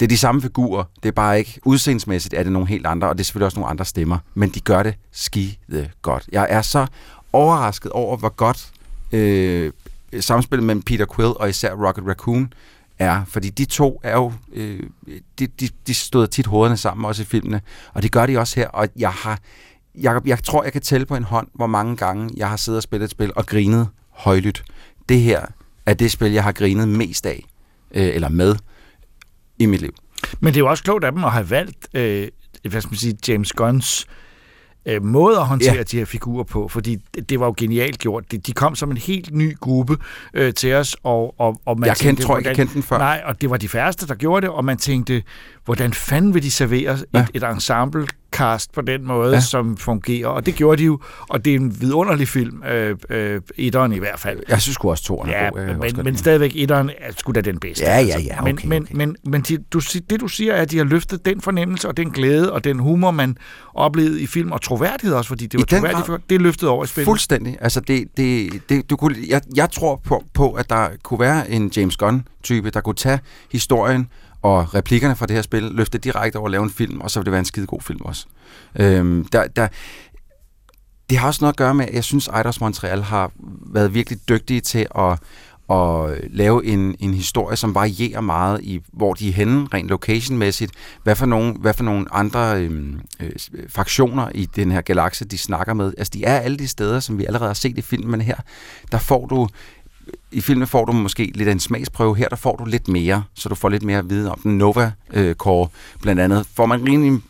[0.00, 0.84] det er de samme figurer.
[1.02, 3.58] Det er bare ikke udseendsmæssigt, er det nogle helt andre, og det er selvfølgelig også
[3.58, 5.54] nogle andre stemmer, men de gør det skide
[6.02, 6.28] godt.
[6.32, 6.86] Jeg er så
[7.32, 8.70] overrasket over, hvor godt
[9.12, 9.72] øh,
[10.20, 12.52] samspillet mellem Peter Quill og især Rocket Raccoon
[12.98, 14.82] er, fordi de to er jo, øh,
[15.38, 17.60] de, de, de stod tit hovederne sammen også i filmene,
[17.94, 19.38] og det gør de også her, og jeg har
[20.00, 22.76] jeg, jeg tror, jeg kan tælle på en hånd, hvor mange gange jeg har siddet
[22.76, 24.64] og spillet et spil og grinet højlydt.
[25.08, 25.40] Det her
[25.86, 27.44] er det spil, jeg har grinet mest af,
[27.94, 28.56] øh, eller med,
[29.58, 29.94] i mit liv.
[30.40, 32.28] Men det er jo også klogt af dem at have valgt, øh,
[32.70, 34.06] hvad skal man sige, James Gunns
[34.86, 35.82] øh, måde at håndtere Ja.
[35.82, 36.96] de her figurer på, fordi
[37.28, 38.32] det, var jo genialt gjort.
[38.32, 39.96] De, de kom som en helt ny gruppe
[40.34, 42.98] øh, til os, og, og, og man Jeg tænkte, tror ikke, jeg kendte den før.
[42.98, 45.22] Nej, og det var de færreste, der gjorde det, og man tænkte,
[45.64, 47.20] hvordan fanden vil de servere Ja.
[47.20, 49.40] et, et ensemble cast på den måde, Ja.
[49.40, 53.40] som fungerer, og det gjorde de jo, og det er en vidunderlig film, øh, øh,
[53.56, 54.40] etteren i hvert fald.
[54.48, 55.58] Jeg synes også, toren er Ja, god.
[55.58, 57.84] Kan også men, men lide stadigvæk etteren er sgu da den bedste.
[57.84, 58.18] Ja, ja, altså.
[58.20, 58.94] ja, Men, okay, men, okay.
[58.94, 61.96] men, men de, du, det du siger er, at de har løftet den fornemmelse og
[61.96, 63.36] den glæde og den humor, man
[63.74, 66.84] oplevede i film, og troværdighed også, fordi det var troværdigt, for- det er løftet over
[66.84, 67.06] i spillet.
[67.06, 67.56] Fuldstændig.
[67.60, 71.50] Altså, det, det, det, du kunne, jeg, jeg tror på, på, at der kunne være
[71.50, 73.18] en James Gunn-type, der kunne tage
[73.52, 74.08] historien
[74.42, 77.20] og replikkerne fra det her spil, løfte direkte over at lave en film, og så
[77.20, 78.26] vil det være en skide god film også.
[78.76, 79.68] Øhm, der, der,
[81.10, 83.32] det har også noget at gøre med, at jeg synes, Eidos Montreal har
[83.72, 85.18] været virkelig dygtige til at,
[85.70, 90.72] at lave en, en historie, som varierer meget i, hvor de er henne, rent locationmæssigt.
[91.02, 93.30] Hvad for nogle, hvad for nogle andre øhm, øh,
[93.68, 95.92] fraktioner i den her galakse, de snakker med.
[95.98, 98.36] Altså, de er alle de steder, som vi allerede har set i filmen her.
[98.92, 99.48] Der får du
[100.30, 102.16] i filmen får du måske lidt af en smagsprøve.
[102.16, 104.58] Her der får du lidt mere, så du får lidt mere at vide om den
[104.58, 105.68] Nova øh, Core
[106.02, 106.46] blandt andet.
[106.54, 107.20] Får man rimelig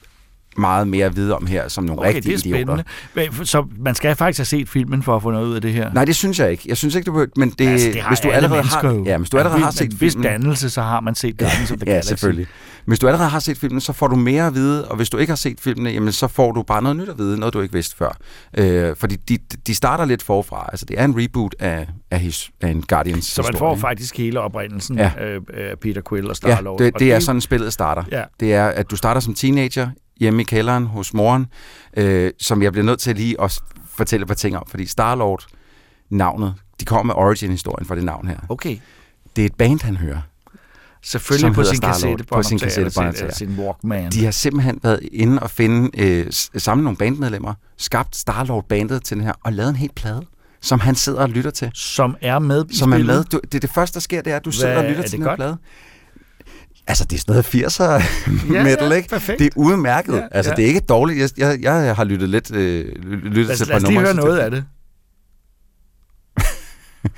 [0.59, 2.83] meget mere at vide om her, som nogle Okay, rigtige det er idioter.
[3.15, 3.31] spændende.
[3.39, 5.73] Men, Så man skal faktisk have set filmen for at få noget ud af det
[5.73, 5.93] her?
[5.93, 6.63] Nej, det synes jeg ikke.
[6.67, 9.19] Jeg synes ikke, du behøver, men det, altså, det hvis du alle allerede har, ja,
[9.19, 11.85] hvis du allerede Ja, har set filmen, dannelse, så har man set Guardians of the
[11.87, 12.09] ja, Galaxy.
[12.09, 12.47] selvfølgelig.
[12.87, 15.17] Hvis du allerede har set filmen, så får du mere at vide, og hvis du
[15.17, 17.61] ikke har set filmene, jamen, så får du bare noget nyt at vide, noget du
[17.61, 18.17] ikke vidste før.
[18.59, 20.69] Øh, fordi de, de starter lidt forfra.
[20.73, 24.17] Altså, det er en reboot af, af, his, af en Guardians Så man får faktisk
[24.19, 25.11] hele oprindelsen Ja.
[25.17, 25.75] af ja.
[25.83, 26.79] Peter Quill og Ja, Star-Lord.
[26.79, 28.03] det, Og det er sådan, spillet starter.
[28.13, 28.23] Ja.
[28.41, 29.89] Det er, at du starter som teenager
[30.21, 31.47] hjemme i kælderen hos moren,
[31.97, 33.61] øh, som jeg bliver nødt til lige at
[33.97, 35.47] fortælle et par ting om, fordi Star-Lord,
[36.11, 38.37] navnet, de kommer med origin-historien for det navn her.
[38.49, 38.77] Okay.
[39.37, 40.21] Det er et band, han hører.
[41.03, 43.33] Selvfølgelig på sin kassette på sin kassettebåndoptager.
[43.35, 44.11] sin Walkman.
[44.11, 49.17] De har simpelthen været inde og finde, øh, s- samle nogle bandmedlemmer, skabt Starlord-bandet til
[49.17, 50.23] den her, og lavet en helt plade,
[50.61, 51.71] som han sidder og lytter til.
[51.75, 53.25] Som er med i Som er med.
[53.25, 55.07] Du, det, det første, der sker, det er, at du Hvad- sidder og lytter er
[55.07, 55.57] til den her plade.
[56.89, 57.83] Altså, det er sådan noget 80'er
[58.55, 59.09] Ja, metal, ja, ikke?
[59.09, 59.39] perfekt.
[59.39, 60.15] Det er udmærket.
[60.15, 60.57] Ja, altså, ja.
[60.57, 61.19] det er ikke dårligt.
[61.39, 63.95] Jeg, jeg, jeg har lyttet lidt øh, lyttet Lad, til lad et os par lige
[63.95, 64.03] numre.
[64.03, 64.65] høre noget af det.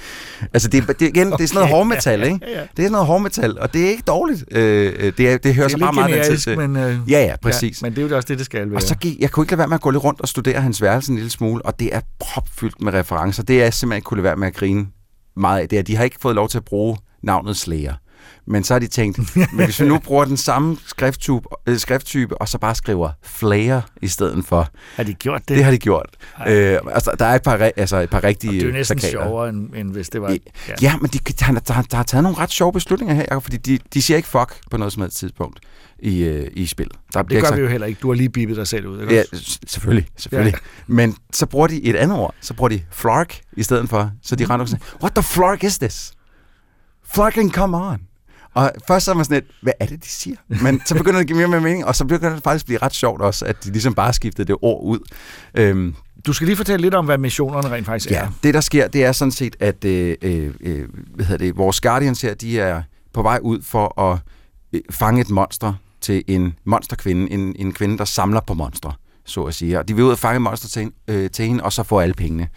[0.54, 1.74] Altså, det, er- det, igen, det er sådan noget Okay.
[1.74, 2.38] hårdmetal, ikke?
[2.42, 2.60] Ja, ja.
[2.60, 4.44] Det er sådan noget hårdmetal, og det er ikke dårligt.
[4.52, 6.58] Øh, øh, det, er, det hører Det så er bare lidt meget generisk, til.
[6.58, 6.76] men...
[6.76, 7.82] Øh, Ja, ja, præcis.
[7.82, 8.76] Ja, men det er jo også det, det skal være.
[8.76, 10.60] Og så gik, jeg kunne ikke lade være med at gå lidt rundt og studere
[10.60, 13.42] hans værelse en lille smule, og det er propfyldt med referencer.
[13.42, 14.86] Det er jeg simpelthen ikke kunne lade være med at grine
[15.36, 15.68] meget af.
[15.68, 17.94] Det er, de har ikke fået lov til at bruge navnet Slayer.
[18.46, 22.40] Men så har de tænkt, men hvis vi nu bruger den samme skrifttype, øh, skrifttype
[22.40, 24.68] og så bare skriver Flair i stedet for.
[24.96, 25.56] Har de gjort det?
[25.56, 26.16] Det har de gjort.
[26.48, 29.24] Øh, altså, der er et par, altså, et par rigtige det er jo næsten plakater.
[29.24, 30.30] sjovere, end, end hvis det var...
[30.30, 30.36] Ja,
[30.82, 33.56] ja men de, der, der, der har taget nogle ret sjove beslutninger her, Jacob, fordi
[33.56, 35.60] de, de siger ikke fuck på noget som helst tidspunkt
[35.98, 36.90] i, øh, i spil.
[37.12, 37.98] Der Det gør vi jo heller ikke.
[38.02, 39.22] Du har lige bippet dig selv ud, ikke Ja,
[39.66, 40.08] selvfølgelig.
[40.16, 40.54] selvfølgelig.
[40.54, 40.94] Ja.
[40.94, 42.34] Men så bruger de et andet ord.
[42.40, 44.10] Så bruger de flark i stedet for.
[44.22, 46.12] Så de render og siger, what the flark is this?
[47.14, 47.98] Flarking come on.
[48.55, 50.36] Og først så er man sådan lidt, hvad er det, de siger?
[50.62, 52.66] Men så begynder det at give mere mere mening, og så begynder det faktisk at
[52.66, 54.98] blive ret sjovt også, at de ligesom bare skiftede det ord ud.
[55.55, 55.94] Øhm,
[56.26, 58.28] Du skal lige fortælle lidt om, hvad missionerne rent faktisk Ja, er.
[58.42, 61.80] det der sker, det er sådan set, at øh, øh, øh, hvad hedder det, vores
[61.80, 62.82] Guardians her, de er
[63.12, 64.18] på vej ud for at
[64.72, 68.92] øh, fange et monster til en monsterkvinde, en, en kvinde, der samler på monstre
[69.31, 69.78] så at sige.
[69.78, 71.99] Og de vil ud og fange monster til, hende- øh, til hende, og så få
[71.99, 72.49] alle pengene.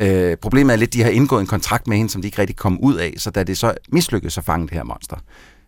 [0.00, 2.38] Øh, problemet er lidt, at de har indgået en kontrakt med hende, som de ikke
[2.38, 5.16] rigtig kom ud af, så da det så mislykkedes at fange det her monster,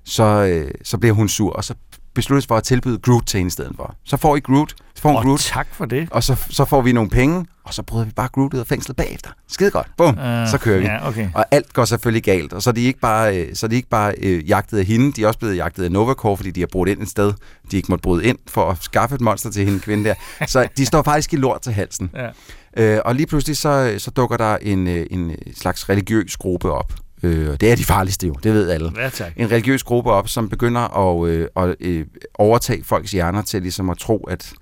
[0.05, 1.75] så, øh, så bliver hun sur, og så
[2.15, 3.95] besluttes for at tilbyde Groot til hende i stedet for.
[4.05, 6.09] Så får I Groot, så får hun Og Groot, tak for det.
[6.11, 8.67] og så, så får vi nogle penge, og så bryder vi bare Groot ud af
[8.67, 9.31] fængslet bagefter.
[9.49, 9.87] Skide godt.
[9.97, 10.85] Bum, Øh, så kører vi.
[10.85, 11.29] ja, okay.
[11.35, 12.53] Og alt går selvfølgelig galt.
[12.53, 14.85] Og så er de ikke bare, øh, så er de ikke bare øh, jagtet af
[14.85, 17.33] hende, de er også blevet jagtet af Novacore, fordi de har brudt ind et sted,
[17.71, 20.15] de ikke måtte bryde ind for at skaffe et monster til hende kvinde der.
[20.47, 22.11] Så de står faktisk i lort til halsen.
[22.15, 22.29] Ja.
[22.77, 26.93] Øh, og lige pludselig så, så dukker der en, øh, en slags religiøs gruppe op.
[27.25, 28.93] Øh, det er de farligste jo, det ved alle.
[28.97, 29.33] Ja, tak.
[29.37, 33.91] En religiøs gruppe op, som begynder at, øh, at øh, overtage folks hjerner til ligesom
[33.91, 34.53] at tro, at,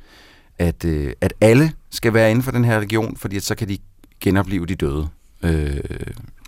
[0.59, 3.69] at, øh, at alle skal være inden for den her religion, fordi at så kan
[3.69, 3.79] de
[4.21, 5.09] genopleve de døde.
[5.43, 5.77] Øh,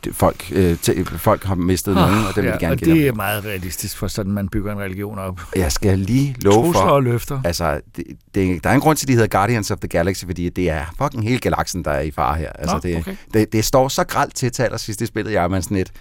[0.05, 2.78] det, folk, øh, til, folk har mistet nogen, og dem vil de ja, gerne og
[2.78, 3.09] det genopleve.
[3.09, 5.40] er meget realistisk for sådan, man bygger en religion op.
[5.57, 6.88] Jeg skal lige love Trusler for...
[6.88, 7.40] og løfter.
[7.45, 10.24] Altså, det, det, der er en grund til, at de hedder Guardians of the Galaxy,
[10.24, 12.53] fordi det er fucking hele galaksen, der er i fare her.
[12.53, 13.16] Altså, Nå, det, okay.
[13.34, 15.92] det, det, står så gralt til til allersidst i spillet, jeg er man sådan lidt...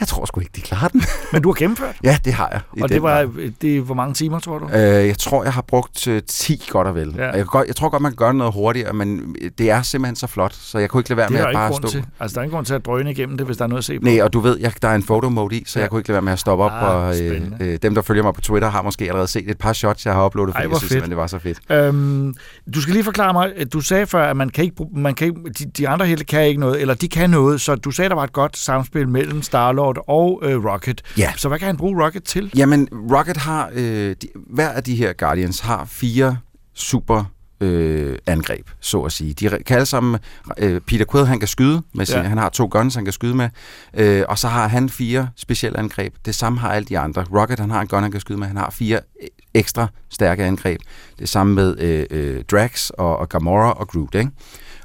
[0.00, 1.02] Jeg tror sgu ikke, de klarer den.
[1.32, 1.96] Men du har gennemført?
[2.04, 2.60] ja, det har jeg.
[2.82, 3.50] Og det var grad.
[3.62, 4.64] det hvor mange timer, tror du?
[4.68, 7.14] Øh, jeg tror, jeg har brugt øh, 10 godt og vel.
[7.16, 7.24] Ja.
[7.24, 10.16] Jeg, kan godt, jeg tror godt, man kan gøre noget hurtigere, men det er simpelthen
[10.16, 11.88] så flot, så jeg kunne ikke lade være det med at bare stå.
[11.88, 12.04] til.
[12.20, 13.84] Altså, der er ingen grund til at drøne igennem det, hvis der er noget at
[13.84, 14.04] se på.
[14.04, 15.82] Nej, og du ved, jeg, der er en photo-mode i, så Ja.
[15.82, 16.70] jeg kunne ikke lade være med at stoppe op.
[16.72, 19.58] Ah, og, øh, øh, dem, der følger mig på Twitter, har måske allerede set et
[19.58, 21.08] par shots, jeg har uploadet, Ej, fordi hvor jeg synes, fedt.
[21.08, 21.58] det var så fedt.
[21.70, 22.34] Øhm,
[22.74, 25.26] du skal lige forklare mig, at du sagde før, at man kan ikke, man kan
[25.26, 28.08] ikke, de, de andre helte kan ikke noget, eller de kan noget, så du sagde,
[28.08, 31.02] der var et godt samspil mellem Star-Lord og øh, Rocket.
[31.18, 31.32] Ja.
[31.36, 32.50] Så hvad kan han bruge Rocket til?
[32.56, 36.38] Jamen, Rocket har, øh, de, hver af de her Guardians har fire
[36.74, 37.24] super
[37.60, 39.32] øh, angreb, så at sige.
[39.34, 40.20] De kan alle sammen,
[40.58, 42.22] øh, Peter Quill, han kan skyde med sin, Ja.
[42.22, 43.48] han har to guns, han kan skyde med,
[43.94, 46.14] øh, og så har han fire specielle angreb.
[46.24, 47.24] Det samme har alle de andre.
[47.34, 50.44] Rocket, han har en gun, han kan skyde med, han har fire øh, ekstra stærke
[50.44, 50.80] angreb.
[51.18, 54.30] Det samme med øh, øh, Drax og, og Gamora og Groot, ikke?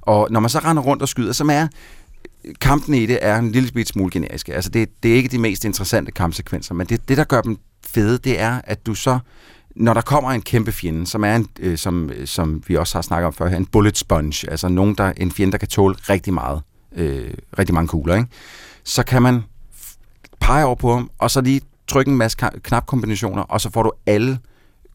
[0.01, 1.67] Og når man så render rundt og skyder, som er
[2.61, 4.53] kampen i det er en lille smule generiske.
[4.53, 7.57] Altså det, det er ikke de mest interessante kampsekvenser, men det, det, der gør dem
[7.85, 9.19] fede, det er, at du så,
[9.75, 12.97] når der kommer en kæmpe fjende, som er en, øh, som, øh, som vi også
[12.97, 15.67] har snakket om før her, en bullet sponge, altså nogen, der, en fjende, der kan
[15.67, 16.61] tåle rigtig meget,
[16.95, 18.27] øh, rigtig mange kugler, ikke?
[18.83, 19.43] så kan man
[20.39, 23.91] pege over på ham, og så lige trykke en masse knapkombinationer, og så får du
[24.05, 24.39] alle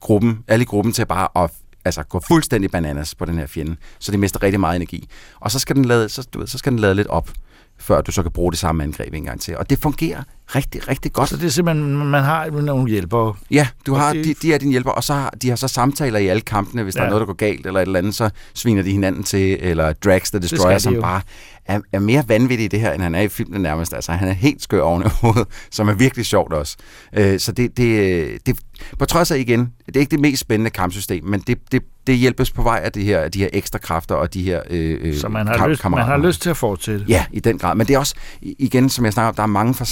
[0.01, 1.51] gruppen, alle i gruppen til bare at
[1.85, 5.09] altså, gå fuldstændig bananas på den her fjende, så det mister rigtig meget energi.
[5.41, 7.31] Og så skal den lade, så, du ved, så skal den lade lidt op,
[7.79, 9.57] før du så kan bruge det samme angreb en gang til.
[9.57, 10.23] Og det fungerer
[10.55, 11.29] rigtig, rigtig godt.
[11.29, 13.35] Så det er simpelthen, man har nogle hjælpere.
[13.51, 15.69] Ja, du har, det- de, de er dine hjælper, og så har, de har så
[15.69, 17.01] samtaler i alle kampene, hvis ja.
[17.01, 19.59] der er noget, der går galt, eller et eller andet, så sviner de hinanden til,
[19.61, 21.01] eller Drax the Destroyer, de som jo.
[21.01, 21.21] bare
[21.67, 23.95] er, er mere vanvittig i det her, end han er i filmen nærmest.
[23.95, 26.77] Altså, han er helt skør oven i hovedet, som er virkelig sjovt også.
[27.17, 28.59] Øh, så det, det, det,
[28.99, 32.17] på trods af igen, det er ikke det mest spændende kampsystem, men det, det, det
[32.17, 35.17] hjælpes på vej af de her, de her ekstra kræfter og de her øh, øh,
[35.17, 37.05] Så man har, kam- lyst, man har lyst til at fortsætte.
[37.09, 37.75] Ja, i den grad.
[37.75, 39.87] Men det er også, igen, som jeg snakker om, der er mange, for,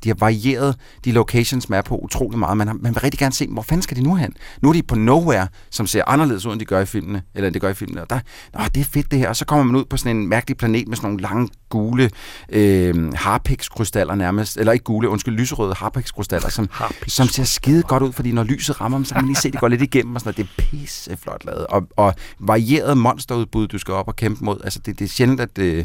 [0.00, 2.56] altså, de har varieret de locations, man er på utrolig meget.
[2.56, 4.34] Man, har, man vil rigtig gerne se, hvor fanden skal de nu hen?
[4.62, 7.22] Nu er de på Nowhere, som ser anderledes ud, end de gør i filmene.
[7.34, 8.02] Eller end det gør i filmene.
[8.02, 8.20] Og der,
[8.54, 9.28] Nå, det er fedt det her.
[9.28, 12.10] Og så kommer man ud på sådan en mærkelig planet med sådan nogle lange, gule
[12.52, 14.56] øh, harpix-krystaller nærmest.
[14.56, 16.68] Eller ikke gule, undskyld, lyserøde harpix-krystaller, som,
[17.06, 19.48] som ser skide godt ud, fordi når lyset rammer dem, så kan man lige se,
[19.48, 20.14] at det går lidt igennem.
[20.14, 20.56] Og sådan noget.
[20.56, 21.66] Det er pisseflot lavet.
[21.66, 24.60] Og, og varieret monsterudbud, du skal op og kæmpe mod.
[24.64, 25.84] Altså, det, det er sjældent, at øh,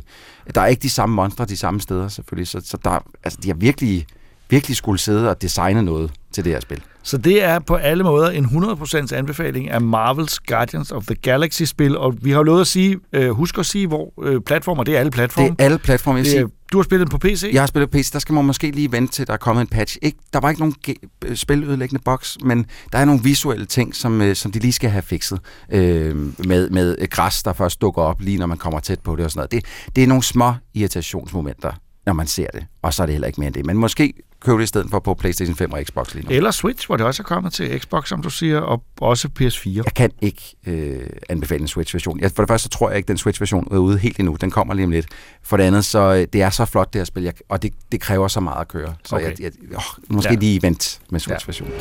[0.55, 2.47] der er ikke de samme monstre de samme steder, selvfølgelig.
[2.47, 4.04] Så, så der, altså, de har virkelig,
[4.49, 6.81] virkelig skulle sidde og designe noget til det her spil.
[7.03, 11.97] Så det er på alle måder en 100% anbefaling af Marvels Guardians of the Galaxy-spil,
[11.97, 14.99] og vi har lovet at sige, øh, husk at sige, hvor øh, platformer, det er
[14.99, 15.47] alle platforme.
[15.49, 16.51] Det er alle platforme, jeg vil Det er- sige.
[16.71, 17.49] Du har spillet på PC?
[17.53, 19.61] Jeg har spillet på PC, der skal man måske lige vente til, der er kommet
[19.61, 19.97] en patch.
[20.01, 23.95] Ikke, der var ikke nogen ge- øh, spilødelæggende boks, men der er nogle visuelle ting,
[23.95, 25.39] som, øh, som de lige skal have fikset.
[25.71, 26.15] Øh,
[26.47, 29.25] med, med øh, græs, der først dukker op, lige når man kommer tæt på det
[29.25, 29.51] og sådan noget.
[29.51, 31.71] Det, det er nogle små irritationsmomenter,
[32.05, 32.65] når man ser det.
[32.81, 33.65] Og så er det heller ikke mere end det.
[33.65, 34.13] Men måske
[34.45, 36.35] købe det i stedet for på PlayStation 5 og Xbox lige nu.
[36.35, 39.69] Eller Switch, hvor det også er kommet til Xbox, som du siger, og også PS4.
[39.75, 42.19] Jeg kan ikke øh, anbefale en Switch-version.
[42.19, 44.37] Jeg, for det første så tror jeg ikke, den Switch-version er ude helt endnu.
[44.41, 45.07] Den kommer lige om lidt.
[45.43, 47.73] For det andet, så øh, det er så flot det her spil, jeg, og det,
[47.91, 48.93] det kræver så meget at køre.
[49.05, 49.25] Så Okay.
[49.39, 50.33] jeg, jeg, åh, måske Ja.
[50.33, 50.39] ja.
[50.39, 51.73] lige vent med Switch-versionen.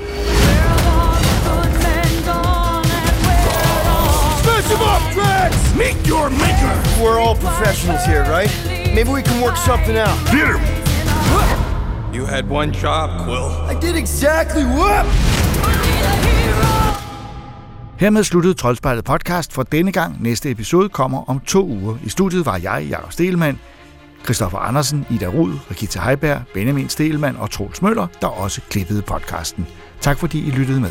[5.15, 5.75] Drax!
[5.77, 6.75] Meet your maker!
[7.03, 8.51] We're all professionals here, right?
[8.95, 10.17] Maybe we can work something out.
[10.29, 10.84] Him!
[12.35, 13.49] Had one job, Quill.
[13.71, 15.07] I did exactly what?
[17.99, 20.23] Hermed sluttede Troldspejlet podcast for denne gang.
[20.23, 21.97] Næste episode kommer om to uger.
[22.05, 23.61] I studiet var jeg, Jakob Stelmann,
[24.25, 29.67] Christoffer Andersen, Ida Rud, Rikita Heiberg, Benjamin Stelmann og Troels Møller, der også klippede podcasten.
[30.01, 30.91] Tak fordi I lyttede med.